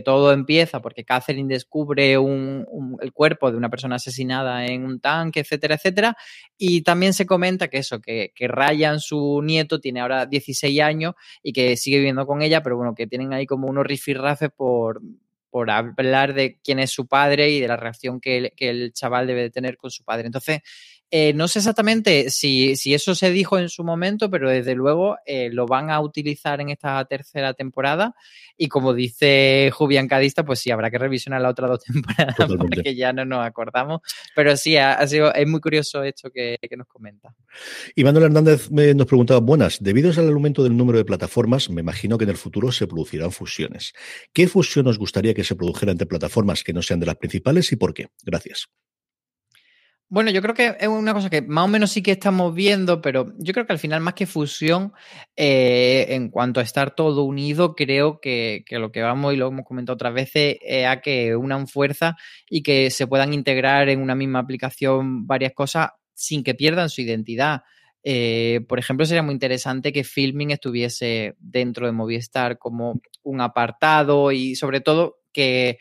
todo 0.05 0.33
empieza 0.33 0.81
porque 0.81 1.05
Catherine 1.05 1.53
descubre 1.53 2.15
el 2.15 3.13
cuerpo 3.13 3.51
de 3.51 3.57
una 3.57 3.71
persona 3.71 3.97
asesinada 3.97 4.67
en 4.67 4.85
un 4.85 5.01
tanque, 5.01 5.41
etcétera, 5.41 5.77
etcétera. 5.77 6.17
Y 6.57 6.83
también 6.83 7.13
se 7.15 7.27
comenta 7.27 7.69
que 7.69 7.79
eso, 7.79 8.01
que, 8.01 8.33
que 8.35 8.49
Ryan, 8.49 9.01
su 9.01 9.43
nieto, 9.43 9.81
tiene 9.81 10.01
ahora 10.01 10.27
16 10.27 10.81
años 10.81 11.15
y 11.43 11.53
que 11.53 11.77
sigue 11.77 11.99
viviendo 11.99 12.27
con 12.27 12.43
ella, 12.43 12.63
pero 12.63 12.77
bueno, 12.77 12.95
que 12.95 13.07
tienen 13.07 13.33
ahí 13.33 13.47
como 13.47 13.69
unos 13.69 13.87
rifirrafes 13.87 14.51
por, 14.57 15.01
por 15.51 15.71
hablar 15.71 16.35
de 16.35 16.59
quién 16.65 16.81
es 16.81 16.91
su 16.91 17.07
padre 17.07 17.51
y 17.51 17.61
de 17.61 17.69
la 17.69 17.77
reacción 17.77 18.21
que 18.21 18.53
que 18.57 18.71
el 18.71 18.93
chaval 18.93 19.27
debe 19.27 19.43
de 19.43 19.51
tener 19.51 19.77
con 19.77 19.91
su 19.91 20.03
padre. 20.03 20.27
Entonces, 20.27 20.63
eh, 21.17 21.33
no 21.33 21.47
sé 21.47 21.61
exactamente 21.61 22.29
si, 22.29 22.75
eso 22.87 23.15
se 23.15 23.31
dijo 23.31 23.57
en 23.57 23.69
su 23.69 23.85
momento, 23.85 24.29
pero 24.29 24.51
desde 24.51 24.75
luego 24.75 25.17
eh, 25.25 25.49
lo 25.53 25.65
van 25.65 25.89
a 25.89 26.01
utilizar 26.01 26.61
en 26.61 26.71
esta 26.71 27.05
tercera 27.05 27.55
temporada. 27.55 28.17
Y 28.57 28.67
como 28.67 28.93
dice 28.93 29.71
Jubian 29.73 30.09
Cadista, 30.09 30.45
pues 30.45 30.59
sí, 30.59 30.73
habrá 30.73 30.91
que 30.91 30.99
revisionar 30.99 31.41
la 31.41 31.51
otra 31.51 31.69
dos 31.69 31.85
temporadas 31.85 32.51
porque 32.59 32.97
ya 32.97 33.13
no 33.13 33.25
nos 33.25 33.47
acordamos. 33.47 34.01
Pero 34.35 34.57
sí, 34.57 34.77
ha, 34.77 35.07
sido, 35.07 35.33
es 35.33 35.47
muy 35.47 35.61
curioso 35.61 36.03
esto 36.03 36.31
que, 36.33 36.59
nos 36.77 36.89
comenta. 36.89 37.33
Y 37.95 38.03
Manuel 38.03 38.25
Hernández 38.25 38.69
nos 38.73 39.07
preguntaba, 39.07 39.39
buenas, 39.39 39.81
debido 39.81 40.11
al 40.11 40.33
aumento 40.33 40.65
del 40.65 40.77
número 40.77 40.99
de 40.99 41.05
plataformas, 41.05 41.71
me 41.71 41.83
imagino 41.83 42.19
que 42.19 42.25
en 42.25 42.31
el 42.31 42.37
futuro 42.37 42.73
se 42.73 42.89
producirán 42.89 43.31
fusiones. 43.31 43.93
¿Qué 44.33 44.49
fusión 44.49 44.89
os 44.89 44.99
gustaría 44.99 45.33
que 45.33 45.45
se 45.45 45.55
produjera 45.55 45.93
entre 45.93 46.09
plataformas 46.09 46.65
que 46.65 46.73
no 46.73 46.83
sean 46.83 46.99
de 46.99 47.07
las 47.07 47.19
principales 47.19 47.71
y 47.71 47.77
por 47.77 47.95
qué? 47.95 48.09
Gracias. 48.25 48.67
Bueno, 50.15 50.31
yo 50.31 50.43
creo 50.43 50.55
que 50.55 50.77
es 50.79 50.87
una 50.87 51.13
cosa 51.13 51.29
que 51.29 51.43
más 51.43 51.65
o 51.65 51.67
menos 51.67 51.91
sí 51.91 52.01
que 52.01 52.13
estamos 52.13 52.55
viendo, 52.55 53.03
pero 53.03 53.35
yo 53.37 53.53
creo 53.53 53.67
que 53.67 53.73
al 53.73 53.81
final, 53.81 54.01
más 54.01 54.15
que 54.15 54.27
fusión, 54.27 54.93
eh, 55.35 56.07
en 56.11 56.31
cuanto 56.31 56.61
a 56.61 56.63
estar 56.63 56.95
todo 56.95 57.25
unido, 57.25 57.75
creo 57.75 58.21
que, 58.21 58.65
lo 58.71 58.93
que 58.93 59.03
vamos 59.03 59.35
y 59.35 59.37
lo 59.37 59.49
hemos 59.49 59.65
comentado 59.67 59.95
otras 59.95 60.15
veces 60.15 60.59
es 60.61 60.87
a 60.87 61.01
que 61.01 61.35
unan 61.35 61.67
fuerza 61.67 62.15
y 62.49 62.63
que 62.63 62.93
se 62.93 63.09
puedan 63.09 63.35
integrar 63.35 63.89
en 63.89 64.01
una 64.01 64.15
misma 64.15 64.39
aplicación 64.39 65.27
varias 65.27 65.53
cosas 65.53 65.89
sin 66.15 66.45
que 66.45 66.55
pierdan 66.55 66.91
su 66.91 67.01
identidad. 67.01 67.63
Eh, 68.05 68.61
por 68.69 68.79
ejemplo, 68.79 69.07
sería 69.07 69.25
muy 69.25 69.33
interesante 69.33 69.93
que 69.93 70.05
Filming 70.05 70.53
estuviese 70.53 71.35
dentro 71.41 71.87
de 71.87 71.93
Movistar 71.93 72.59
como 72.59 73.01
un 73.25 73.41
apartado 73.41 74.31
y 74.31 74.55
sobre 74.55 74.81
todo 74.81 75.17
que 75.33 75.79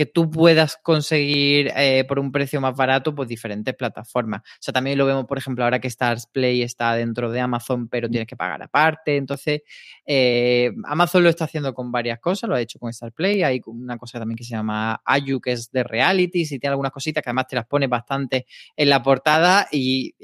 que 0.00 0.06
tú 0.06 0.30
puedas 0.30 0.78
conseguir 0.82 1.70
eh, 1.76 2.06
por 2.08 2.18
un 2.18 2.32
precio 2.32 2.58
más 2.58 2.74
barato, 2.74 3.14
pues 3.14 3.28
diferentes 3.28 3.74
plataformas. 3.74 4.40
O 4.40 4.58
sea, 4.58 4.72
también 4.72 4.96
lo 4.96 5.04
vemos, 5.04 5.26
por 5.26 5.36
ejemplo, 5.36 5.62
ahora 5.62 5.78
que 5.78 5.88
Stars 5.88 6.26
Play 6.26 6.62
está 6.62 6.94
dentro 6.94 7.30
de 7.30 7.38
Amazon, 7.38 7.86
pero 7.86 8.08
mm. 8.08 8.10
tienes 8.10 8.26
que 8.26 8.34
pagar 8.34 8.62
aparte. 8.62 9.18
Entonces, 9.18 9.60
eh, 10.06 10.70
Amazon 10.84 11.22
lo 11.22 11.28
está 11.28 11.44
haciendo 11.44 11.74
con 11.74 11.92
varias 11.92 12.18
cosas, 12.18 12.48
lo 12.48 12.56
ha 12.56 12.62
hecho 12.62 12.78
con 12.78 12.88
Stars 12.88 13.12
Play. 13.12 13.42
Hay 13.42 13.60
una 13.66 13.98
cosa 13.98 14.18
también 14.18 14.38
que 14.38 14.44
se 14.44 14.52
llama 14.52 15.02
Ayu, 15.04 15.38
que 15.38 15.52
es 15.52 15.70
de 15.70 15.82
reality, 15.84 16.44
y 16.44 16.58
tiene 16.58 16.68
algunas 16.68 16.92
cositas 16.92 17.22
que 17.22 17.28
además 17.28 17.48
te 17.48 17.56
las 17.56 17.66
pone 17.66 17.86
bastante 17.86 18.46
en 18.74 18.88
la 18.88 19.02
portada 19.02 19.68
y, 19.70 20.14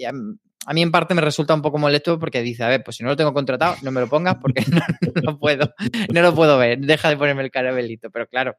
a 0.67 0.73
mí 0.73 0.83
en 0.83 0.91
parte 0.91 1.15
me 1.15 1.21
resulta 1.21 1.55
un 1.55 1.61
poco 1.63 1.77
molesto 1.77 2.19
porque 2.19 2.41
dice, 2.43 2.65
a 2.65 2.69
ver, 2.69 2.83
pues 2.83 2.97
si 2.97 3.05
no 3.05 3.11
lo 3.11 3.17
tengo 3.17 3.33
contratado, 3.33 3.77
no 3.83 3.93
me 3.93 4.01
lo 4.01 4.09
pongas 4.09 4.37
porque 4.37 4.65
no, 4.73 4.81
no 5.23 5.39
puedo, 5.39 5.75
no 6.13 6.23
lo 6.23 6.35
puedo 6.35 6.57
ver, 6.57 6.79
deja 6.79 7.11
de 7.11 7.17
ponerme 7.17 7.43
el 7.43 7.51
carabelito. 7.51 8.11
Pero 8.11 8.27
claro, 8.27 8.57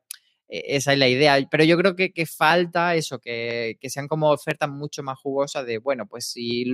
esa 0.47 0.93
es 0.93 0.99
la 0.99 1.07
idea. 1.07 1.38
Pero 1.49 1.63
yo 1.63 1.77
creo 1.77 1.95
que, 1.95 2.25
falta 2.25 2.95
eso, 2.95 3.19
que, 3.19 3.77
sean 3.83 4.07
como 4.07 4.31
ofertas 4.31 4.69
mucho 4.69 5.03
más 5.03 5.17
jugosas 5.19 5.65
de, 5.65 5.77
bueno, 5.79 6.07
pues 6.07 6.25
si, 6.31 6.65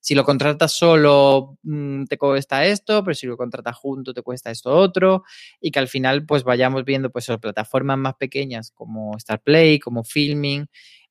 si 0.00 0.14
lo 0.14 0.24
contratas 0.24 0.72
solo 0.72 1.58
mm, 1.62 2.04
te 2.04 2.18
cuesta 2.18 2.64
esto, 2.64 3.04
pero 3.04 3.14
si 3.14 3.26
lo 3.26 3.36
contratas 3.36 3.76
junto 3.76 4.14
te 4.14 4.22
cuesta 4.22 4.50
esto 4.50 4.70
otro, 4.74 5.24
y 5.60 5.70
que 5.70 5.78
al 5.78 5.88
final 5.88 6.26
pues 6.26 6.44
vayamos 6.44 6.84
viendo 6.84 7.10
pues 7.10 7.28
plataformas 7.40 7.98
más 7.98 8.14
pequeñas 8.14 8.70
como 8.70 9.18
StarPlay, 9.18 9.78
como 9.78 10.04
Filming, 10.04 10.66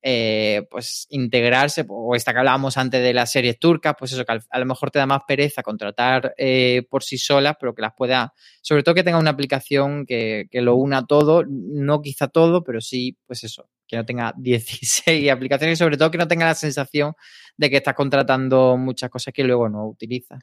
eh, 0.10 0.66
pues 0.72 1.06
integrarse, 1.10 1.86
o 1.90 2.16
esta 2.16 2.32
que 2.32 2.40
hablábamos 2.40 2.78
antes 2.78 3.04
de 3.04 3.14
las 3.14 3.30
series 3.30 3.60
turcas, 3.60 3.94
pues 4.00 4.14
eso, 4.14 4.24
que 4.24 4.40
a 4.50 4.60
lo 4.60 4.66
mejor 4.66 4.90
te 4.90 5.00
da 5.00 5.06
más 5.06 5.24
pereza 5.28 5.64
contratar 5.64 6.34
eh, 6.38 6.84
por 6.90 7.04
sí 7.04 7.18
solas, 7.18 7.58
pero 7.60 7.76
que 7.76 7.82
las 7.82 7.92
pueda, 7.94 8.34
sobre 8.62 8.84
todo 8.84 8.96
que 8.96 9.04
tenga 9.04 9.20
una 9.20 9.32
aplicación 9.32 10.06
que, 10.06 10.48
que 10.50 10.62
lo 10.62 10.78
una 10.78 11.06
todo, 11.06 11.44
no 11.46 12.02
quizá 12.02 12.30
todo, 12.30 12.64
pero 12.64 12.80
sí, 12.80 13.18
pues 13.26 13.44
eso, 13.44 13.70
que 13.86 13.98
no 13.98 14.06
tenga 14.06 14.34
16 14.38 15.30
aplicaciones 15.30 15.78
y 15.78 15.84
sobre 15.84 15.98
todo 15.98 16.10
que 16.10 16.18
no 16.18 16.28
tenga 16.30 16.46
la 16.46 16.56
sensación 16.56 17.14
de 17.58 17.70
que 17.70 17.76
estás 17.76 17.94
contratando 17.94 18.78
muchas 18.78 19.10
cosas 19.10 19.34
que 19.34 19.44
luego 19.44 19.68
no 19.68 19.88
utilizas. 19.88 20.40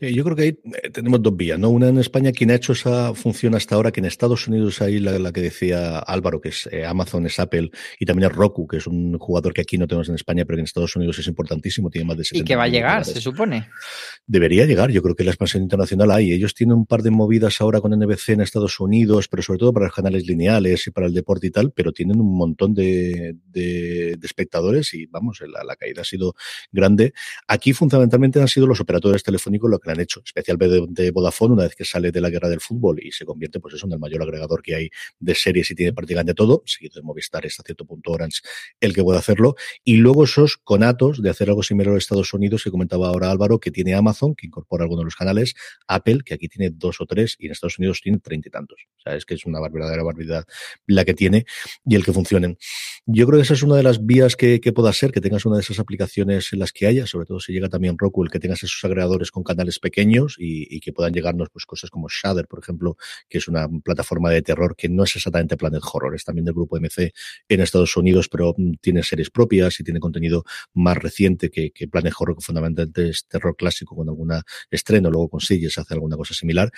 Yo 0.00 0.24
creo 0.24 0.36
que 0.36 0.42
ahí 0.42 0.58
eh, 0.82 0.90
tenemos 0.90 1.22
dos 1.22 1.36
vías, 1.36 1.58
¿no? 1.58 1.70
Una 1.70 1.88
en 1.88 1.98
España, 1.98 2.32
quien 2.32 2.50
ha 2.50 2.54
hecho 2.54 2.72
esa 2.72 3.14
función 3.14 3.54
hasta 3.54 3.74
ahora, 3.74 3.92
que 3.92 4.00
en 4.00 4.06
Estados 4.06 4.48
Unidos 4.48 4.80
ahí 4.80 4.98
la, 4.98 5.32
que 5.32 5.42
decía 5.42 5.98
Álvaro, 5.98 6.40
que 6.40 6.48
es 6.50 6.68
eh, 6.72 6.86
Amazon, 6.86 7.26
es 7.26 7.38
Apple, 7.38 7.70
y 7.98 8.06
también 8.06 8.30
es 8.30 8.36
Roku, 8.36 8.66
que 8.66 8.78
es 8.78 8.86
un 8.86 9.18
jugador 9.18 9.52
que 9.52 9.60
aquí 9.60 9.78
no 9.78 9.86
tenemos 9.86 10.08
en 10.08 10.14
España, 10.14 10.44
pero 10.44 10.56
que 10.56 10.60
en 10.60 10.64
Estados 10.64 10.96
Unidos 10.96 11.18
es 11.18 11.26
importantísimo, 11.26 11.90
tiene 11.90 12.06
más 12.06 12.16
de 12.16 12.24
60 12.24 12.42
Y 12.42 12.44
que 12.44 12.56
va 12.56 12.64
a 12.64 12.68
llegar, 12.68 13.04
se 13.04 13.20
supone. 13.20 13.68
Debería 14.26 14.64
llegar, 14.64 14.90
yo 14.90 15.02
creo 15.02 15.14
que 15.14 15.24
la 15.24 15.30
expansión 15.30 15.62
internacional 15.62 16.10
hay. 16.10 16.32
Ellos 16.32 16.54
tienen 16.54 16.76
un 16.76 16.86
par 16.86 17.02
de 17.02 17.10
movidas 17.10 17.60
ahora 17.60 17.80
con 17.80 17.92
NBC 17.92 18.30
en 18.30 18.40
Estados 18.40 18.80
Unidos, 18.80 19.28
pero 19.28 19.42
sobre 19.42 19.58
todo 19.58 19.72
para 19.72 19.86
los 19.86 19.94
canales 19.94 20.26
lineales 20.26 20.86
y 20.86 20.90
para 20.90 21.06
el 21.06 21.14
deporte 21.14 21.48
y 21.48 21.50
tal, 21.50 21.72
pero 21.72 21.92
tienen 21.92 22.20
un 22.20 22.36
montón 22.36 22.74
de, 22.74 23.36
espectadores 24.22 24.94
y 24.94 25.06
vamos, 25.06 25.40
la, 25.40 25.76
caída 25.76 26.02
ha 26.02 26.04
sido 26.04 26.34
grande. 26.72 27.12
Aquí 27.46 27.72
fundamentalmente 27.72 28.40
han 28.40 28.48
sido 28.48 28.66
los 28.66 28.80
operadores 28.80 29.22
telefónicos 29.22 29.49
lo 29.52 29.78
que 29.78 29.90
han 29.90 30.00
hecho, 30.00 30.22
especialmente 30.24 31.02
de 31.02 31.10
Vodafone, 31.10 31.54
una 31.54 31.62
vez 31.64 31.74
que 31.74 31.84
sale 31.84 32.12
de 32.12 32.20
la 32.20 32.30
guerra 32.30 32.48
del 32.48 32.60
fútbol 32.60 33.00
y 33.02 33.12
se 33.12 33.24
convierte 33.24 33.60
pues 33.60 33.74
eso 33.74 33.86
en 33.86 33.92
el 33.92 33.98
mayor 33.98 34.22
agregador 34.22 34.62
que 34.62 34.74
hay 34.74 34.90
de 35.18 35.34
series 35.34 35.70
y 35.70 35.74
tiene 35.74 35.92
prácticamente 35.92 36.34
todo, 36.34 36.62
seguido 36.66 36.94
de 36.94 37.02
Movistar 37.02 37.44
hasta 37.46 37.62
cierto 37.62 37.84
punto 37.84 38.12
Orange 38.12 38.40
el 38.80 38.94
que 38.94 39.02
puede 39.02 39.18
hacerlo, 39.18 39.56
y 39.84 39.96
luego 39.96 40.24
esos 40.24 40.56
conatos 40.56 41.22
de 41.22 41.30
hacer 41.30 41.48
algo 41.48 41.62
similar 41.62 41.94
a 41.94 41.98
Estados 41.98 42.32
Unidos, 42.34 42.64
que 42.64 42.70
comentaba 42.70 43.08
ahora 43.08 43.30
Álvaro, 43.30 43.58
que 43.58 43.70
tiene 43.70 43.94
Amazon, 43.94 44.34
que 44.34 44.46
incorpora 44.46 44.84
algunos 44.84 45.02
de 45.02 45.06
los 45.06 45.16
canales, 45.16 45.54
Apple, 45.86 46.20
que 46.24 46.34
aquí 46.34 46.48
tiene 46.48 46.70
dos 46.70 47.00
o 47.00 47.06
tres, 47.06 47.36
y 47.38 47.46
en 47.46 47.52
Estados 47.52 47.78
Unidos 47.78 48.00
tiene 48.02 48.18
treinta 48.18 48.48
y 48.48 48.50
tantos. 48.50 48.78
O 48.98 49.02
sea, 49.02 49.14
es 49.14 49.24
que 49.24 49.34
es 49.34 49.46
una 49.46 49.60
verdadera 49.60 50.02
barbaridad 50.02 50.44
la 50.86 51.04
que 51.04 51.14
tiene 51.14 51.46
y 51.84 51.94
el 51.94 52.04
que 52.04 52.12
funcionen. 52.12 52.58
Yo 53.06 53.26
creo 53.26 53.38
que 53.38 53.44
esa 53.44 53.54
es 53.54 53.62
una 53.62 53.76
de 53.76 53.82
las 53.82 54.04
vías 54.04 54.36
que, 54.36 54.60
que 54.60 54.72
pueda 54.72 54.92
ser, 54.92 55.12
que 55.12 55.20
tengas 55.20 55.46
una 55.46 55.56
de 55.56 55.62
esas 55.62 55.78
aplicaciones 55.78 56.52
en 56.52 56.58
las 56.58 56.72
que 56.72 56.86
haya, 56.86 57.06
sobre 57.06 57.26
todo 57.26 57.40
si 57.40 57.52
llega 57.52 57.68
también 57.68 57.96
Roku, 57.98 58.22
el 58.22 58.30
que 58.30 58.38
tengas 58.38 58.62
esos 58.62 58.84
agregadores 58.84 59.30
con 59.30 59.39
canales 59.42 59.78
pequeños 59.78 60.36
y, 60.38 60.80
que 60.80 60.92
puedan 60.92 61.12
llegarnos 61.12 61.48
pues 61.52 61.66
cosas 61.66 61.90
como 61.90 62.08
Shudder, 62.08 62.46
por 62.46 62.60
ejemplo, 62.60 62.96
que 63.28 63.38
es 63.38 63.48
una 63.48 63.68
plataforma 63.84 64.30
de 64.30 64.42
terror 64.42 64.74
que 64.76 64.88
no 64.88 65.04
es 65.04 65.14
exactamente 65.16 65.56
Planet 65.56 65.82
Horror, 65.92 66.14
es 66.14 66.24
también 66.24 66.44
del 66.44 66.54
grupo 66.54 66.78
MC 66.78 67.12
en 67.48 67.60
Estados 67.60 67.96
Unidos, 67.96 68.28
pero 68.28 68.54
mm, 68.56 68.74
tiene 68.80 69.02
series 69.02 69.30
propias 69.30 69.78
y 69.80 69.84
tiene 69.84 70.00
contenido 70.00 70.44
más 70.74 70.96
reciente 70.96 71.50
que, 71.50 71.72
Planet 71.90 72.12
Horror, 72.18 72.36
que 72.36 72.42
fundamentalmente 72.42 73.08
es 73.10 73.26
terror 73.26 73.56
clásico 73.56 73.96
con 73.96 74.08
alguna 74.08 74.42
estreno, 74.70 75.10
luego 75.10 75.28
consigues 75.28 75.76
hacer 75.78 75.96
alguna 75.96 76.16
cosa 76.16 76.34
similar. 76.34 76.70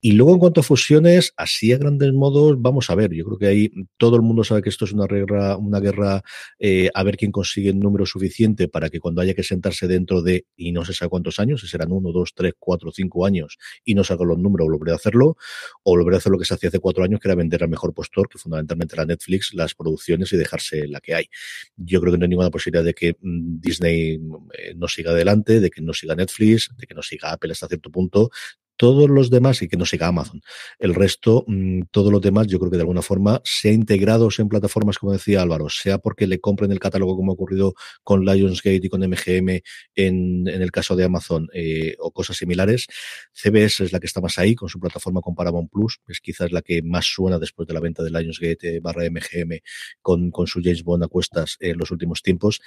Y 0.00 0.12
luego 0.12 0.32
en 0.32 0.38
cuanto 0.38 0.60
a 0.60 0.64
fusiones, 0.64 1.32
así 1.36 1.72
a 1.72 1.78
grandes 1.78 2.12
modos, 2.12 2.60
vamos 2.60 2.90
a 2.90 2.94
ver, 2.94 3.12
yo 3.12 3.24
creo 3.24 3.38
que 3.38 3.46
ahí 3.46 3.70
todo 3.96 4.16
el 4.16 4.22
mundo 4.22 4.44
sabe 4.44 4.62
que 4.62 4.68
esto 4.68 4.84
es 4.84 4.92
una 4.92 5.06
guerra, 5.06 5.56
una 5.56 5.80
guerra 5.80 6.22
eh, 6.58 6.90
a 6.94 7.02
ver 7.02 7.16
quién 7.16 7.32
consigue 7.32 7.70
el 7.70 7.78
número 7.78 8.06
suficiente 8.06 8.68
para 8.68 8.90
que 8.90 9.00
cuando 9.00 9.20
haya 9.20 9.34
que 9.34 9.42
sentarse 9.42 9.86
dentro 9.86 10.22
de, 10.22 10.46
y 10.56 10.72
no 10.72 10.84
se 10.84 10.92
sabe 10.92 11.08
cuántos 11.10 11.38
años, 11.38 11.60
si 11.60 11.68
serán 11.68 11.92
uno, 11.98 12.12
dos, 12.12 12.32
tres, 12.34 12.54
cuatro, 12.58 12.90
cinco 12.92 13.26
años 13.26 13.58
y 13.84 13.94
no 13.94 14.04
sacan 14.04 14.28
los 14.28 14.38
números, 14.38 14.68
volveré 14.68 14.92
a 14.92 14.96
hacerlo, 14.96 15.36
o 15.82 15.96
volveré 15.96 16.16
a 16.16 16.18
hacer 16.18 16.32
lo 16.32 16.38
que 16.38 16.44
se 16.44 16.54
hacía 16.54 16.68
hace 16.68 16.78
cuatro 16.78 17.04
años, 17.04 17.20
que 17.20 17.28
era 17.28 17.34
vender 17.34 17.62
al 17.62 17.68
mejor 17.68 17.94
postor, 17.94 18.28
que 18.28 18.38
fundamentalmente 18.38 18.94
era 18.94 19.04
Netflix, 19.04 19.52
las 19.54 19.74
producciones 19.74 20.32
y 20.32 20.36
dejarse 20.36 20.86
la 20.88 21.00
que 21.00 21.14
hay. 21.14 21.28
Yo 21.76 22.00
creo 22.00 22.12
que 22.12 22.18
no 22.18 22.24
hay 22.24 22.30
ninguna 22.30 22.50
posibilidad 22.50 22.84
de 22.84 22.94
que 22.94 23.16
mm, 23.20 23.60
Disney 23.60 24.20
eh, 24.58 24.74
no 24.76 24.88
siga 24.88 25.10
adelante, 25.10 25.60
de 25.60 25.70
que 25.70 25.80
no 25.80 25.92
siga 25.92 26.14
Netflix, 26.14 26.70
de 26.76 26.86
que 26.86 26.94
no 26.94 27.02
siga 27.02 27.32
Apple 27.32 27.52
hasta 27.52 27.68
cierto 27.68 27.90
punto 27.90 28.30
todos 28.78 29.10
los 29.10 29.28
demás 29.28 29.60
y 29.60 29.68
que 29.68 29.76
no 29.76 29.84
siga 29.84 30.06
Amazon. 30.06 30.40
El 30.78 30.94
resto, 30.94 31.44
mm, 31.46 31.82
todos 31.90 32.10
los 32.10 32.22
demás, 32.22 32.46
yo 32.46 32.58
creo 32.58 32.70
que 32.70 32.78
de 32.78 32.82
alguna 32.82 33.02
forma, 33.02 33.42
sea 33.44 33.72
integrados 33.72 34.38
en 34.38 34.48
plataformas, 34.48 34.98
como 34.98 35.12
decía 35.12 35.42
Álvaro, 35.42 35.68
sea 35.68 35.98
porque 35.98 36.26
le 36.26 36.40
compren 36.40 36.72
el 36.72 36.78
catálogo 36.78 37.16
como 37.16 37.32
ha 37.32 37.34
ocurrido 37.34 37.74
con 38.02 38.24
Lionsgate 38.24 38.80
y 38.84 38.88
con 38.88 39.02
MGM 39.02 39.60
en, 39.96 40.48
en 40.48 40.62
el 40.62 40.70
caso 40.70 40.96
de 40.96 41.04
Amazon 41.04 41.48
eh, 41.52 41.96
o 41.98 42.12
cosas 42.12 42.36
similares. 42.36 42.86
CBS 43.32 43.84
es 43.84 43.92
la 43.92 44.00
que 44.00 44.06
está 44.06 44.22
más 44.22 44.38
ahí 44.38 44.54
con 44.54 44.68
su 44.68 44.80
plataforma 44.80 45.20
con 45.20 45.34
Paramount 45.34 45.70
Plus, 45.70 46.00
es 46.08 46.20
quizás 46.20 46.52
la 46.52 46.62
que 46.62 46.80
más 46.82 47.04
suena 47.04 47.38
después 47.38 47.66
de 47.66 47.74
la 47.74 47.80
venta 47.80 48.02
de 48.02 48.10
Lionsgate 48.10 48.76
eh, 48.76 48.80
barra 48.80 49.04
MGM 49.10 49.58
con, 50.00 50.30
con 50.30 50.46
su 50.46 50.60
James 50.62 50.84
Bond 50.84 51.02
a 51.02 51.08
cuestas 51.08 51.56
en 51.58 51.76
los 51.78 51.90
últimos 51.90 52.22
tiempos. 52.22 52.60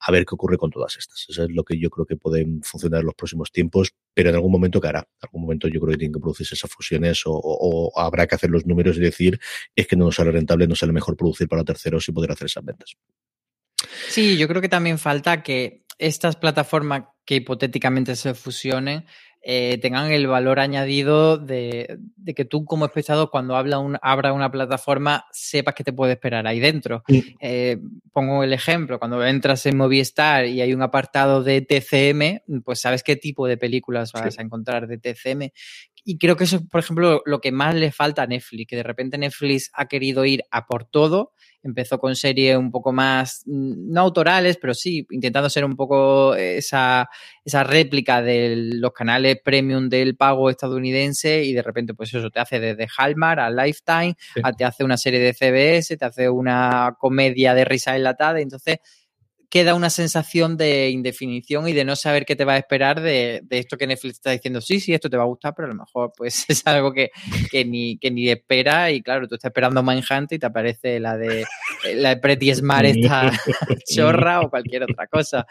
A 0.00 0.10
ver 0.10 0.24
qué 0.24 0.34
ocurre 0.34 0.56
con 0.56 0.70
todas 0.70 0.96
estas. 0.96 1.26
Eso 1.28 1.44
es 1.44 1.50
lo 1.50 1.62
que 1.62 1.78
yo 1.78 1.90
creo 1.90 2.06
que 2.06 2.16
pueden 2.16 2.62
funcionar 2.62 3.00
en 3.00 3.06
los 3.06 3.14
próximos 3.14 3.52
tiempos, 3.52 3.92
pero 4.14 4.30
en 4.30 4.34
algún 4.34 4.50
momento 4.50 4.80
hará. 4.88 5.00
En 5.00 5.26
algún 5.28 5.42
momento 5.42 5.57
yo 5.66 5.80
creo 5.80 5.92
que 5.92 5.98
tienen 5.98 6.12
que 6.12 6.20
producirse 6.20 6.54
esas 6.54 6.70
fusiones 6.70 7.22
o, 7.26 7.92
habrá 7.96 8.26
que 8.26 8.36
hacer 8.36 8.50
los 8.50 8.66
números 8.66 8.96
y 8.98 9.00
decir 9.00 9.40
es 9.74 9.86
que 9.86 9.96
no 9.96 10.04
nos 10.04 10.14
sale 10.14 10.30
rentable, 10.30 10.68
no 10.68 10.76
sale 10.76 10.92
mejor 10.92 11.16
producir 11.16 11.48
para 11.48 11.64
terceros 11.64 12.08
y 12.08 12.12
poder 12.12 12.30
hacer 12.30 12.46
esas 12.46 12.64
ventas. 12.64 12.96
Sí, 14.08 14.36
yo 14.36 14.46
creo 14.46 14.62
que 14.62 14.68
también 14.68 14.98
falta 14.98 15.42
que 15.42 15.84
estas 15.98 16.36
plataformas 16.36 17.04
que 17.24 17.36
hipotéticamente 17.36 18.14
se 18.16 18.34
fusionen 18.34 19.04
eh, 19.42 19.78
tengan 19.80 20.10
el 20.10 20.26
valor 20.26 20.60
añadido 20.60 21.38
de, 21.38 21.98
que 22.34 22.44
tú 22.44 22.64
como 22.64 22.84
espectador 22.84 23.30
cuando 23.30 23.56
habla 23.56 23.78
un, 23.78 23.96
abra 24.02 24.32
una 24.32 24.50
plataforma 24.50 25.26
sepas 25.32 25.74
que 25.74 25.84
te 25.84 25.92
puede 25.92 26.12
esperar 26.12 26.46
ahí 26.46 26.60
dentro. 26.60 27.02
Eh, 27.40 27.78
pongo 28.12 28.42
el 28.42 28.52
ejemplo, 28.52 28.98
cuando 28.98 29.24
entras 29.24 29.64
en 29.66 29.76
Movistar 29.76 30.46
y 30.46 30.60
hay 30.60 30.74
un 30.74 30.82
apartado 30.82 31.42
de 31.42 31.62
TCM, 31.62 32.62
pues 32.62 32.80
sabes 32.80 33.02
qué 33.02 33.16
tipo 33.16 33.46
de 33.46 33.56
películas 33.56 34.12
vas 34.12 34.38
a 34.38 34.42
encontrar 34.42 34.86
de 34.86 34.98
TCM. 34.98 35.50
Y 36.04 36.18
creo 36.18 36.36
que 36.36 36.44
eso 36.44 36.56
es, 36.56 36.62
por 36.62 36.80
ejemplo, 36.80 37.22
lo 37.26 37.40
que 37.40 37.52
más 37.52 37.74
le 37.74 37.92
falta 37.92 38.22
a 38.22 38.26
Netflix, 38.26 38.68
que 38.68 38.76
de 38.76 38.82
repente 38.82 39.18
Netflix 39.18 39.70
ha 39.74 39.86
querido 39.86 40.24
ir 40.24 40.42
a 40.50 40.66
por 40.66 40.84
todo 40.84 41.32
empezó 41.62 41.98
con 41.98 42.16
series 42.16 42.56
un 42.56 42.70
poco 42.70 42.92
más, 42.92 43.42
mm, 43.46 43.92
no 43.92 44.00
autorales, 44.02 44.58
pero 44.60 44.74
sí, 44.74 45.06
intentando 45.10 45.50
ser 45.50 45.64
un 45.64 45.76
poco 45.76 46.34
esa, 46.34 47.08
esa 47.44 47.64
réplica 47.64 48.22
de 48.22 48.54
los 48.74 48.92
canales 48.92 49.38
premium 49.44 49.88
del 49.88 50.16
pago 50.16 50.50
estadounidense 50.50 51.44
y 51.44 51.52
de 51.52 51.62
repente 51.62 51.94
pues 51.94 52.12
eso 52.14 52.30
te 52.30 52.40
hace 52.40 52.60
desde 52.60 52.86
Hallmark 52.96 53.40
a 53.40 53.50
Lifetime, 53.50 54.14
te 54.56 54.64
hace 54.64 54.84
una 54.84 54.96
serie 54.96 55.20
de 55.20 55.34
CBS, 55.34 55.96
te 55.96 56.04
hace 56.04 56.28
una 56.28 56.96
comedia 56.98 57.54
de 57.54 57.64
risa 57.64 57.96
enlatada, 57.96 58.40
entonces 58.40 58.78
queda 59.50 59.74
una 59.74 59.90
sensación 59.90 60.56
de 60.56 60.90
indefinición 60.90 61.68
y 61.68 61.72
de 61.72 61.84
no 61.84 61.96
saber 61.96 62.26
qué 62.26 62.36
te 62.36 62.44
va 62.44 62.54
a 62.54 62.58
esperar 62.58 63.00
de, 63.00 63.42
esto 63.50 63.76
que 63.76 63.86
Netflix 63.86 64.16
está 64.16 64.30
diciendo, 64.30 64.60
sí, 64.60 64.78
sí, 64.80 64.92
esto 64.92 65.08
te 65.08 65.16
va 65.16 65.22
a 65.22 65.26
gustar, 65.26 65.54
pero 65.56 65.66
a 65.66 65.70
lo 65.70 65.74
mejor 65.74 66.12
pues 66.16 66.44
es 66.48 66.66
algo 66.66 66.92
que, 66.92 67.10
ni, 67.64 67.98
que 67.98 68.10
ni 68.10 68.28
espera 68.28 68.90
y 68.90 69.02
claro, 69.02 69.26
tú 69.26 69.36
estás 69.36 69.50
esperando 69.50 69.82
Mindhunt 69.82 70.32
y 70.32 70.38
te 70.38 70.46
aparece 70.46 71.00
la 71.00 71.16
de 71.16 71.44
la 71.94 72.10
de 72.10 72.16
Pretty 72.18 72.54
Smart 72.54 72.84
esta 72.86 73.30
chorra 73.94 74.40
o 74.40 74.50
cualquier 74.50 74.82
otra 74.82 75.06
cosa. 75.06 75.46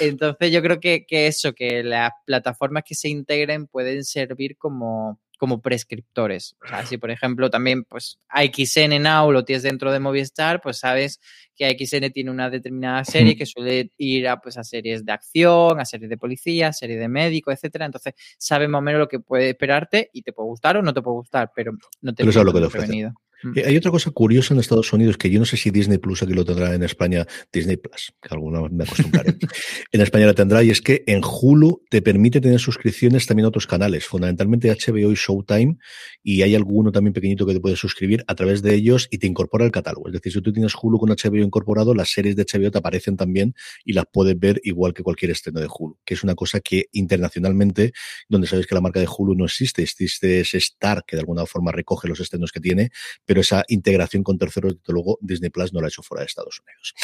Entonces 0.00 0.50
yo 0.50 0.62
creo 0.62 0.80
que, 0.80 1.06
que 1.06 1.26
eso, 1.26 1.52
que 1.52 1.82
las 1.82 2.10
plataformas 2.24 2.82
que 2.84 2.94
se 2.94 3.08
integren 3.08 3.66
pueden 3.66 4.04
servir 4.04 4.56
como 4.56 5.20
como 5.38 5.60
prescriptores. 5.60 6.56
O 6.64 6.68
sea, 6.68 6.86
si 6.86 6.96
por 6.96 7.10
ejemplo 7.10 7.50
también 7.50 7.84
pues 7.84 8.18
AXN 8.28 9.02
Now 9.02 9.30
lo 9.30 9.44
tienes 9.44 9.62
dentro 9.62 9.92
de 9.92 10.00
Movistar, 10.00 10.60
pues 10.60 10.78
sabes 10.78 11.20
que 11.56 11.66
AXN 11.66 12.12
tiene 12.12 12.30
una 12.30 12.50
determinada 12.50 13.04
serie 13.04 13.36
que 13.36 13.46
suele 13.46 13.90
ir 13.96 14.28
a 14.28 14.40
pues 14.40 14.58
a 14.58 14.64
series 14.64 15.04
de 15.04 15.12
acción, 15.12 15.80
a 15.80 15.84
series 15.84 16.10
de 16.10 16.18
policía, 16.18 16.72
series 16.72 17.00
de 17.00 17.08
médico, 17.08 17.50
etcétera. 17.50 17.86
Entonces 17.86 18.14
sabes 18.38 18.68
más 18.68 18.80
o 18.80 18.82
menos 18.82 19.00
lo 19.00 19.08
que 19.08 19.20
puede 19.20 19.50
esperarte 19.50 20.10
y 20.12 20.22
te 20.22 20.32
puede 20.32 20.48
gustar 20.48 20.76
o 20.76 20.82
no 20.82 20.92
te 20.92 21.02
puede 21.02 21.16
gustar, 21.16 21.50
pero 21.54 21.72
no 22.02 22.14
te 22.14 22.24
pero 22.24 22.44
lo 22.44 22.52
que 22.52 22.60
te 22.60 22.68
prevenido. 22.68 23.14
Mm. 23.42 23.58
Eh, 23.58 23.64
hay 23.66 23.76
otra 23.76 23.90
cosa 23.90 24.10
curiosa 24.10 24.54
en 24.54 24.60
Estados 24.60 24.92
Unidos 24.92 25.16
que 25.16 25.30
yo 25.30 25.38
no 25.38 25.44
sé 25.44 25.56
si 25.56 25.70
Disney 25.70 25.98
Plus 25.98 26.22
aquí 26.22 26.32
lo 26.32 26.44
tendrá 26.44 26.74
en 26.74 26.82
España, 26.82 27.26
Disney 27.52 27.76
Plus, 27.76 28.12
que 28.20 28.28
alguna 28.30 28.62
vez 28.62 28.72
me 28.72 28.84
acostumbraré. 28.84 29.36
en 29.92 30.00
España 30.00 30.26
la 30.26 30.34
tendrá 30.34 30.62
y 30.62 30.70
es 30.70 30.80
que 30.80 31.04
en 31.06 31.20
Hulu 31.22 31.82
te 31.90 32.02
permite 32.02 32.40
tener 32.40 32.60
suscripciones 32.60 33.26
también 33.26 33.44
a 33.44 33.48
otros 33.48 33.66
canales, 33.66 34.06
fundamentalmente 34.06 34.70
HBO 34.70 35.12
y 35.12 35.14
Showtime, 35.14 35.76
y 36.22 36.42
hay 36.42 36.54
alguno 36.54 36.92
también 36.92 37.12
pequeñito 37.12 37.46
que 37.46 37.54
te 37.54 37.60
puedes 37.60 37.78
suscribir 37.78 38.24
a 38.26 38.34
través 38.34 38.62
de 38.62 38.74
ellos 38.74 39.08
y 39.10 39.18
te 39.18 39.26
incorpora 39.26 39.64
el 39.64 39.70
catálogo. 39.70 40.08
Es 40.08 40.14
decir, 40.14 40.32
si 40.32 40.40
tú 40.40 40.52
tienes 40.52 40.72
Hulu 40.80 40.98
con 40.98 41.10
HBO 41.10 41.42
incorporado, 41.46 41.94
las 41.94 42.10
series 42.10 42.36
de 42.36 42.44
HBO 42.44 42.76
aparecen 42.76 43.16
también 43.16 43.54
y 43.84 43.92
las 43.92 44.04
puedes 44.12 44.38
ver 44.38 44.60
igual 44.64 44.92
que 44.92 45.02
cualquier 45.02 45.30
estreno 45.30 45.60
de 45.60 45.68
Hulu, 45.68 45.98
que 46.04 46.14
es 46.14 46.22
una 46.22 46.34
cosa 46.34 46.60
que 46.60 46.86
internacionalmente, 46.92 47.92
donde 48.28 48.46
sabes 48.46 48.66
que 48.66 48.74
la 48.74 48.80
marca 48.80 49.00
de 49.00 49.08
Hulu 49.08 49.34
no 49.34 49.44
existe, 49.44 49.82
existe 49.82 50.40
ese 50.40 50.58
Star 50.58 51.04
que 51.06 51.16
de 51.16 51.20
alguna 51.20 51.46
forma 51.46 51.72
recoge 51.72 52.08
los 52.08 52.20
estrenos 52.20 52.52
que 52.52 52.60
tiene, 52.60 52.90
pero 53.24 53.40
esa 53.40 53.64
integración 53.68 54.22
con 54.22 54.38
terceros, 54.38 54.74
desde 54.78 54.92
luego, 54.92 55.18
Disney 55.20 55.50
Plus 55.50 55.72
no 55.72 55.80
la 55.80 55.86
ha 55.86 55.88
hecho 55.88 56.02
fuera 56.02 56.20
de 56.20 56.26
Estados 56.26 56.60
Unidos. 56.60 56.94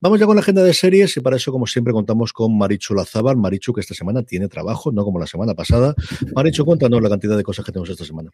Vamos 0.00 0.20
ya 0.20 0.26
con 0.26 0.36
la 0.36 0.42
agenda 0.42 0.62
de 0.62 0.74
series 0.74 1.16
y 1.16 1.20
para 1.20 1.36
eso, 1.36 1.52
como 1.52 1.66
siempre, 1.66 1.92
contamos 1.92 2.32
con 2.32 2.56
Marichu 2.56 2.94
Lazábal. 2.94 3.36
Marichu, 3.36 3.72
que 3.72 3.80
esta 3.80 3.94
semana 3.94 4.22
tiene 4.22 4.48
trabajo, 4.48 4.92
no 4.92 5.04
como 5.04 5.18
la 5.18 5.26
semana 5.26 5.54
pasada. 5.54 5.94
Marichu, 6.34 6.64
cuéntanos 6.64 7.02
la 7.02 7.08
cantidad 7.08 7.36
de 7.36 7.42
cosas 7.42 7.64
que 7.64 7.72
tenemos 7.72 7.88
esta 7.88 8.04
semana. 8.04 8.30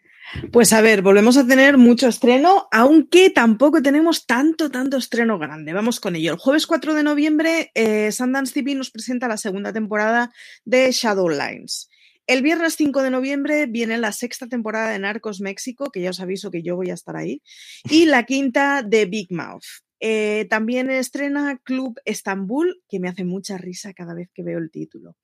Pues 0.50 0.72
a 0.72 0.80
ver, 0.80 1.02
volvemos 1.02 1.36
a 1.36 1.46
tener 1.46 1.78
mucho 1.78 2.08
estreno, 2.08 2.68
aunque 2.72 3.30
tampoco 3.30 3.82
tenemos 3.82 4.26
tanto, 4.26 4.70
tanto 4.70 4.96
estreno 4.96 5.38
grande. 5.38 5.51
Vamos 5.74 6.00
con 6.00 6.16
ello. 6.16 6.32
El 6.32 6.38
jueves 6.38 6.66
4 6.66 6.94
de 6.94 7.02
noviembre, 7.02 7.70
eh, 7.74 8.10
Sundance 8.10 8.54
TV 8.54 8.74
nos 8.74 8.90
presenta 8.90 9.28
la 9.28 9.36
segunda 9.36 9.72
temporada 9.72 10.32
de 10.64 10.90
Shadowlines. 10.90 11.88
El 12.26 12.42
viernes 12.42 12.76
5 12.76 13.02
de 13.02 13.10
noviembre 13.10 13.66
viene 13.66 13.98
la 13.98 14.12
sexta 14.12 14.46
temporada 14.46 14.90
de 14.90 14.98
Narcos 14.98 15.40
México, 15.40 15.90
que 15.90 16.00
ya 16.00 16.10
os 16.10 16.20
aviso 16.20 16.50
que 16.50 16.62
yo 16.62 16.76
voy 16.76 16.90
a 16.90 16.94
estar 16.94 17.16
ahí, 17.16 17.42
y 17.90 18.06
la 18.06 18.24
quinta 18.24 18.82
de 18.82 19.04
Big 19.04 19.30
Mouth. 19.30 19.64
Eh, 20.00 20.46
también 20.48 20.90
estrena 20.90 21.58
Club 21.62 22.00
Estambul, 22.04 22.82
que 22.88 22.98
me 22.98 23.08
hace 23.08 23.24
mucha 23.24 23.58
risa 23.58 23.92
cada 23.92 24.14
vez 24.14 24.30
que 24.32 24.42
veo 24.42 24.58
el 24.58 24.70
título. 24.70 25.16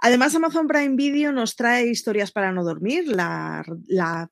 Además, 0.00 0.34
Amazon 0.34 0.68
Prime 0.68 0.94
Video 0.94 1.32
nos 1.32 1.56
trae 1.56 1.88
historias 1.88 2.32
para 2.32 2.52
no 2.52 2.64
dormir, 2.64 3.08
la, 3.08 3.64
la 3.86 4.30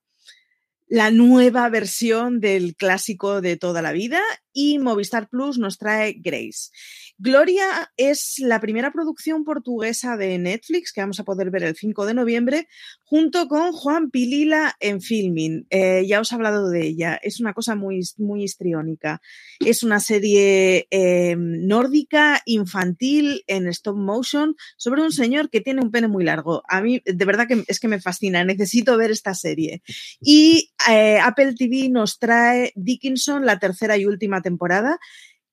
la 0.88 1.10
nueva 1.10 1.68
versión 1.68 2.40
del 2.40 2.74
clásico 2.74 3.40
de 3.40 3.56
toda 3.56 3.82
la 3.82 3.92
vida 3.92 4.20
y 4.58 4.80
Movistar 4.80 5.28
Plus 5.28 5.56
nos 5.56 5.78
trae 5.78 6.14
Grace. 6.18 6.70
Gloria 7.16 7.92
es 7.96 8.38
la 8.38 8.60
primera 8.60 8.92
producción 8.92 9.44
portuguesa 9.44 10.16
de 10.16 10.36
Netflix 10.38 10.92
que 10.92 11.00
vamos 11.00 11.20
a 11.20 11.24
poder 11.24 11.50
ver 11.50 11.62
el 11.62 11.76
5 11.76 12.06
de 12.06 12.14
noviembre 12.14 12.68
junto 13.04 13.46
con 13.46 13.72
Juan 13.72 14.10
Pilila 14.10 14.74
en 14.80 15.00
filming. 15.00 15.66
Eh, 15.70 16.04
ya 16.08 16.20
os 16.20 16.32
he 16.32 16.34
hablado 16.34 16.70
de 16.70 16.86
ella. 16.86 17.18
Es 17.22 17.38
una 17.38 17.54
cosa 17.54 17.76
muy, 17.76 18.00
muy 18.18 18.42
histriónica. 18.42 19.20
Es 19.64 19.84
una 19.84 20.00
serie 20.00 20.88
eh, 20.90 21.36
nórdica, 21.38 22.42
infantil, 22.44 23.44
en 23.46 23.68
stop 23.68 23.96
motion, 23.96 24.56
sobre 24.76 25.02
un 25.02 25.12
señor 25.12 25.50
que 25.50 25.60
tiene 25.60 25.82
un 25.82 25.92
pene 25.92 26.08
muy 26.08 26.24
largo. 26.24 26.62
A 26.68 26.80
mí, 26.80 27.00
de 27.04 27.24
verdad 27.24 27.46
que 27.46 27.64
es 27.68 27.78
que 27.78 27.88
me 27.88 28.00
fascina. 28.00 28.44
Necesito 28.44 28.96
ver 28.96 29.12
esta 29.12 29.34
serie. 29.34 29.82
Y 30.20 30.72
eh, 30.90 31.18
Apple 31.20 31.54
TV 31.54 31.88
nos 31.90 32.18
trae 32.18 32.72
Dickinson, 32.74 33.46
la 33.46 33.60
tercera 33.60 33.96
y 33.96 34.04
última 34.04 34.42
temporada 34.42 34.47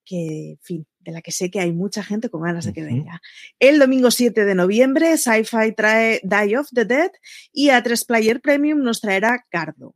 que, 0.05 0.51
en 0.51 0.59
fin, 0.61 0.87
de 0.99 1.11
la 1.11 1.21
que 1.21 1.31
sé 1.31 1.49
que 1.49 1.59
hay 1.59 1.73
mucha 1.73 2.03
gente 2.03 2.29
con 2.29 2.43
ganas 2.43 2.65
de 2.65 2.73
que 2.73 2.83
venga. 2.83 3.21
El 3.59 3.79
domingo 3.79 4.11
7 4.11 4.45
de 4.45 4.55
noviembre, 4.55 5.17
Sci-Fi 5.17 5.73
trae 5.75 6.21
Die 6.23 6.57
of 6.57 6.69
the 6.73 6.85
Dead 6.85 7.11
y 7.51 7.69
a 7.69 7.81
3 7.81 8.05
Player 8.05 8.39
Premium 8.39 8.81
nos 8.81 9.01
traerá 9.01 9.43
Cardo. 9.49 9.95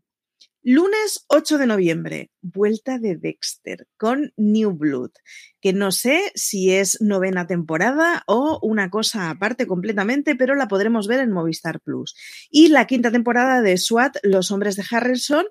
Lunes 0.62 1.24
8 1.28 1.58
de 1.58 1.68
noviembre, 1.68 2.32
vuelta 2.42 3.00
de 3.00 3.16
Dexter 3.16 3.88
con 3.98 4.34
New 4.36 4.72
Blood, 4.72 5.12
que 5.62 5.72
no 5.72 5.94
sé 5.94 6.34
si 6.36 6.72
es 6.72 7.00
novena 7.00 7.48
temporada 7.48 8.24
o 8.28 8.60
una 8.62 8.90
cosa 8.90 9.30
aparte 9.30 9.68
completamente, 9.68 10.36
pero 10.36 10.56
la 10.56 10.68
podremos 10.68 11.08
ver 11.08 11.22
en 11.22 11.32
Movistar 11.32 11.80
Plus. 11.80 12.14
Y 12.52 12.68
la 12.68 12.88
quinta 12.88 13.10
temporada 13.10 13.62
de 13.62 13.78
SWAT, 13.78 14.18
Los 14.22 14.52
Hombres 14.52 14.76
de 14.76 14.84
Harrison, 14.92 15.46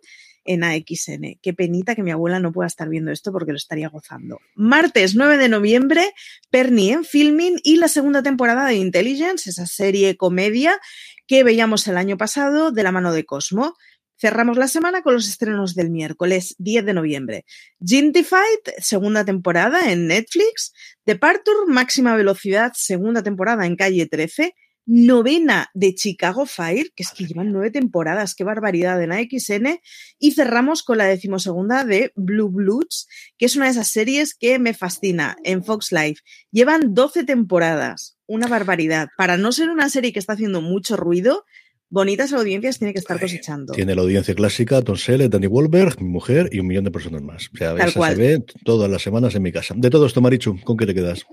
en 0.48 0.64
AXN. 0.64 1.38
Qué 1.42 1.52
penita 1.52 1.94
que 1.94 2.02
mi 2.02 2.10
abuela 2.10 2.40
no 2.40 2.52
pueda 2.52 2.66
estar 2.66 2.88
viendo 2.88 3.12
esto 3.12 3.32
porque 3.32 3.52
lo 3.52 3.58
estaría 3.58 3.90
gozando. 3.90 4.40
Martes 4.54 5.14
9 5.14 5.36
de 5.36 5.50
noviembre, 5.50 6.12
Pernie 6.50 6.92
en 6.94 7.04
Filming 7.04 7.60
y 7.62 7.76
la 7.76 7.88
segunda 7.88 8.22
temporada 8.22 8.66
de 8.66 8.76
Intelligence, 8.76 9.50
esa 9.50 9.66
serie 9.66 10.16
comedia 10.16 10.80
que 11.26 11.44
veíamos 11.44 11.86
el 11.86 11.98
año 11.98 12.16
pasado 12.16 12.70
de 12.72 12.82
la 12.82 12.92
mano 12.92 13.12
de 13.12 13.26
Cosmo. 13.26 13.74
Cerramos 14.16 14.56
la 14.56 14.68
semana 14.68 15.02
con 15.02 15.12
los 15.12 15.28
estrenos 15.28 15.74
del 15.74 15.90
miércoles 15.90 16.54
10 16.58 16.86
de 16.86 16.94
noviembre. 16.94 17.44
Gintified, 17.84 18.74
segunda 18.78 19.26
temporada 19.26 19.92
en 19.92 20.06
Netflix. 20.06 20.72
Departure, 21.04 21.66
máxima 21.68 22.16
velocidad, 22.16 22.72
segunda 22.74 23.22
temporada 23.22 23.66
en 23.66 23.76
calle 23.76 24.06
13. 24.06 24.54
Novena 24.90 25.68
de 25.74 25.94
Chicago 25.94 26.46
Fire, 26.46 26.92
que 26.96 27.02
es 27.02 27.10
que 27.10 27.26
llevan 27.26 27.52
nueve 27.52 27.70
temporadas, 27.70 28.34
qué 28.34 28.42
barbaridad 28.42 29.02
en 29.02 29.12
AXN, 29.12 29.80
y 30.18 30.32
cerramos 30.32 30.82
con 30.82 30.96
la 30.96 31.04
decimosegunda 31.04 31.84
de 31.84 32.10
Blue 32.16 32.48
Bloods, 32.48 33.06
que 33.36 33.44
es 33.44 33.54
una 33.54 33.66
de 33.66 33.72
esas 33.72 33.90
series 33.90 34.34
que 34.34 34.58
me 34.58 34.72
fascina 34.72 35.36
en 35.44 35.62
Fox 35.62 35.92
Life. 35.92 36.22
Llevan 36.50 36.94
12 36.94 37.24
temporadas, 37.24 38.16
una 38.26 38.48
barbaridad. 38.48 39.08
Para 39.18 39.36
no 39.36 39.52
ser 39.52 39.68
una 39.68 39.90
serie 39.90 40.14
que 40.14 40.20
está 40.20 40.32
haciendo 40.32 40.62
mucho 40.62 40.96
ruido, 40.96 41.44
bonitas 41.90 42.32
audiencias 42.32 42.78
tiene 42.78 42.94
que 42.94 43.00
estar 43.00 43.20
cosechando. 43.20 43.74
Tiene 43.74 43.94
la 43.94 44.00
audiencia 44.00 44.34
clásica, 44.34 44.80
Tom 44.80 44.96
Selleck, 44.96 45.30
Danny 45.30 45.48
Wahlberg, 45.48 46.00
mi 46.00 46.08
mujer 46.08 46.48
y 46.50 46.60
un 46.60 46.66
millón 46.66 46.84
de 46.84 46.90
personas 46.90 47.20
más. 47.20 47.50
O 47.52 47.56
sea, 47.58 47.76
Tal 47.76 47.88
esa 47.90 47.98
cual. 47.98 48.16
se 48.16 48.20
ve 48.22 48.44
todas 48.64 48.90
las 48.90 49.02
semanas 49.02 49.34
en 49.34 49.42
mi 49.42 49.52
casa. 49.52 49.74
De 49.76 49.90
todo 49.90 50.06
esto, 50.06 50.22
Marichu, 50.22 50.58
¿con 50.64 50.78
qué 50.78 50.86
te 50.86 50.94
quedas? 50.94 51.26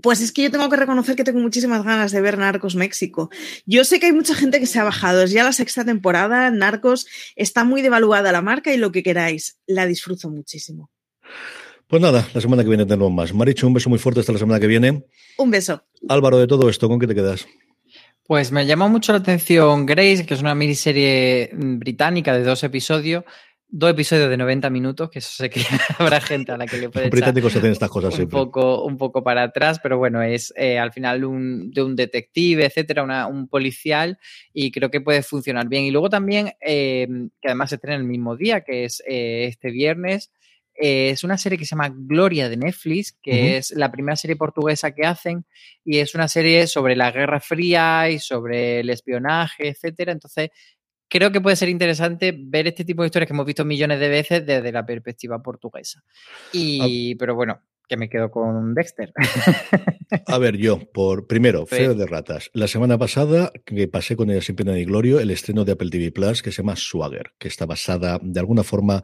Pues 0.00 0.20
es 0.20 0.32
que 0.32 0.44
yo 0.44 0.50
tengo 0.50 0.68
que 0.68 0.76
reconocer 0.76 1.16
que 1.16 1.24
tengo 1.24 1.40
muchísimas 1.40 1.84
ganas 1.84 2.12
de 2.12 2.20
ver 2.20 2.38
Narcos 2.38 2.76
México. 2.76 3.30
Yo 3.66 3.84
sé 3.84 3.98
que 3.98 4.06
hay 4.06 4.12
mucha 4.12 4.34
gente 4.34 4.60
que 4.60 4.66
se 4.66 4.78
ha 4.78 4.84
bajado, 4.84 5.22
es 5.22 5.32
ya 5.32 5.42
la 5.42 5.52
sexta 5.52 5.84
temporada, 5.84 6.50
Narcos 6.50 7.06
está 7.34 7.64
muy 7.64 7.82
devaluada 7.82 8.30
la 8.30 8.42
marca 8.42 8.72
y 8.72 8.76
lo 8.76 8.92
que 8.92 9.02
queráis, 9.02 9.58
la 9.66 9.86
disfruto 9.86 10.30
muchísimo. 10.30 10.90
Pues 11.88 12.02
nada, 12.02 12.28
la 12.34 12.40
semana 12.40 12.62
que 12.62 12.68
viene 12.68 12.84
tenemos 12.84 13.10
más. 13.10 13.32
Marichu, 13.32 13.66
un 13.66 13.74
beso 13.74 13.88
muy 13.88 13.98
fuerte 13.98 14.20
hasta 14.20 14.32
la 14.32 14.38
semana 14.38 14.60
que 14.60 14.66
viene. 14.66 15.04
Un 15.38 15.50
beso. 15.50 15.82
Álvaro, 16.08 16.38
de 16.38 16.46
todo 16.46 16.68
esto, 16.68 16.86
¿con 16.86 16.98
qué 16.98 17.06
te 17.06 17.14
quedas? 17.14 17.46
Pues 18.28 18.52
me 18.52 18.66
llama 18.66 18.88
mucho 18.88 19.12
la 19.12 19.20
atención 19.20 19.86
Grace, 19.86 20.26
que 20.26 20.34
es 20.34 20.40
una 20.40 20.54
miniserie 20.54 21.50
mm, 21.50 21.78
británica 21.78 22.34
de 22.34 22.44
dos 22.44 22.62
episodios, 22.62 23.24
dos 23.70 23.90
episodios 23.90 24.30
de 24.30 24.36
90 24.38 24.70
minutos, 24.70 25.10
que 25.10 25.18
eso 25.18 25.30
sé 25.30 25.50
que 25.50 25.60
habrá 25.98 26.20
gente 26.20 26.52
a 26.52 26.56
la 26.56 26.66
que 26.66 26.78
le 26.78 26.88
puede 26.88 27.08
echar 27.08 27.36
estas 27.66 27.90
cosas 27.90 28.12
un 28.12 28.16
siempre. 28.16 28.32
poco, 28.38 28.84
un 28.84 28.96
poco 28.96 29.22
para 29.22 29.42
atrás, 29.42 29.78
pero 29.82 29.98
bueno, 29.98 30.22
es 30.22 30.52
eh, 30.56 30.78
al 30.78 30.92
final 30.92 31.24
un, 31.24 31.70
de 31.70 31.82
un 31.82 31.94
detective, 31.94 32.64
etcétera, 32.64 33.02
una- 33.02 33.26
un 33.26 33.46
policial, 33.48 34.18
y 34.54 34.70
creo 34.70 34.90
que 34.90 35.00
puede 35.02 35.22
funcionar 35.22 35.68
bien. 35.68 35.84
Y 35.84 35.90
luego 35.90 36.08
también, 36.08 36.52
eh, 36.60 37.06
que 37.42 37.48
además 37.48 37.68
se 37.68 37.74
estrena 37.76 37.96
el 37.98 38.04
mismo 38.04 38.36
día, 38.36 38.62
que 38.62 38.84
es 38.84 39.02
eh, 39.06 39.44
este 39.48 39.70
viernes, 39.70 40.32
eh, 40.80 41.10
es 41.10 41.24
una 41.24 41.36
serie 41.36 41.58
que 41.58 41.64
se 41.64 41.70
llama 41.74 41.92
Gloria 41.92 42.48
de 42.48 42.56
Netflix, 42.56 43.18
que 43.20 43.32
Ujú. 43.32 43.48
es 43.56 43.70
la 43.72 43.90
primera 43.90 44.14
serie 44.16 44.36
portuguesa 44.36 44.92
que 44.92 45.04
hacen, 45.04 45.44
y 45.84 45.98
es 45.98 46.14
una 46.14 46.28
serie 46.28 46.66
sobre 46.68 46.94
la 46.96 47.10
Guerra 47.10 47.40
Fría 47.40 48.08
y 48.08 48.18
sobre 48.20 48.80
el 48.80 48.88
espionaje, 48.90 49.68
etcétera. 49.70 50.12
Entonces, 50.12 50.50
creo 51.08 51.32
que 51.32 51.40
puede 51.40 51.56
ser 51.56 51.68
interesante 51.68 52.34
ver 52.36 52.66
este 52.66 52.84
tipo 52.84 53.02
de 53.02 53.06
historias 53.06 53.26
que 53.26 53.34
hemos 53.34 53.46
visto 53.46 53.64
millones 53.64 54.00
de 54.00 54.08
veces 54.08 54.46
desde 54.46 54.72
la 54.72 54.84
perspectiva 54.84 55.42
portuguesa. 55.42 56.02
Y, 56.52 57.14
pero 57.16 57.34
bueno, 57.34 57.60
que 57.88 57.96
me 57.96 58.08
quedo 58.08 58.30
con 58.30 58.74
Dexter. 58.74 59.12
A 60.26 60.38
ver, 60.38 60.56
yo, 60.56 60.78
por 60.92 61.26
primero, 61.26 61.64
Sí. 61.68 61.76
Feo 61.76 61.94
de 61.94 62.06
Ratas. 62.06 62.50
La 62.52 62.68
semana 62.68 62.98
pasada, 62.98 63.50
que 63.64 63.88
pasé 63.88 64.16
con 64.16 64.30
ella 64.30 64.40
sin 64.42 64.56
pena 64.56 64.72
ni 64.74 64.84
glorio, 64.84 65.20
el 65.20 65.30
estreno 65.30 65.64
de 65.64 65.72
Apple 65.72 65.90
TV 65.90 66.12
Plus, 66.12 66.42
que 66.42 66.52
se 66.52 66.62
llama 66.62 66.76
Swagger, 66.76 67.32
que 67.38 67.48
está 67.48 67.66
basada 67.66 68.18
de 68.22 68.40
alguna 68.40 68.62
forma 68.62 69.02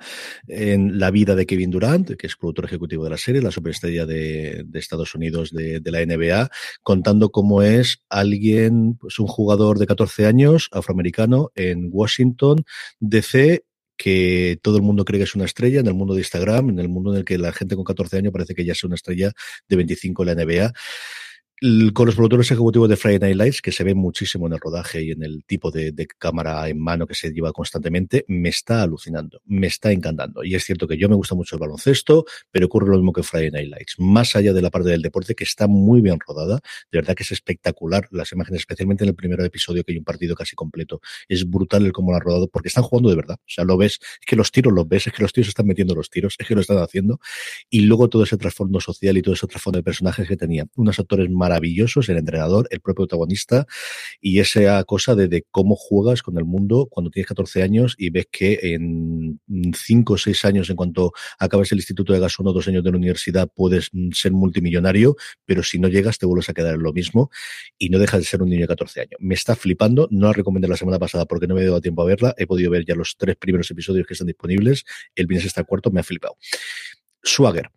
en 0.49 0.99
la 0.99 1.11
vida 1.11 1.35
de 1.35 1.47
Kevin 1.47 1.71
Durant, 1.71 2.11
que 2.17 2.27
es 2.27 2.37
productor 2.37 2.67
ejecutivo 2.67 3.05
de 3.05 3.11
la 3.11 3.19
serie, 3.19 3.43
la 3.43 3.51
superestrella 3.51 4.07
de, 4.07 4.63
de 4.67 4.79
Estados 4.79 5.15
Unidos 5.15 5.51
de, 5.53 5.81
de 5.81 5.91
la 5.91 6.05
NBA, 6.05 6.51
contando 6.83 7.31
cómo 7.31 7.63
es 7.63 8.03
alguien, 8.09 8.97
pues 8.99 9.19
un 9.19 9.27
jugador 9.27 9.79
de 9.79 9.87
14 9.87 10.27
años, 10.27 10.69
afroamericano, 10.73 11.51
en 11.55 11.89
Washington, 11.91 12.65
DC, 13.01 13.65
que 13.97 14.59
todo 14.63 14.77
el 14.77 14.83
mundo 14.83 15.05
cree 15.05 15.19
que 15.19 15.25
es 15.25 15.35
una 15.35 15.45
estrella 15.45 15.81
en 15.81 15.87
el 15.87 15.95
mundo 15.95 16.15
de 16.15 16.21
Instagram, 16.21 16.71
en 16.71 16.79
el 16.79 16.89
mundo 16.89 17.13
en 17.13 17.19
el 17.19 17.25
que 17.25 17.39
la 17.39 17.53
gente 17.53 17.77
con 17.77 17.85
14 17.85 18.19
años 18.19 18.33
parece 18.33 18.55
que 18.55 18.65
ya 18.65 18.73
es 18.73 18.85
una 18.85 18.97
estrella 18.97 19.33
de 19.69 19.77
25 19.77 20.23
en 20.23 20.27
la 20.27 20.45
NBA. 20.45 20.73
Con 21.95 22.05
los 22.05 22.15
productores 22.15 22.51
ejecutivos 22.51 22.91
de 22.91 22.97
Friday 22.97 23.21
Night 23.21 23.37
Lights, 23.37 23.63
que 23.63 23.73
se 23.73 23.85
ve 23.85 23.95
muchísimo 23.95 24.47
en 24.47 24.53
el 24.53 24.61
rodaje 24.61 25.03
y 25.03 25.13
en 25.13 25.23
el 25.23 25.45
tipo 25.47 25.71
de, 25.71 25.93
de 25.93 26.07
cámara 26.07 26.69
en 26.69 26.79
mano 26.79 27.07
que 27.07 27.15
se 27.15 27.33
lleva 27.33 27.55
constantemente, 27.55 28.27
me 28.29 28.51
está 28.51 28.83
alucinando, 28.83 29.41
me 29.47 29.69
está 29.69 29.91
encantando. 29.91 30.45
Y 30.45 30.57
es 30.57 30.65
cierto 30.65 30.87
que 30.87 30.99
yo 30.99 31.09
me 31.09 31.15
gusta 31.15 31.35
mucho 31.35 31.57
el 31.57 31.61
baloncesto, 31.61 32.27
pero 32.51 32.67
ocurre 32.67 32.91
lo 32.91 32.97
mismo 32.97 33.15
que 33.15 33.23
Friday 33.23 33.51
Night 33.51 33.71
Lights. 33.71 33.95
Más 33.97 34.37
allá 34.37 34.53
de 34.53 34.61
la 34.61 34.69
parte 34.69 34.91
del 34.91 35.01
deporte, 35.01 35.35
que 35.35 35.45
está 35.45 35.67
muy 35.67 36.03
bien 36.03 36.19
rodada, 36.21 36.61
de 36.93 36.99
verdad 36.99 37.15
que 37.15 37.23
es 37.23 37.33
espectacular 37.33 38.09
las 38.11 38.31
imágenes, 38.33 38.61
especialmente 38.61 39.05
en 39.05 39.09
el 39.09 39.17
primer 39.17 39.41
episodio, 39.41 39.85
que 39.85 39.93
hay 39.93 39.99
un 39.99 40.05
partido 40.05 40.35
casi 40.35 40.55
completo. 40.55 41.01
Es 41.29 41.49
brutal 41.49 41.87
el 41.87 41.93
cómo 41.93 42.11
lo 42.11 42.19
han 42.19 42.23
rodado, 42.25 42.49
porque 42.49 42.69
están 42.69 42.85
jugando 42.85 43.09
de 43.09 43.17
verdad. 43.17 43.37
O 43.41 43.49
sea, 43.49 43.65
lo 43.65 43.79
ves, 43.79 44.01
es 44.21 44.27
que 44.27 44.37
los 44.37 44.53
tiros 44.53 44.75
los 44.75 44.87
ves, 44.87 45.07
es 45.07 45.15
que 45.15 45.23
los 45.23 45.33
tíos 45.33 45.49
están 45.49 45.67
metiendo 45.67 45.95
los 45.95 46.11
tiros, 46.11 46.37
es 46.39 46.47
que 46.47 46.55
lo 46.55 46.61
están 46.61 46.77
haciendo. 46.77 47.21
Y 47.71 47.81
luego 47.81 48.11
todo 48.11 48.25
ese 48.25 48.37
trasfondo 48.37 48.83
social 48.83 49.17
y 49.17 49.23
todo 49.23 49.33
ese 49.33 49.47
trasfondo 49.47 49.79
de 49.79 49.83
personajes 49.83 50.29
que 50.29 50.37
tenía. 50.37 50.67
Unos 50.77 50.99
actores 50.99 51.31
maravillosos, 51.31 51.54
el 51.57 52.17
entrenador, 52.17 52.67
el 52.71 52.81
propio 52.81 53.07
protagonista, 53.07 53.67
y 54.21 54.41
esa 54.41 54.83
cosa 54.85 55.15
de, 55.15 55.29
de 55.29 55.45
cómo 55.51 55.77
juegas 55.77 56.23
con 56.23 56.39
el 56.39 56.45
mundo 56.45 56.87
cuando 56.91 57.11
tienes 57.11 57.29
14 57.29 57.63
años 57.63 57.95
y 57.99 58.11
ves 58.11 58.27
que 58.31 58.59
en 58.63 59.41
5 59.75 60.13
o 60.13 60.19
6 60.19 60.45
años, 60.45 60.71
en 60.71 60.77
cuanto 60.77 61.13
acabes 61.39 61.73
el 61.73 61.79
instituto 61.79 62.13
de 62.13 62.21
gas, 62.21 62.39
uno 62.39 62.53
dos 62.53 62.69
años 62.69 62.85
de 62.85 62.91
la 62.91 62.97
universidad, 62.97 63.49
puedes 63.55 63.91
mm, 63.93 64.11
ser 64.13 64.33
multimillonario, 64.33 65.17
pero 65.45 65.63
si 65.63 65.79
no 65.79 65.89
llegas 65.89 66.19
te 66.19 66.27
vuelves 66.27 66.49
a 66.49 66.55
quedar 66.55 66.75
en 66.75 66.83
lo 66.83 66.93
mismo 66.93 67.31
y 67.79 67.91
no 67.91 67.99
dejas 67.99 68.21
de 68.21 68.27
ser 68.27 68.43
un 68.43 68.51
niño 68.51 68.63
de 68.63 68.69
14 68.69 69.01
años. 69.01 69.19
Me 69.19 69.35
está 69.35 69.57
flipando, 69.57 70.09
no 70.11 70.27
la 70.27 70.33
recomendé 70.33 70.69
la 70.69 70.77
semana 70.77 70.99
pasada 70.99 71.27
porque 71.27 71.47
no 71.47 71.55
me 71.55 71.63
he 71.63 71.65
dado 71.65 71.81
tiempo 71.81 72.03
a 72.03 72.07
verla, 72.07 72.35
he 72.37 72.47
podido 72.47 72.71
ver 72.71 72.85
ya 72.85 72.95
los 72.95 73.17
tres 73.17 73.37
primeros 73.37 73.71
episodios 73.71 74.07
que 74.07 74.15
están 74.15 74.27
disponibles, 74.27 74.85
el 75.15 75.27
viernes 75.27 75.47
está 75.47 75.65
cuarto, 75.65 75.91
me 75.91 76.01
ha 76.01 76.05
flipado. 76.05 76.37
Swagger. 77.23 77.71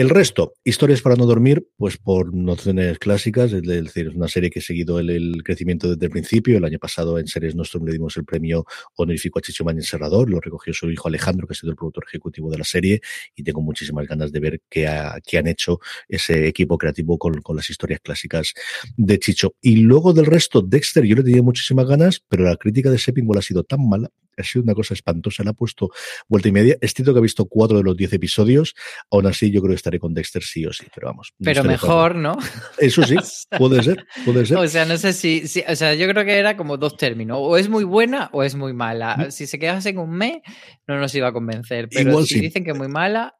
El 0.00 0.08
resto, 0.08 0.54
historias 0.64 1.02
para 1.02 1.14
no 1.14 1.26
dormir, 1.26 1.68
pues 1.76 1.98
por 1.98 2.32
nociones 2.32 2.98
clásicas, 2.98 3.52
es 3.52 3.60
decir, 3.60 4.08
es 4.08 4.14
una 4.14 4.28
serie 4.28 4.48
que 4.48 4.60
he 4.60 4.62
seguido 4.62 4.98
el, 4.98 5.42
crecimiento 5.44 5.90
desde 5.90 6.06
el 6.06 6.10
principio. 6.10 6.56
El 6.56 6.64
año 6.64 6.78
pasado 6.78 7.18
en 7.18 7.26
Series 7.26 7.54
Nostrum 7.54 7.84
le 7.84 7.92
dimos 7.92 8.16
el 8.16 8.24
premio 8.24 8.64
honorífico 8.96 9.38
a 9.38 9.42
Chicho 9.42 9.62
Mañez 9.62 9.88
Serrador, 9.88 10.30
lo 10.30 10.40
recogió 10.40 10.72
su 10.72 10.90
hijo 10.90 11.08
Alejandro, 11.08 11.46
que 11.46 11.52
ha 11.52 11.54
sido 11.54 11.72
el 11.72 11.76
productor 11.76 12.04
ejecutivo 12.08 12.50
de 12.50 12.56
la 12.56 12.64
serie, 12.64 13.02
y 13.36 13.42
tengo 13.42 13.60
muchísimas 13.60 14.08
ganas 14.08 14.32
de 14.32 14.40
ver 14.40 14.62
qué, 14.70 14.88
ha- 14.88 15.18
qué 15.22 15.36
han 15.36 15.48
hecho 15.48 15.80
ese 16.08 16.48
equipo 16.48 16.78
creativo 16.78 17.18
con, 17.18 17.42
con 17.42 17.56
las 17.56 17.68
historias 17.68 18.00
clásicas 18.00 18.54
de 18.96 19.18
Chicho. 19.18 19.54
Y 19.60 19.76
luego 19.82 20.14
del 20.14 20.24
resto, 20.24 20.62
Dexter, 20.62 21.04
yo 21.04 21.14
le 21.16 21.24
tenía 21.24 21.42
muchísimas 21.42 21.86
ganas, 21.86 22.24
pero 22.26 22.44
la 22.44 22.56
crítica 22.56 22.90
de 22.90 22.96
Seppingwell 22.96 23.40
ha 23.40 23.42
sido 23.42 23.64
tan 23.64 23.86
mala, 23.86 24.10
ha 24.40 24.44
sido 24.44 24.62
una 24.62 24.74
cosa 24.74 24.94
espantosa, 24.94 25.42
le 25.42 25.50
ha 25.50 25.52
puesto 25.52 25.90
vuelta 26.28 26.48
y 26.48 26.52
media. 26.52 26.76
Es 26.80 26.94
cierto 26.94 27.12
que 27.12 27.18
ha 27.18 27.22
visto 27.22 27.46
cuatro 27.46 27.78
de 27.78 27.84
los 27.84 27.96
diez 27.96 28.12
episodios, 28.12 28.74
aún 29.10 29.26
así 29.26 29.50
yo 29.50 29.60
creo 29.60 29.70
que 29.70 29.76
estaré 29.76 29.98
con 29.98 30.14
Dexter 30.14 30.42
sí 30.42 30.64
o 30.66 30.72
sí, 30.72 30.86
pero 30.94 31.08
vamos. 31.08 31.32
no 31.38 31.44
Pero 31.44 31.64
mejor, 31.64 32.14
¿no? 32.14 32.36
Eso 32.78 33.02
sí, 33.04 33.16
puede 33.58 33.82
ser, 33.82 34.04
puede 34.24 34.46
ser. 34.46 34.56
O 34.58 34.66
sea, 34.68 34.84
no 34.84 34.96
sé 34.96 35.12
si, 35.12 35.46
si- 35.46 35.64
O 35.68 35.76
sea, 35.76 35.94
yo 35.94 36.08
creo 36.08 36.24
que 36.24 36.38
era 36.38 36.56
como 36.56 36.76
dos 36.76 36.96
términos. 36.96 37.38
O 37.40 37.56
es 37.56 37.68
muy 37.68 37.84
buena 37.84 38.30
o 38.32 38.42
es 38.42 38.54
muy 38.54 38.72
mala. 38.72 39.30
Si 39.30 39.46
se 39.46 39.58
quedase 39.58 39.90
en 39.90 39.98
un 39.98 40.10
mes, 40.10 40.38
no 40.86 40.98
nos 40.98 41.14
iba 41.14 41.28
a 41.28 41.32
convencer. 41.32 41.88
Pero 41.90 42.10
Igual 42.10 42.26
si 42.26 42.34
sí. 42.34 42.40
dicen 42.40 42.64
que 42.64 42.70
es 42.72 42.78
muy 42.78 42.88
mala, 42.88 43.34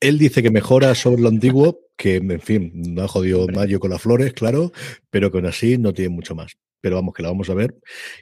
Él 0.00 0.18
dice 0.18 0.42
que 0.42 0.50
mejora 0.50 0.94
sobre 0.94 1.22
lo 1.22 1.28
antiguo, 1.28 1.80
que 1.96 2.16
en 2.16 2.40
fin, 2.40 2.72
no 2.74 3.02
ha 3.04 3.08
jodido. 3.08 3.46
Mayo 3.48 3.78
con 3.80 3.90
las 3.90 4.02
flores, 4.02 4.32
claro, 4.32 4.72
pero 5.10 5.30
que 5.30 5.38
aún 5.38 5.46
así 5.46 5.78
no 5.78 5.92
tiene 5.92 6.10
mucho 6.10 6.34
más. 6.34 6.56
Pero 6.84 6.96
vamos, 6.96 7.14
que 7.14 7.22
la 7.22 7.30
vamos 7.30 7.48
a 7.48 7.54
ver. 7.54 7.74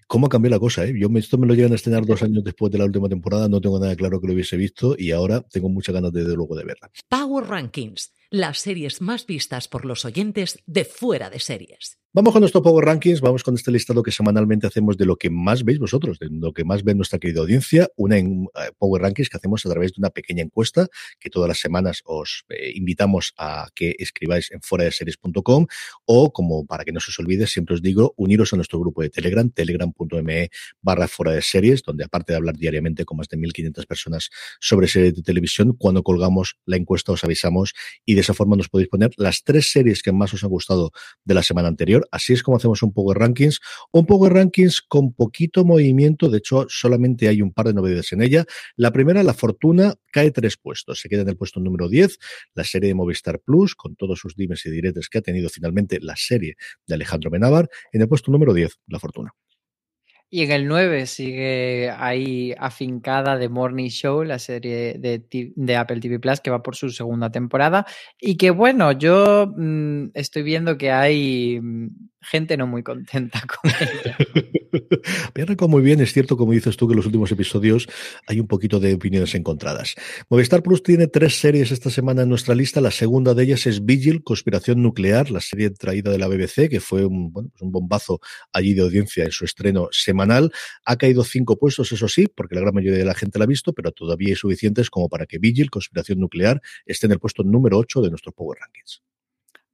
¿Cómo 0.06 0.26
ha 0.26 0.28
cambiado 0.28 0.54
la 0.54 0.60
cosa? 0.60 0.84
Eh? 0.84 0.94
Yo 0.96 1.08
me, 1.10 1.18
esto 1.18 1.36
me 1.36 1.48
lo 1.48 1.54
llegan 1.54 1.72
a 1.72 1.74
estrenar 1.74 2.06
dos 2.06 2.22
años 2.22 2.44
después 2.44 2.70
de 2.70 2.78
la 2.78 2.84
última 2.84 3.08
temporada, 3.08 3.48
no 3.48 3.60
tengo 3.60 3.80
nada 3.80 3.96
claro 3.96 4.20
que 4.20 4.28
lo 4.28 4.34
hubiese 4.34 4.56
visto 4.56 4.94
y 4.96 5.10
ahora 5.10 5.40
tengo 5.40 5.68
muchas 5.68 5.92
ganas 5.92 6.12
de, 6.12 6.22
de 6.22 6.36
luego 6.36 6.54
de 6.54 6.62
verla. 6.62 6.88
Power 7.08 7.46
Rankings, 7.46 8.14
las 8.30 8.60
series 8.60 9.00
más 9.00 9.26
vistas 9.26 9.66
por 9.66 9.84
los 9.84 10.04
oyentes 10.04 10.62
de 10.66 10.84
fuera 10.84 11.28
de 11.28 11.40
series. 11.40 12.01
Vamos 12.14 12.34
con 12.34 12.40
nuestro 12.40 12.60
Power 12.60 12.84
Rankings, 12.84 13.22
vamos 13.22 13.42
con 13.42 13.54
este 13.54 13.70
listado 13.70 14.02
que 14.02 14.10
semanalmente 14.10 14.66
hacemos 14.66 14.98
de 14.98 15.06
lo 15.06 15.16
que 15.16 15.30
más 15.30 15.64
veis 15.64 15.78
vosotros, 15.78 16.18
de 16.18 16.28
lo 16.30 16.52
que 16.52 16.62
más 16.62 16.84
ve 16.84 16.94
nuestra 16.94 17.18
querida 17.18 17.40
audiencia, 17.40 17.88
una 17.96 18.18
en, 18.18 18.48
eh, 18.54 18.70
Power 18.76 19.00
Rankings 19.00 19.30
que 19.30 19.38
hacemos 19.38 19.64
a 19.64 19.70
través 19.70 19.92
de 19.92 20.00
una 20.00 20.10
pequeña 20.10 20.42
encuesta 20.42 20.88
que 21.18 21.30
todas 21.30 21.48
las 21.48 21.58
semanas 21.58 22.02
os 22.04 22.44
eh, 22.50 22.72
invitamos 22.74 23.32
a 23.38 23.68
que 23.74 23.96
escribáis 23.98 24.52
en 24.52 24.60
fuera 24.60 24.84
de 24.84 24.92
series.com 24.92 25.66
o 26.04 26.32
como 26.34 26.66
para 26.66 26.84
que 26.84 26.92
no 26.92 27.00
se 27.00 27.12
os 27.12 27.18
olvide, 27.18 27.46
siempre 27.46 27.76
os 27.76 27.80
digo, 27.80 28.12
uniros 28.18 28.52
a 28.52 28.56
nuestro 28.56 28.78
grupo 28.78 29.00
de 29.00 29.08
Telegram, 29.08 29.48
telegram.me 29.48 30.50
barra 30.82 31.08
fuera 31.08 31.32
de 31.32 31.40
series, 31.40 31.82
donde 31.82 32.04
aparte 32.04 32.34
de 32.34 32.36
hablar 32.36 32.58
diariamente 32.58 33.06
con 33.06 33.16
más 33.16 33.28
de 33.30 33.38
1500 33.38 33.86
personas 33.86 34.28
sobre 34.60 34.86
series 34.86 35.14
de 35.14 35.22
televisión, 35.22 35.74
cuando 35.78 36.02
colgamos 36.02 36.58
la 36.66 36.76
encuesta 36.76 37.12
os 37.12 37.24
avisamos 37.24 37.72
y 38.04 38.16
de 38.16 38.20
esa 38.20 38.34
forma 38.34 38.54
nos 38.54 38.68
podéis 38.68 38.90
poner 38.90 39.12
las 39.16 39.44
tres 39.44 39.72
series 39.72 40.02
que 40.02 40.12
más 40.12 40.34
os 40.34 40.44
han 40.44 40.50
gustado 40.50 40.92
de 41.24 41.32
la 41.32 41.42
semana 41.42 41.68
anterior. 41.68 42.01
Así 42.10 42.32
es 42.32 42.42
como 42.42 42.56
hacemos 42.56 42.82
un 42.82 42.92
Power 42.92 43.18
Rankings. 43.18 43.60
Un 43.92 44.06
Power 44.06 44.32
Rankings 44.32 44.82
con 44.82 45.12
poquito 45.12 45.64
movimiento. 45.64 46.28
De 46.28 46.38
hecho, 46.38 46.66
solamente 46.68 47.28
hay 47.28 47.42
un 47.42 47.52
par 47.52 47.66
de 47.66 47.74
novedades 47.74 48.12
en 48.12 48.22
ella. 48.22 48.44
La 48.76 48.92
primera, 48.92 49.22
La 49.22 49.34
Fortuna, 49.34 49.94
cae 50.10 50.30
tres 50.30 50.56
puestos. 50.56 51.00
Se 51.00 51.08
queda 51.08 51.22
en 51.22 51.28
el 51.28 51.36
puesto 51.36 51.60
número 51.60 51.88
10. 51.88 52.18
La 52.54 52.64
serie 52.64 52.88
de 52.88 52.94
Movistar 52.94 53.40
Plus, 53.40 53.74
con 53.74 53.96
todos 53.96 54.18
sus 54.18 54.34
dimes 54.36 54.64
y 54.66 54.70
diretes 54.70 55.08
que 55.08 55.18
ha 55.18 55.22
tenido 55.22 55.48
finalmente 55.48 55.98
la 56.00 56.16
serie 56.16 56.56
de 56.86 56.94
Alejandro 56.94 57.30
Benavar. 57.30 57.68
En 57.92 58.02
el 58.02 58.08
puesto 58.08 58.30
número 58.30 58.54
10, 58.54 58.78
La 58.88 58.98
Fortuna. 58.98 59.32
Y 60.34 60.44
en 60.44 60.50
el 60.50 60.66
9 60.66 61.06
sigue 61.06 61.90
ahí 61.90 62.54
afincada 62.56 63.38
The 63.38 63.50
Morning 63.50 63.90
Show, 63.90 64.24
la 64.24 64.38
serie 64.38 64.94
de, 64.98 65.22
de 65.30 65.76
Apple 65.76 66.00
TV 66.00 66.18
Plus, 66.18 66.40
que 66.40 66.48
va 66.50 66.62
por 66.62 66.74
su 66.74 66.88
segunda 66.88 67.30
temporada. 67.30 67.84
Y 68.18 68.38
que 68.38 68.50
bueno, 68.50 68.92
yo 68.92 69.52
mm, 69.54 70.06
estoy 70.14 70.42
viendo 70.42 70.78
que 70.78 70.90
hay, 70.90 71.60
mm, 71.60 71.88
gente 72.22 72.56
no 72.56 72.66
muy 72.66 72.82
contenta 72.82 73.42
con 73.46 73.70
ella. 73.70 74.16
Me 75.34 75.42
arrancado 75.42 75.68
muy 75.68 75.82
bien, 75.82 76.00
es 76.00 76.12
cierto, 76.12 76.36
como 76.36 76.52
dices 76.52 76.76
tú, 76.76 76.86
que 76.86 76.92
en 76.92 76.96
los 76.96 77.06
últimos 77.06 77.30
episodios 77.30 77.88
hay 78.26 78.40
un 78.40 78.46
poquito 78.46 78.80
de 78.80 78.94
opiniones 78.94 79.34
encontradas. 79.34 79.94
Movistar 80.30 80.62
Plus 80.62 80.82
tiene 80.82 81.08
tres 81.08 81.38
series 81.38 81.72
esta 81.72 81.90
semana 81.90 82.22
en 82.22 82.28
nuestra 82.28 82.54
lista. 82.54 82.80
La 82.80 82.90
segunda 82.90 83.34
de 83.34 83.44
ellas 83.44 83.66
es 83.66 83.84
Vigil, 83.84 84.22
Conspiración 84.22 84.82
Nuclear, 84.82 85.30
la 85.30 85.40
serie 85.40 85.70
traída 85.70 86.10
de 86.10 86.18
la 86.18 86.28
BBC, 86.28 86.70
que 86.70 86.80
fue 86.80 87.04
un, 87.04 87.32
bueno, 87.32 87.50
pues 87.50 87.62
un 87.62 87.72
bombazo 87.72 88.20
allí 88.52 88.74
de 88.74 88.82
audiencia 88.82 89.24
en 89.24 89.32
su 89.32 89.44
estreno 89.44 89.88
Ha 90.84 90.96
caído 90.96 91.24
cinco 91.24 91.58
puestos, 91.58 91.92
eso 91.92 92.08
sí, 92.08 92.26
porque 92.26 92.54
la 92.54 92.62
gran 92.62 92.74
mayoría 92.74 92.98
de 92.98 93.04
la 93.04 93.14
gente 93.14 93.38
la 93.38 93.44
ha 93.44 93.48
visto, 93.48 93.72
pero 93.72 93.92
todavía 93.92 94.30
hay 94.30 94.36
suficientes 94.36 94.90
como 94.90 95.08
para 95.08 95.26
que 95.26 95.38
Vigil, 95.38 95.70
Conspiración 95.70 96.20
Nuclear, 96.20 96.60
esté 96.86 97.06
en 97.06 97.12
el 97.12 97.18
puesto 97.18 97.42
número 97.42 97.78
8 97.78 98.02
de 98.02 98.10
nuestros 98.10 98.34
Power 98.34 98.58
Rankings. 98.60 99.02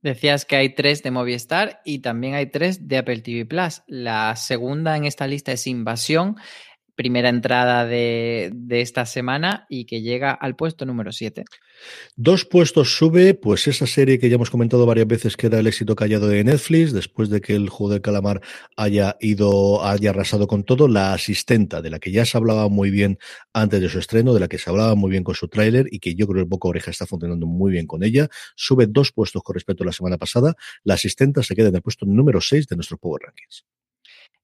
Decías 0.01 0.45
que 0.45 0.55
hay 0.55 0.75
tres 0.75 1.03
de 1.03 1.11
Movistar 1.11 1.81
y 1.85 1.99
también 1.99 2.35
hay 2.35 2.47
tres 2.47 2.87
de 2.87 2.99
Apple 2.99 3.21
TV 3.21 3.47
Plus. 3.47 3.83
La 3.89 4.37
segunda 4.37 4.97
en 4.97 5.05
esta 5.05 5.27
lista 5.27 5.51
es 5.51 5.67
Invasión, 5.67 6.37
primera 6.99 7.29
entrada 7.29 7.87
de, 7.87 8.53
esta 8.71 9.07
semana 9.07 9.67
y 9.69 9.85
que 9.85 10.03
llega 10.03 10.33
al 10.33 10.57
puesto 10.57 10.85
número 10.85 11.13
7. 11.13 11.45
Dos 12.17 12.45
puestos 12.45 12.97
sube, 12.97 13.35
pues 13.35 13.69
esa 13.69 13.87
serie 13.87 14.19
que 14.19 14.29
ya 14.29 14.35
hemos 14.35 14.51
comentado 14.51 14.85
varias 14.85 15.07
veces 15.07 15.37
que 15.37 15.47
era 15.47 15.61
el 15.61 15.69
éxito 15.69 15.95
callado 15.95 16.27
de 16.27 16.43
Netflix, 16.43 16.93
después 16.93 17.31
de 17.31 17.41
que 17.41 17.55
el 17.55 17.69
juego 17.69 17.93
del 17.93 18.03
calamar 18.03 18.41
haya 18.77 19.17
ido, 19.21 19.87
haya 19.87 20.11
arrasado 20.11 20.49
con 20.49 20.65
todo, 20.65 20.89
la 20.89 21.13
asistenta, 21.13 21.81
de 21.83 21.91
la 21.91 22.01
que 22.01 22.11
ya 22.11 22.25
se 22.25 22.37
hablaba 22.37 22.69
muy 22.69 22.91
bien 22.91 23.19
antes 23.53 23.81
de 23.81 23.89
su 23.89 24.01
estreno, 24.01 24.35
de 24.35 24.41
la 24.41 24.49
que 24.49 24.59
se 24.59 24.69
hablaba 24.69 24.97
muy 24.97 25.13
bien 25.13 25.23
con 25.23 25.37
su 25.37 25.47
tráiler 25.47 25.87
y 25.93 26.01
que 26.01 26.17
yo 26.17 26.27
creo 26.27 26.39
que 26.39 26.41
el 26.41 26.49
Boca 26.49 26.67
Oreja 26.67 26.91
está 26.91 27.07
funcionando 27.07 27.47
muy 27.47 27.71
bien 27.71 27.87
con 27.87 28.03
ella, 28.03 28.29
sube 28.57 28.89
dos 28.89 29.13
puestos 29.13 29.41
con 29.45 29.55
respecto 29.55 29.85
a 29.85 29.87
la 29.87 29.93
semana 29.93 30.19
pasada, 30.19 30.57
la 30.83 30.95
asistenta 30.95 31.45
se 31.45 31.55
queda 31.55 31.69
en 31.69 31.77
el 31.77 31.83
puesto 31.83 32.07
número 32.07 32.41
6 32.41 32.67
de 32.67 32.75
nuestros 32.75 32.99
Power 32.99 33.23
Rankings. 33.25 33.65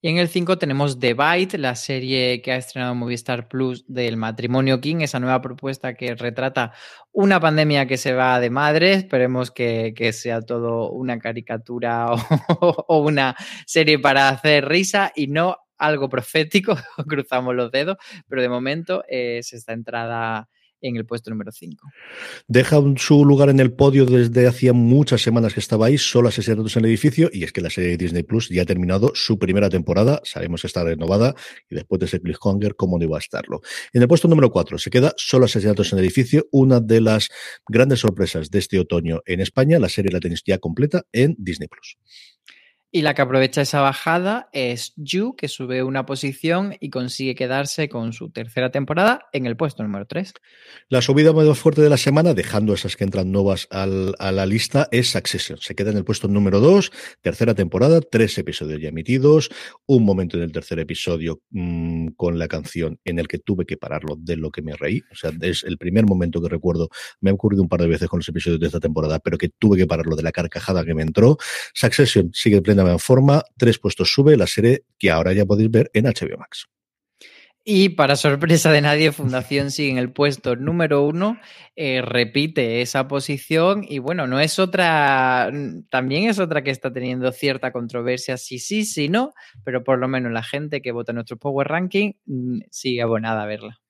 Y 0.04 0.10
en 0.10 0.18
el 0.18 0.28
5 0.28 0.58
tenemos 0.58 1.00
The 1.00 1.14
Bite, 1.14 1.56
la 1.56 1.74
serie 1.74 2.42
que 2.42 2.52
ha 2.52 2.56
estrenado 2.56 2.94
Movistar 2.94 3.48
Plus 3.48 3.86
del 3.88 4.18
matrimonio 4.18 4.78
King, 4.78 4.96
esa 5.00 5.18
nueva 5.18 5.40
propuesta 5.40 5.94
que 5.94 6.14
retrata 6.14 6.74
una 7.10 7.40
pandemia 7.40 7.86
que 7.86 7.96
se 7.96 8.12
va 8.12 8.38
de 8.38 8.50
madre. 8.50 8.92
Esperemos 8.92 9.50
que, 9.50 9.94
que 9.96 10.12
sea 10.12 10.42
todo 10.42 10.90
una 10.90 11.18
caricatura 11.18 12.08
o, 12.60 12.84
o, 12.86 12.98
una 12.98 13.34
serie 13.64 13.98
para 13.98 14.28
hacer 14.28 14.68
risa 14.68 15.10
y 15.16 15.28
no 15.28 15.56
algo 15.78 16.10
profético. 16.10 16.76
Cruzamos 17.08 17.54
los 17.54 17.70
dedos, 17.70 17.96
pero 18.28 18.42
de 18.42 18.50
momento 18.50 19.04
es 19.08 19.54
esta 19.54 19.72
entrada 19.72 20.50
en 20.84 20.96
el 20.96 21.06
puesto 21.06 21.30
número 21.30 21.50
5. 21.50 21.88
Deja 22.46 22.80
su 22.96 23.24
lugar 23.24 23.48
en 23.48 23.58
el 23.58 23.72
podio 23.72 24.04
desde 24.04 24.46
hacía 24.46 24.72
muchas 24.72 25.22
semanas 25.22 25.54
que 25.54 25.60
estaba 25.60 25.86
ahí, 25.86 25.98
solo 25.98 26.28
asesinatos 26.28 26.76
en 26.76 26.84
el 26.84 26.90
edificio, 26.90 27.30
y 27.32 27.44
es 27.44 27.52
que 27.52 27.60
la 27.60 27.70
serie 27.70 27.90
de 27.90 27.96
Disney 27.96 28.22
Plus 28.22 28.48
ya 28.50 28.62
ha 28.62 28.66
terminado 28.66 29.12
su 29.14 29.38
primera 29.38 29.70
temporada, 29.70 30.20
sabemos 30.24 30.60
que 30.60 30.66
está 30.66 30.84
renovada, 30.84 31.34
y 31.70 31.74
después 31.74 31.98
de 32.00 32.06
ese 32.06 32.20
cliffhanger, 32.20 32.76
¿cómo 32.76 32.98
no 32.98 33.04
iba 33.04 33.16
a 33.16 33.20
estarlo? 33.20 33.60
En 33.92 34.02
el 34.02 34.08
puesto 34.08 34.28
número 34.28 34.50
4 34.50 34.78
se 34.78 34.90
queda 34.90 35.14
solo 35.16 35.46
asesinatos 35.46 35.92
en 35.92 35.98
el 35.98 36.04
edificio, 36.04 36.46
una 36.52 36.80
de 36.80 37.00
las 37.00 37.28
grandes 37.66 38.00
sorpresas 38.00 38.50
de 38.50 38.58
este 38.58 38.78
otoño 38.78 39.22
en 39.24 39.40
España, 39.40 39.78
la 39.78 39.88
serie 39.88 40.12
la 40.12 40.20
tenéis 40.20 40.42
ya 40.46 40.58
completa 40.58 41.04
en 41.12 41.34
Disney 41.38 41.68
Plus. 41.68 41.96
Y 42.96 43.02
la 43.02 43.14
que 43.14 43.22
aprovecha 43.22 43.60
esa 43.60 43.80
bajada 43.80 44.48
es 44.52 44.92
Yu, 44.94 45.34
que 45.34 45.48
sube 45.48 45.82
una 45.82 46.06
posición 46.06 46.76
y 46.78 46.90
consigue 46.90 47.34
quedarse 47.34 47.88
con 47.88 48.12
su 48.12 48.30
tercera 48.30 48.70
temporada 48.70 49.26
en 49.32 49.46
el 49.46 49.56
puesto 49.56 49.82
número 49.82 50.06
3. 50.06 50.32
La 50.90 51.02
subida 51.02 51.32
más 51.32 51.58
fuerte 51.58 51.82
de 51.82 51.90
la 51.90 51.96
semana, 51.96 52.34
dejando 52.34 52.72
esas 52.72 52.94
que 52.94 53.02
entran 53.02 53.32
nuevas 53.32 53.66
al, 53.72 54.14
a 54.20 54.30
la 54.30 54.46
lista, 54.46 54.86
es 54.92 55.10
Succession. 55.10 55.58
Se 55.60 55.74
queda 55.74 55.90
en 55.90 55.96
el 55.96 56.04
puesto 56.04 56.28
número 56.28 56.60
2, 56.60 56.92
tercera 57.20 57.52
temporada, 57.56 58.00
tres 58.00 58.38
episodios 58.38 58.80
ya 58.80 58.90
emitidos, 58.90 59.50
un 59.86 60.04
momento 60.04 60.36
en 60.36 60.44
el 60.44 60.52
tercer 60.52 60.78
episodio 60.78 61.42
mmm, 61.50 62.10
con 62.14 62.38
la 62.38 62.46
canción 62.46 63.00
en 63.04 63.18
el 63.18 63.26
que 63.26 63.40
tuve 63.40 63.66
que 63.66 63.76
pararlo 63.76 64.14
de 64.16 64.36
lo 64.36 64.52
que 64.52 64.62
me 64.62 64.76
reí. 64.76 65.02
O 65.10 65.16
sea, 65.16 65.32
es 65.40 65.64
el 65.64 65.78
primer 65.78 66.06
momento 66.06 66.40
que 66.40 66.48
recuerdo, 66.48 66.90
me 67.20 67.30
ha 67.30 67.34
ocurrido 67.34 67.60
un 67.60 67.68
par 67.68 67.80
de 67.80 67.88
veces 67.88 68.08
con 68.08 68.20
los 68.20 68.28
episodios 68.28 68.60
de 68.60 68.68
esta 68.68 68.78
temporada, 68.78 69.18
pero 69.18 69.36
que 69.36 69.48
tuve 69.48 69.78
que 69.78 69.88
pararlo 69.88 70.14
de 70.14 70.22
la 70.22 70.30
carcajada 70.30 70.84
que 70.84 70.94
me 70.94 71.02
entró. 71.02 71.38
Succession 71.74 72.30
sigue 72.32 72.62
plena 72.62 72.83
en 72.88 72.98
forma, 72.98 73.42
tres 73.56 73.78
puestos 73.78 74.12
sube 74.12 74.36
la 74.36 74.46
serie 74.46 74.84
que 74.98 75.10
ahora 75.10 75.32
ya 75.32 75.44
podéis 75.46 75.70
ver 75.70 75.90
en 75.94 76.04
HBO 76.04 76.38
Max. 76.38 76.68
Y 77.66 77.90
para 77.90 78.14
sorpresa 78.16 78.70
de 78.72 78.82
nadie, 78.82 79.10
Fundación 79.10 79.70
sigue 79.70 79.90
en 79.90 79.96
el 79.96 80.12
puesto 80.12 80.54
número 80.54 81.02
uno, 81.02 81.38
eh, 81.76 82.02
repite 82.02 82.82
esa 82.82 83.08
posición 83.08 83.86
y 83.88 84.00
bueno, 84.00 84.26
no 84.26 84.38
es 84.38 84.58
otra, 84.58 85.50
también 85.88 86.28
es 86.28 86.38
otra 86.38 86.62
que 86.62 86.70
está 86.70 86.92
teniendo 86.92 87.32
cierta 87.32 87.72
controversia, 87.72 88.36
sí, 88.36 88.58
sí, 88.58 88.84
sí, 88.84 89.08
no, 89.08 89.32
pero 89.64 89.82
por 89.82 89.98
lo 89.98 90.08
menos 90.08 90.30
la 90.30 90.42
gente 90.42 90.82
que 90.82 90.92
vota 90.92 91.14
nuestro 91.14 91.38
Power 91.38 91.66
Ranking 91.66 92.12
mm, 92.26 92.58
sigue 92.70 93.00
abonada 93.00 93.44
a 93.44 93.46
verla. 93.46 93.80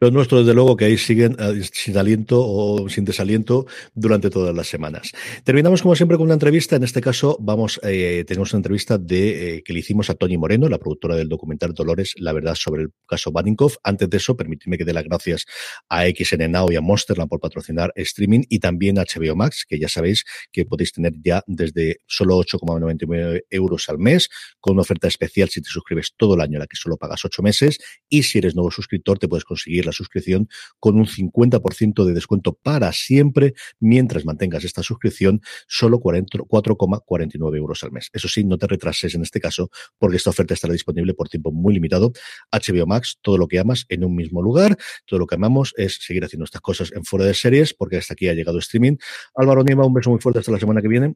Los 0.00 0.12
nuestros, 0.12 0.44
desde 0.44 0.54
luego, 0.54 0.76
que 0.76 0.86
ahí 0.86 0.98
siguen 0.98 1.36
uh, 1.40 1.62
sin 1.72 1.96
aliento 1.96 2.44
o 2.44 2.88
sin 2.88 3.04
desaliento 3.04 3.66
durante 3.94 4.28
todas 4.28 4.54
las 4.54 4.66
semanas. 4.66 5.12
Terminamos, 5.44 5.82
como 5.82 5.94
siempre, 5.94 6.16
con 6.16 6.24
una 6.26 6.34
entrevista. 6.34 6.76
En 6.76 6.82
este 6.82 7.00
caso, 7.00 7.36
vamos, 7.40 7.80
eh, 7.82 8.24
tenemos 8.26 8.52
una 8.52 8.58
entrevista 8.58 8.98
de, 8.98 9.56
eh, 9.56 9.62
que 9.62 9.72
le 9.72 9.78
hicimos 9.78 10.10
a 10.10 10.14
Tony 10.14 10.36
Moreno, 10.36 10.68
la 10.68 10.78
productora 10.78 11.16
del 11.16 11.28
documental 11.28 11.74
Dolores, 11.74 12.14
la 12.18 12.32
verdad 12.32 12.54
sobre 12.54 12.82
el 12.82 12.88
caso 13.06 13.30
Baninkoff. 13.30 13.76
Antes 13.82 14.10
de 14.10 14.16
eso, 14.16 14.36
permíteme 14.36 14.78
que 14.78 14.84
dé 14.84 14.92
las 14.92 15.04
gracias 15.04 15.46
a 15.88 16.04
XN 16.04 16.50
Now 16.50 16.70
y 16.72 16.76
a 16.76 16.80
Monsterland 16.80 17.28
por 17.28 17.40
patrocinar 17.40 17.92
streaming 17.96 18.42
y 18.48 18.58
también 18.58 18.98
a 18.98 19.04
HBO 19.04 19.36
Max, 19.36 19.64
que 19.66 19.78
ya 19.78 19.88
sabéis 19.88 20.24
que 20.50 20.64
podéis 20.64 20.92
tener 20.92 21.12
ya 21.22 21.42
desde 21.46 22.00
solo 22.06 22.38
8,99 22.38 23.44
euros 23.50 23.88
al 23.88 23.98
mes, 23.98 24.28
con 24.60 24.74
una 24.74 24.82
oferta 24.82 25.08
especial 25.08 25.48
si 25.48 25.62
te 25.62 25.70
suscribes 25.70 26.12
todo 26.16 26.34
el 26.34 26.40
año, 26.40 26.58
la 26.58 26.66
que 26.66 26.76
solo 26.76 26.96
pagas 26.96 27.24
8 27.24 27.42
meses. 27.42 27.78
Y 28.08 28.24
si 28.24 28.38
eres 28.38 28.54
nuevo 28.54 28.70
suscriptor, 28.70 29.18
te 29.18 29.28
puedes 29.28 29.44
conseguir 29.44 29.63
la 29.66 29.92
suscripción 29.92 30.48
con 30.78 30.98
un 30.98 31.06
50% 31.06 32.04
de 32.04 32.12
descuento 32.12 32.54
para 32.54 32.92
siempre 32.92 33.54
mientras 33.80 34.24
mantengas 34.24 34.64
esta 34.64 34.82
suscripción 34.82 35.40
solo 35.66 35.98
4,49 35.98 37.56
euros 37.56 37.82
al 37.84 37.92
mes. 37.92 38.10
Eso 38.12 38.28
sí, 38.28 38.44
no 38.44 38.58
te 38.58 38.66
retrases 38.66 39.14
en 39.14 39.22
este 39.22 39.40
caso 39.40 39.70
porque 39.98 40.16
esta 40.16 40.30
oferta 40.30 40.54
estará 40.54 40.72
disponible 40.72 41.14
por 41.14 41.28
tiempo 41.28 41.52
muy 41.52 41.74
limitado. 41.74 42.12
HBO 42.52 42.86
Max, 42.86 43.18
todo 43.22 43.38
lo 43.38 43.48
que 43.48 43.58
amas 43.58 43.86
en 43.88 44.04
un 44.04 44.14
mismo 44.14 44.42
lugar. 44.42 44.76
Todo 45.06 45.20
lo 45.20 45.26
que 45.26 45.34
amamos 45.34 45.74
es 45.76 45.98
seguir 46.00 46.24
haciendo 46.24 46.44
estas 46.44 46.60
cosas 46.60 46.92
en 46.92 47.04
fuera 47.04 47.24
de 47.26 47.34
series 47.34 47.74
porque 47.74 47.96
hasta 47.96 48.14
aquí 48.14 48.28
ha 48.28 48.34
llegado 48.34 48.58
streaming. 48.58 48.96
Álvaro 49.34 49.62
Niema, 49.62 49.84
un 49.84 49.94
beso 49.94 50.10
muy 50.10 50.20
fuerte 50.20 50.40
hasta 50.40 50.52
la 50.52 50.58
semana 50.58 50.82
que 50.82 50.88
viene. 50.88 51.14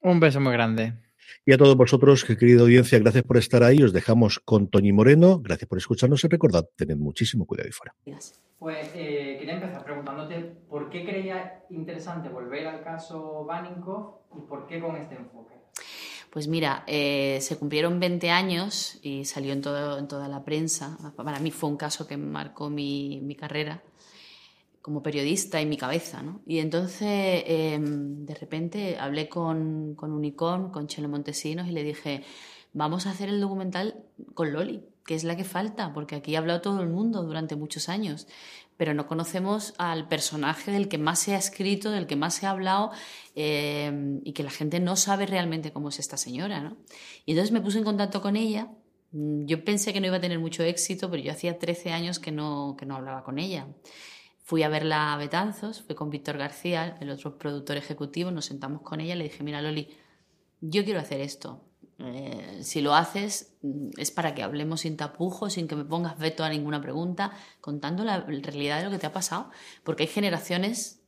Un 0.00 0.20
beso 0.20 0.40
muy 0.40 0.52
grande. 0.52 0.94
Y 1.46 1.52
a 1.52 1.58
todos 1.58 1.76
vosotros, 1.76 2.24
querida 2.24 2.62
audiencia, 2.62 2.98
gracias 2.98 3.22
por 3.22 3.36
estar 3.36 3.62
ahí. 3.62 3.82
Os 3.82 3.92
dejamos 3.92 4.40
con 4.40 4.68
Toñi 4.68 4.92
Moreno. 4.92 5.40
Gracias 5.40 5.68
por 5.68 5.76
escucharnos 5.76 6.24
y 6.24 6.28
recordad, 6.28 6.64
tened 6.74 6.96
muchísimo 6.96 7.44
cuidado 7.44 7.66
ahí 7.66 7.72
fuera. 7.72 7.94
Pues 8.58 8.88
eh, 8.94 9.36
quería 9.38 9.56
empezar 9.56 9.84
preguntándote 9.84 10.40
por 10.70 10.88
qué 10.88 11.04
creía 11.04 11.64
interesante 11.68 12.30
volver 12.30 12.66
al 12.66 12.82
caso 12.82 13.44
Baninkoff 13.44 14.22
y 14.38 14.40
por 14.48 14.66
qué 14.66 14.80
con 14.80 14.96
este 14.96 15.16
enfoque. 15.16 15.52
Pues 16.30 16.48
mira, 16.48 16.82
eh, 16.86 17.38
se 17.42 17.58
cumplieron 17.58 18.00
20 18.00 18.30
años 18.30 18.98
y 19.02 19.26
salió 19.26 19.52
en, 19.52 19.60
todo, 19.60 19.98
en, 19.98 20.08
toda 20.08 20.28
la 20.28 20.44
prensa. 20.44 20.96
Para 21.14 21.40
mí 21.40 21.50
fue 21.50 21.68
un 21.68 21.76
caso 21.76 22.06
que 22.06 22.16
marcó 22.16 22.70
mi, 22.70 23.20
mi 23.22 23.34
carrera 23.34 23.82
como 24.84 25.02
periodista 25.02 25.62
en 25.62 25.70
mi 25.70 25.78
cabeza, 25.78 26.22
¿no? 26.22 26.42
Y 26.46 26.58
entonces, 26.58 27.08
eh, 27.46 27.78
de 27.80 28.34
repente, 28.34 28.98
hablé 28.98 29.30
con, 29.30 29.94
con 29.94 30.12
Unicom, 30.12 30.70
con 30.70 30.88
Chelo 30.88 31.08
Montesinos, 31.08 31.66
y 31.68 31.70
le 31.70 31.82
dije, 31.82 32.22
vamos 32.74 33.06
a 33.06 33.12
hacer 33.12 33.30
el 33.30 33.40
documental 33.40 34.04
con 34.34 34.52
Loli, 34.52 34.84
que 35.06 35.14
es 35.14 35.24
la 35.24 35.38
que 35.38 35.44
falta, 35.44 35.94
porque 35.94 36.16
aquí 36.16 36.36
ha 36.36 36.40
hablado 36.40 36.60
todo 36.60 36.82
el 36.82 36.90
mundo 36.90 37.22
durante 37.22 37.56
muchos 37.56 37.88
años, 37.88 38.26
pero 38.76 38.92
no 38.92 39.06
conocemos 39.06 39.72
al 39.78 40.06
personaje 40.06 40.72
del 40.72 40.88
que 40.88 40.98
más 40.98 41.18
se 41.18 41.34
ha 41.34 41.38
escrito, 41.38 41.90
del 41.90 42.06
que 42.06 42.16
más 42.16 42.34
se 42.34 42.44
ha 42.44 42.50
hablado, 42.50 42.90
eh, 43.34 44.20
y 44.22 44.34
que 44.34 44.42
la 44.42 44.50
gente 44.50 44.80
no 44.80 44.96
sabe 44.96 45.24
realmente 45.24 45.72
cómo 45.72 45.88
es 45.88 45.98
esta 45.98 46.18
señora, 46.18 46.60
¿no? 46.60 46.76
Y 47.24 47.30
entonces 47.30 47.52
me 47.52 47.62
puse 47.62 47.78
en 47.78 47.84
contacto 47.84 48.20
con 48.20 48.36
ella. 48.36 48.68
Yo 49.12 49.64
pensé 49.64 49.94
que 49.94 50.00
no 50.02 50.08
iba 50.08 50.18
a 50.18 50.20
tener 50.20 50.40
mucho 50.40 50.62
éxito, 50.62 51.10
pero 51.10 51.22
yo 51.22 51.32
hacía 51.32 51.58
13 51.58 51.92
años 51.92 52.18
que 52.18 52.32
no, 52.32 52.76
que 52.78 52.84
no 52.84 52.96
hablaba 52.96 53.24
con 53.24 53.38
ella. 53.38 53.66
Fui 54.46 54.62
a 54.62 54.68
verla 54.68 55.14
a 55.14 55.16
Betanzos, 55.16 55.80
fui 55.80 55.94
con 55.94 56.10
Víctor 56.10 56.36
García, 56.36 56.98
el 57.00 57.08
otro 57.08 57.38
productor 57.38 57.78
ejecutivo, 57.78 58.30
nos 58.30 58.44
sentamos 58.44 58.82
con 58.82 59.00
ella 59.00 59.14
y 59.14 59.16
le 59.16 59.24
dije, 59.24 59.42
mira 59.42 59.62
Loli, 59.62 59.88
yo 60.60 60.84
quiero 60.84 61.00
hacer 61.00 61.22
esto. 61.22 61.64
Eh, 61.98 62.58
si 62.60 62.82
lo 62.82 62.94
haces 62.94 63.54
es 63.96 64.10
para 64.10 64.34
que 64.34 64.42
hablemos 64.42 64.82
sin 64.82 64.98
tapujos, 64.98 65.54
sin 65.54 65.66
que 65.66 65.76
me 65.76 65.86
pongas 65.86 66.18
veto 66.18 66.44
a 66.44 66.50
ninguna 66.50 66.82
pregunta, 66.82 67.32
contando 67.62 68.04
la 68.04 68.20
realidad 68.20 68.80
de 68.80 68.84
lo 68.84 68.90
que 68.90 68.98
te 68.98 69.06
ha 69.06 69.14
pasado, 69.14 69.50
porque 69.82 70.02
hay 70.02 70.08
generaciones, 70.10 71.00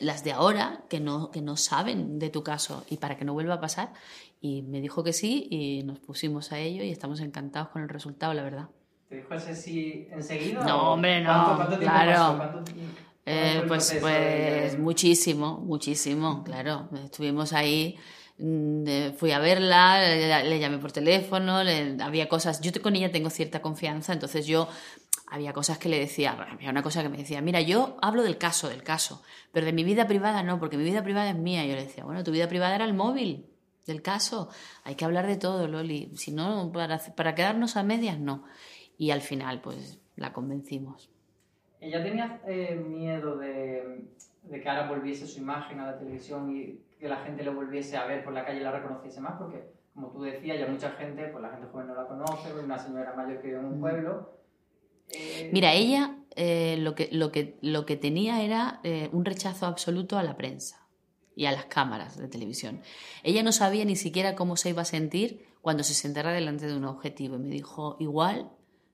las 0.00 0.22
de 0.22 0.32
ahora, 0.32 0.84
que 0.90 1.00
no, 1.00 1.30
que 1.30 1.40
no 1.40 1.56
saben 1.56 2.18
de 2.18 2.28
tu 2.28 2.42
caso 2.42 2.84
y 2.90 2.98
para 2.98 3.16
que 3.16 3.24
no 3.24 3.32
vuelva 3.32 3.54
a 3.54 3.60
pasar. 3.62 3.94
Y 4.42 4.60
me 4.60 4.82
dijo 4.82 5.02
que 5.02 5.14
sí 5.14 5.48
y 5.50 5.82
nos 5.82 5.98
pusimos 5.98 6.52
a 6.52 6.58
ello 6.58 6.84
y 6.84 6.90
estamos 6.90 7.20
encantados 7.20 7.70
con 7.70 7.80
el 7.80 7.88
resultado, 7.88 8.34
la 8.34 8.42
verdad. 8.42 8.68
¿Te 9.08 9.16
dijo 9.16 9.34
ese 9.34 9.56
sí 9.56 10.08
enseguida? 10.10 10.64
No, 10.64 10.92
hombre, 10.92 11.20
no. 11.22 11.32
¿Cuánto, 11.32 11.56
cuánto 11.56 11.78
tiempo 11.78 11.94
claro. 11.94 12.10
pasó? 12.10 12.36
¿Cuánto, 12.36 12.72
eh, 13.30 13.62
pues, 13.68 13.98
pues 14.00 14.78
muchísimo, 14.78 15.58
muchísimo, 15.58 16.42
claro. 16.44 16.88
Estuvimos 17.04 17.52
ahí 17.52 17.98
mm, 18.38 19.12
fui 19.18 19.32
a 19.32 19.38
verla, 19.38 20.00
le, 20.00 20.58
llamé 20.58 20.78
por 20.78 20.92
teléfono, 20.92 21.58
había 22.00 22.26
cosas, 22.26 22.62
yo 22.62 22.72
con 22.80 22.96
ella 22.96 23.12
tengo 23.12 23.28
cierta 23.28 23.60
confianza, 23.60 24.14
entonces 24.14 24.46
yo 24.46 24.66
había 25.26 25.52
cosas 25.52 25.76
que 25.76 25.90
le 25.90 25.98
decía, 25.98 26.38
había 26.50 26.70
una 26.70 26.82
cosa 26.82 27.02
que 27.02 27.10
me 27.10 27.18
decía, 27.18 27.42
mira, 27.42 27.60
yo 27.60 27.98
hablo 28.00 28.22
del 28.22 28.38
caso, 28.38 28.70
del 28.70 28.82
caso, 28.82 29.22
pero 29.52 29.66
de 29.66 29.74
mi 29.74 29.84
vida 29.84 30.06
privada 30.06 30.42
no, 30.42 30.58
porque 30.58 30.78
mi 30.78 30.84
vida 30.84 31.02
privada 31.02 31.28
es 31.28 31.36
mía. 31.36 31.66
Yo 31.66 31.74
le 31.74 31.84
decía, 31.84 32.04
bueno, 32.04 32.24
tu 32.24 32.30
vida 32.30 32.48
privada 32.48 32.76
era 32.76 32.86
el 32.86 32.94
móvil 32.94 33.44
del 33.86 34.00
caso, 34.00 34.48
hay 34.84 34.94
que 34.94 35.04
hablar 35.04 35.26
de 35.26 35.36
todo, 35.36 35.68
Loli, 35.68 36.12
si 36.16 36.30
no, 36.30 36.72
para, 36.72 36.98
para 36.98 37.34
quedarnos 37.34 37.76
a 37.76 37.82
medias, 37.82 38.18
no. 38.18 38.44
Y 38.98 39.10
al 39.10 39.22
final, 39.22 39.62
pues, 39.62 39.98
la 40.16 40.32
convencimos. 40.32 41.10
¿Ella 41.80 42.02
tenía 42.02 42.40
eh, 42.46 42.74
miedo 42.74 43.38
de, 43.38 44.04
de, 44.42 44.60
que 44.60 44.68
ahora 44.68 44.88
volviese 44.88 45.26
su 45.26 45.40
imagen 45.40 45.80
a 45.80 45.86
la 45.86 45.98
televisión 45.98 46.54
y 46.54 46.80
que 46.98 47.08
la 47.08 47.18
gente 47.18 47.44
lo 47.44 47.54
volviese 47.54 47.96
a 47.96 48.04
ver 48.04 48.24
por 48.24 48.32
la 48.32 48.44
calle 48.44 48.60
y 48.60 48.64
la 48.64 48.72
reconociese 48.72 49.20
más? 49.20 49.38
Porque, 49.38 49.70
como 49.94 50.10
tú 50.10 50.22
decías, 50.22 50.58
ya 50.58 50.66
mucha 50.66 50.90
gente, 50.90 51.28
pues 51.28 51.40
la 51.40 51.50
gente 51.50 51.68
joven 51.68 51.86
no 51.86 51.94
la 51.94 52.06
conoce, 52.06 52.52
una 52.52 52.78
señora 52.78 53.14
mayor 53.14 53.40
que 53.40 53.46
vive 53.46 53.60
en 53.60 53.64
un 53.64 53.78
mm. 53.78 53.80
pueblo 53.80 54.38
eh, 55.10 55.50
Mira, 55.52 55.72
ella 55.72 56.16
eh, 56.36 56.76
lo, 56.78 56.94
que, 56.94 57.08
lo, 57.12 57.32
que, 57.32 57.58
lo 57.62 57.86
que 57.86 57.96
tenía 57.96 58.42
era 58.42 58.80
eh, 58.84 59.08
un 59.12 59.24
rechazo 59.24 59.66
absoluto 59.66 60.18
a 60.18 60.22
la 60.22 60.36
prensa 60.36 60.86
y 61.34 61.46
a 61.46 61.52
las 61.52 61.66
cámaras 61.66 62.16
de 62.16 62.28
televisión. 62.28 62.82
Ella 63.22 63.42
no 63.42 63.52
sabía 63.52 63.84
ni 63.84 63.96
siquiera 63.96 64.34
cómo 64.34 64.56
se 64.56 64.70
iba 64.70 64.82
a 64.82 64.86
sentir 64.86 65.46
cuando 65.62 65.84
se 65.84 65.94
sentara 65.94 66.32
delante 66.32 66.66
de 66.66 66.76
un 66.76 66.84
objetivo 66.84 67.36
y 67.36 67.38
me 67.38 67.48
dijo, 67.48 67.96
igual 68.00 68.50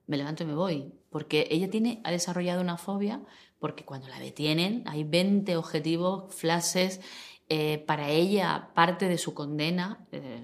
me 0.07 0.17
levanto 0.17 0.43
y 0.43 0.47
me 0.47 0.55
voy, 0.55 0.93
porque 1.11 1.49
ella 1.51 1.71
tiene, 1.71 2.01
ha 2.05 2.11
desarrollado 2.11 2.61
una 2.61 2.77
fobia 2.77 3.23
porque 3.59 3.85
cuando 3.85 4.09
la 4.09 4.19
detienen 4.19 4.83
hay 4.87 5.05
20 5.05 5.57
objetivos, 5.57 6.35
flashes 6.35 7.01
eh, 7.49 7.85
para 7.87 8.09
ella 8.09 8.71
parte 8.75 9.07
de 9.07 9.19
su 9.19 9.35
condena 9.35 10.07
eh, 10.13 10.43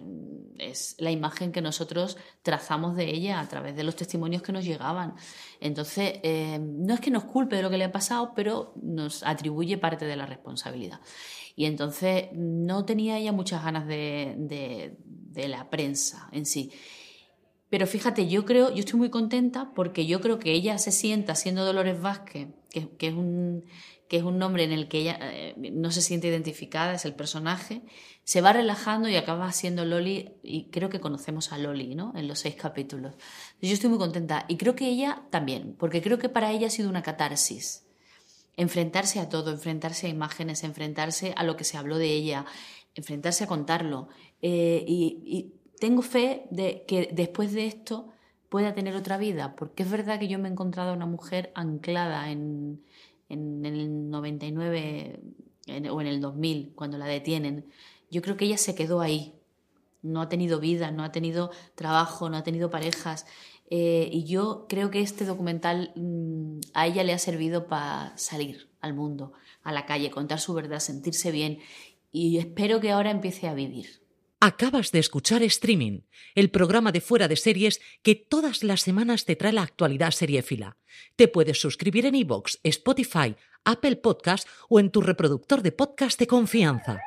es 0.59 0.97
la 0.99 1.11
imagen 1.11 1.51
que 1.51 1.63
nosotros 1.63 2.19
trazamos 2.43 2.95
de 2.95 3.09
ella 3.09 3.41
a 3.41 3.49
través 3.49 3.75
de 3.75 3.85
los 3.85 3.97
testimonios 3.97 4.43
que 4.43 4.53
nos 4.53 4.65
llegaban. 4.65 5.15
Entonces, 5.61 6.21
eh, 6.23 6.59
no 6.61 6.93
es 6.93 7.01
que 7.01 7.11
nos 7.11 7.25
culpe 7.25 7.57
de 7.57 7.63
lo 7.63 7.71
que 7.71 7.79
le 7.79 7.85
ha 7.85 7.93
pasado, 7.93 8.33
pero 8.37 8.75
nos 8.83 9.23
atribuye 9.23 9.79
parte 9.79 10.05
de 10.05 10.17
la 10.17 10.27
responsabilidad. 10.27 11.01
Y 11.57 11.65
entonces 11.65 12.29
no 12.33 12.85
tenía 12.85 13.19
ella 13.19 13.33
muchas 13.33 13.65
ganas 13.65 13.87
de, 13.87 14.97
la 15.35 15.71
prensa 15.71 16.29
en 16.33 16.45
sí. 16.45 16.71
Pero 17.71 17.87
fíjate, 17.87 18.29
yo 18.29 18.45
creo, 18.45 18.71
yo 18.71 18.81
estoy 18.81 18.99
muy 18.99 19.11
contenta 19.11 19.73
porque 19.75 20.05
yo 20.07 20.21
creo 20.21 20.39
que 20.39 20.53
ella 20.53 20.77
se 20.79 20.91
sienta 20.91 21.35
siendo 21.35 21.65
Dolores 21.65 22.01
Vázquez, 22.01 22.49
que 22.71 23.07
es 23.07 23.15
un 23.15 23.65
que 24.11 24.17
es 24.17 24.25
un 24.25 24.39
nombre 24.39 24.65
en 24.65 24.73
el 24.73 24.89
que 24.89 24.99
ella 24.99 25.19
eh, 25.23 25.55
no 25.73 25.93
se 25.93 26.03
siente 26.03 26.27
identificada, 26.27 26.95
es 26.95 27.05
el 27.05 27.15
personaje, 27.15 27.83
se 28.25 28.41
va 28.41 28.53
relajando 28.53 29.09
y 29.09 29.15
acaba 29.15 29.53
siendo 29.53 29.85
Loli, 29.85 30.33
y 30.43 30.65
creo 30.71 30.91
que 30.91 30.99
conocemos 30.99 31.53
a 31.53 31.59
Loli, 31.59 31.95
¿no? 31.95 32.13
En 32.17 32.27
los 32.27 32.41
seis 32.41 32.57
capítulos. 32.57 33.15
Yo 33.63 33.73
estoy 33.73 33.89
muy 33.89 34.01
contenta 34.01 34.47
y 34.49 34.57
creo 34.57 34.75
que 34.75 34.89
ella 34.89 35.23
también, 35.31 35.77
porque 35.79 36.03
creo 36.03 36.19
que 36.19 36.29
para 36.29 36.51
ella 36.51 36.67
ha 36.67 36.71
sido 36.71 36.91
una 36.91 37.05
catarsis. 37.05 37.87
Enfrentarse 38.57 39.21
a 39.21 39.29
todo, 39.29 39.53
enfrentarse 39.53 40.09
a 40.09 40.11
imágenes, 40.11 40.65
enfrentarse 40.65 41.33
a 41.37 41.45
lo 41.45 41.57
que 41.57 41.63
se 41.63 41.77
habló 41.77 41.97
de 41.97 42.13
ella, 42.13 42.47
enfrentarse 42.97 43.45
a 43.45 43.47
contarlo. 43.47 44.09
Eh, 44.43 44.85
y 44.89 45.53
tengo 45.81 46.03
fe 46.03 46.47
de 46.51 46.85
que 46.87 47.11
después 47.13 47.53
de 47.53 47.67
esto 47.67 48.09
pueda 48.49 48.75
tener 48.75 48.95
otra 48.95 49.17
vida, 49.17 49.57
porque 49.57 49.83
es 49.83 49.91
verdad 49.91 50.19
que 50.19 50.29
yo 50.29 50.39
me 50.39 50.49
he 50.49 50.53
encontrado 50.53 50.93
una 50.93 51.07
mujer 51.07 51.51
anclada 51.55 52.31
en, 52.31 52.83
en, 53.29 53.65
el 53.65 54.11
99 54.11 55.21
o 55.91 56.01
en 56.01 56.07
el 56.07 56.21
2000, 56.21 56.73
cuando 56.75 56.99
la 56.99 57.07
detienen, 57.07 57.67
yo 58.11 58.23
creo 58.23 58.37
que 58.37 58.45
ella 58.45 58.59
se 58.59 58.75
quedó 58.75 59.01
ahí. 59.01 59.35
No 60.03 60.21
ha 60.21 60.29
tenido 60.29 60.61
vida, 60.61 60.91
no 60.91 61.05
ha 61.05 61.13
tenido 61.13 61.51
trabajo, 61.75 62.29
no 62.29 62.37
ha 62.37 62.43
tenido 62.43 62.71
parejas. 62.71 63.27
Eh, 63.71 64.09
y 64.13 64.25
yo 64.25 64.67
creo 64.69 64.91
que 64.91 65.01
este 65.01 65.25
documental 65.25 65.93
mm, 65.95 66.61
a 66.75 66.87
ella 66.87 67.05
le 67.05 67.13
ha 67.13 67.19
servido 67.19 67.69
para 67.69 68.17
salir 68.17 68.69
al 68.81 68.95
mundo, 68.95 69.33
a 69.63 69.73
la 69.73 69.87
calle, 69.87 70.11
contar 70.11 70.41
su 70.41 70.55
verdad, 70.55 70.81
sentirse 70.81 71.31
bien. 71.31 71.59
Y 72.11 72.39
espero 72.39 72.81
que 72.81 72.91
ahora 72.91 73.11
empiece 73.11 73.47
a 73.47 73.55
vivir. 73.55 74.00
Acabas 74.43 74.91
de 74.91 75.01
escuchar 75.01 75.43
Streaming, 75.43 76.01
el 76.35 76.51
programa 76.51 76.93
de 76.93 77.03
fuera 77.03 77.29
de 77.29 77.37
series 77.37 77.79
que 78.03 78.15
todas 78.15 78.65
las 78.65 78.81
semanas 78.81 79.27
te 79.27 79.37
trae 79.37 79.53
la 79.53 79.61
actualidad 79.61 80.13
seriéfila. 80.13 80.79
Te 81.15 81.29
puedes 81.29 81.61
suscribir 81.61 82.07
en 82.07 82.15
iVoox, 82.15 82.57
Spotify, 82.63 83.37
Apple 83.67 83.97
Podcast 83.97 84.49
o 84.71 84.81
en 84.81 84.91
tu 84.91 85.03
reproductor 85.03 85.61
de 85.61 85.73
podcast 85.73 86.19
de 86.19 86.27
confianza. 86.27 87.03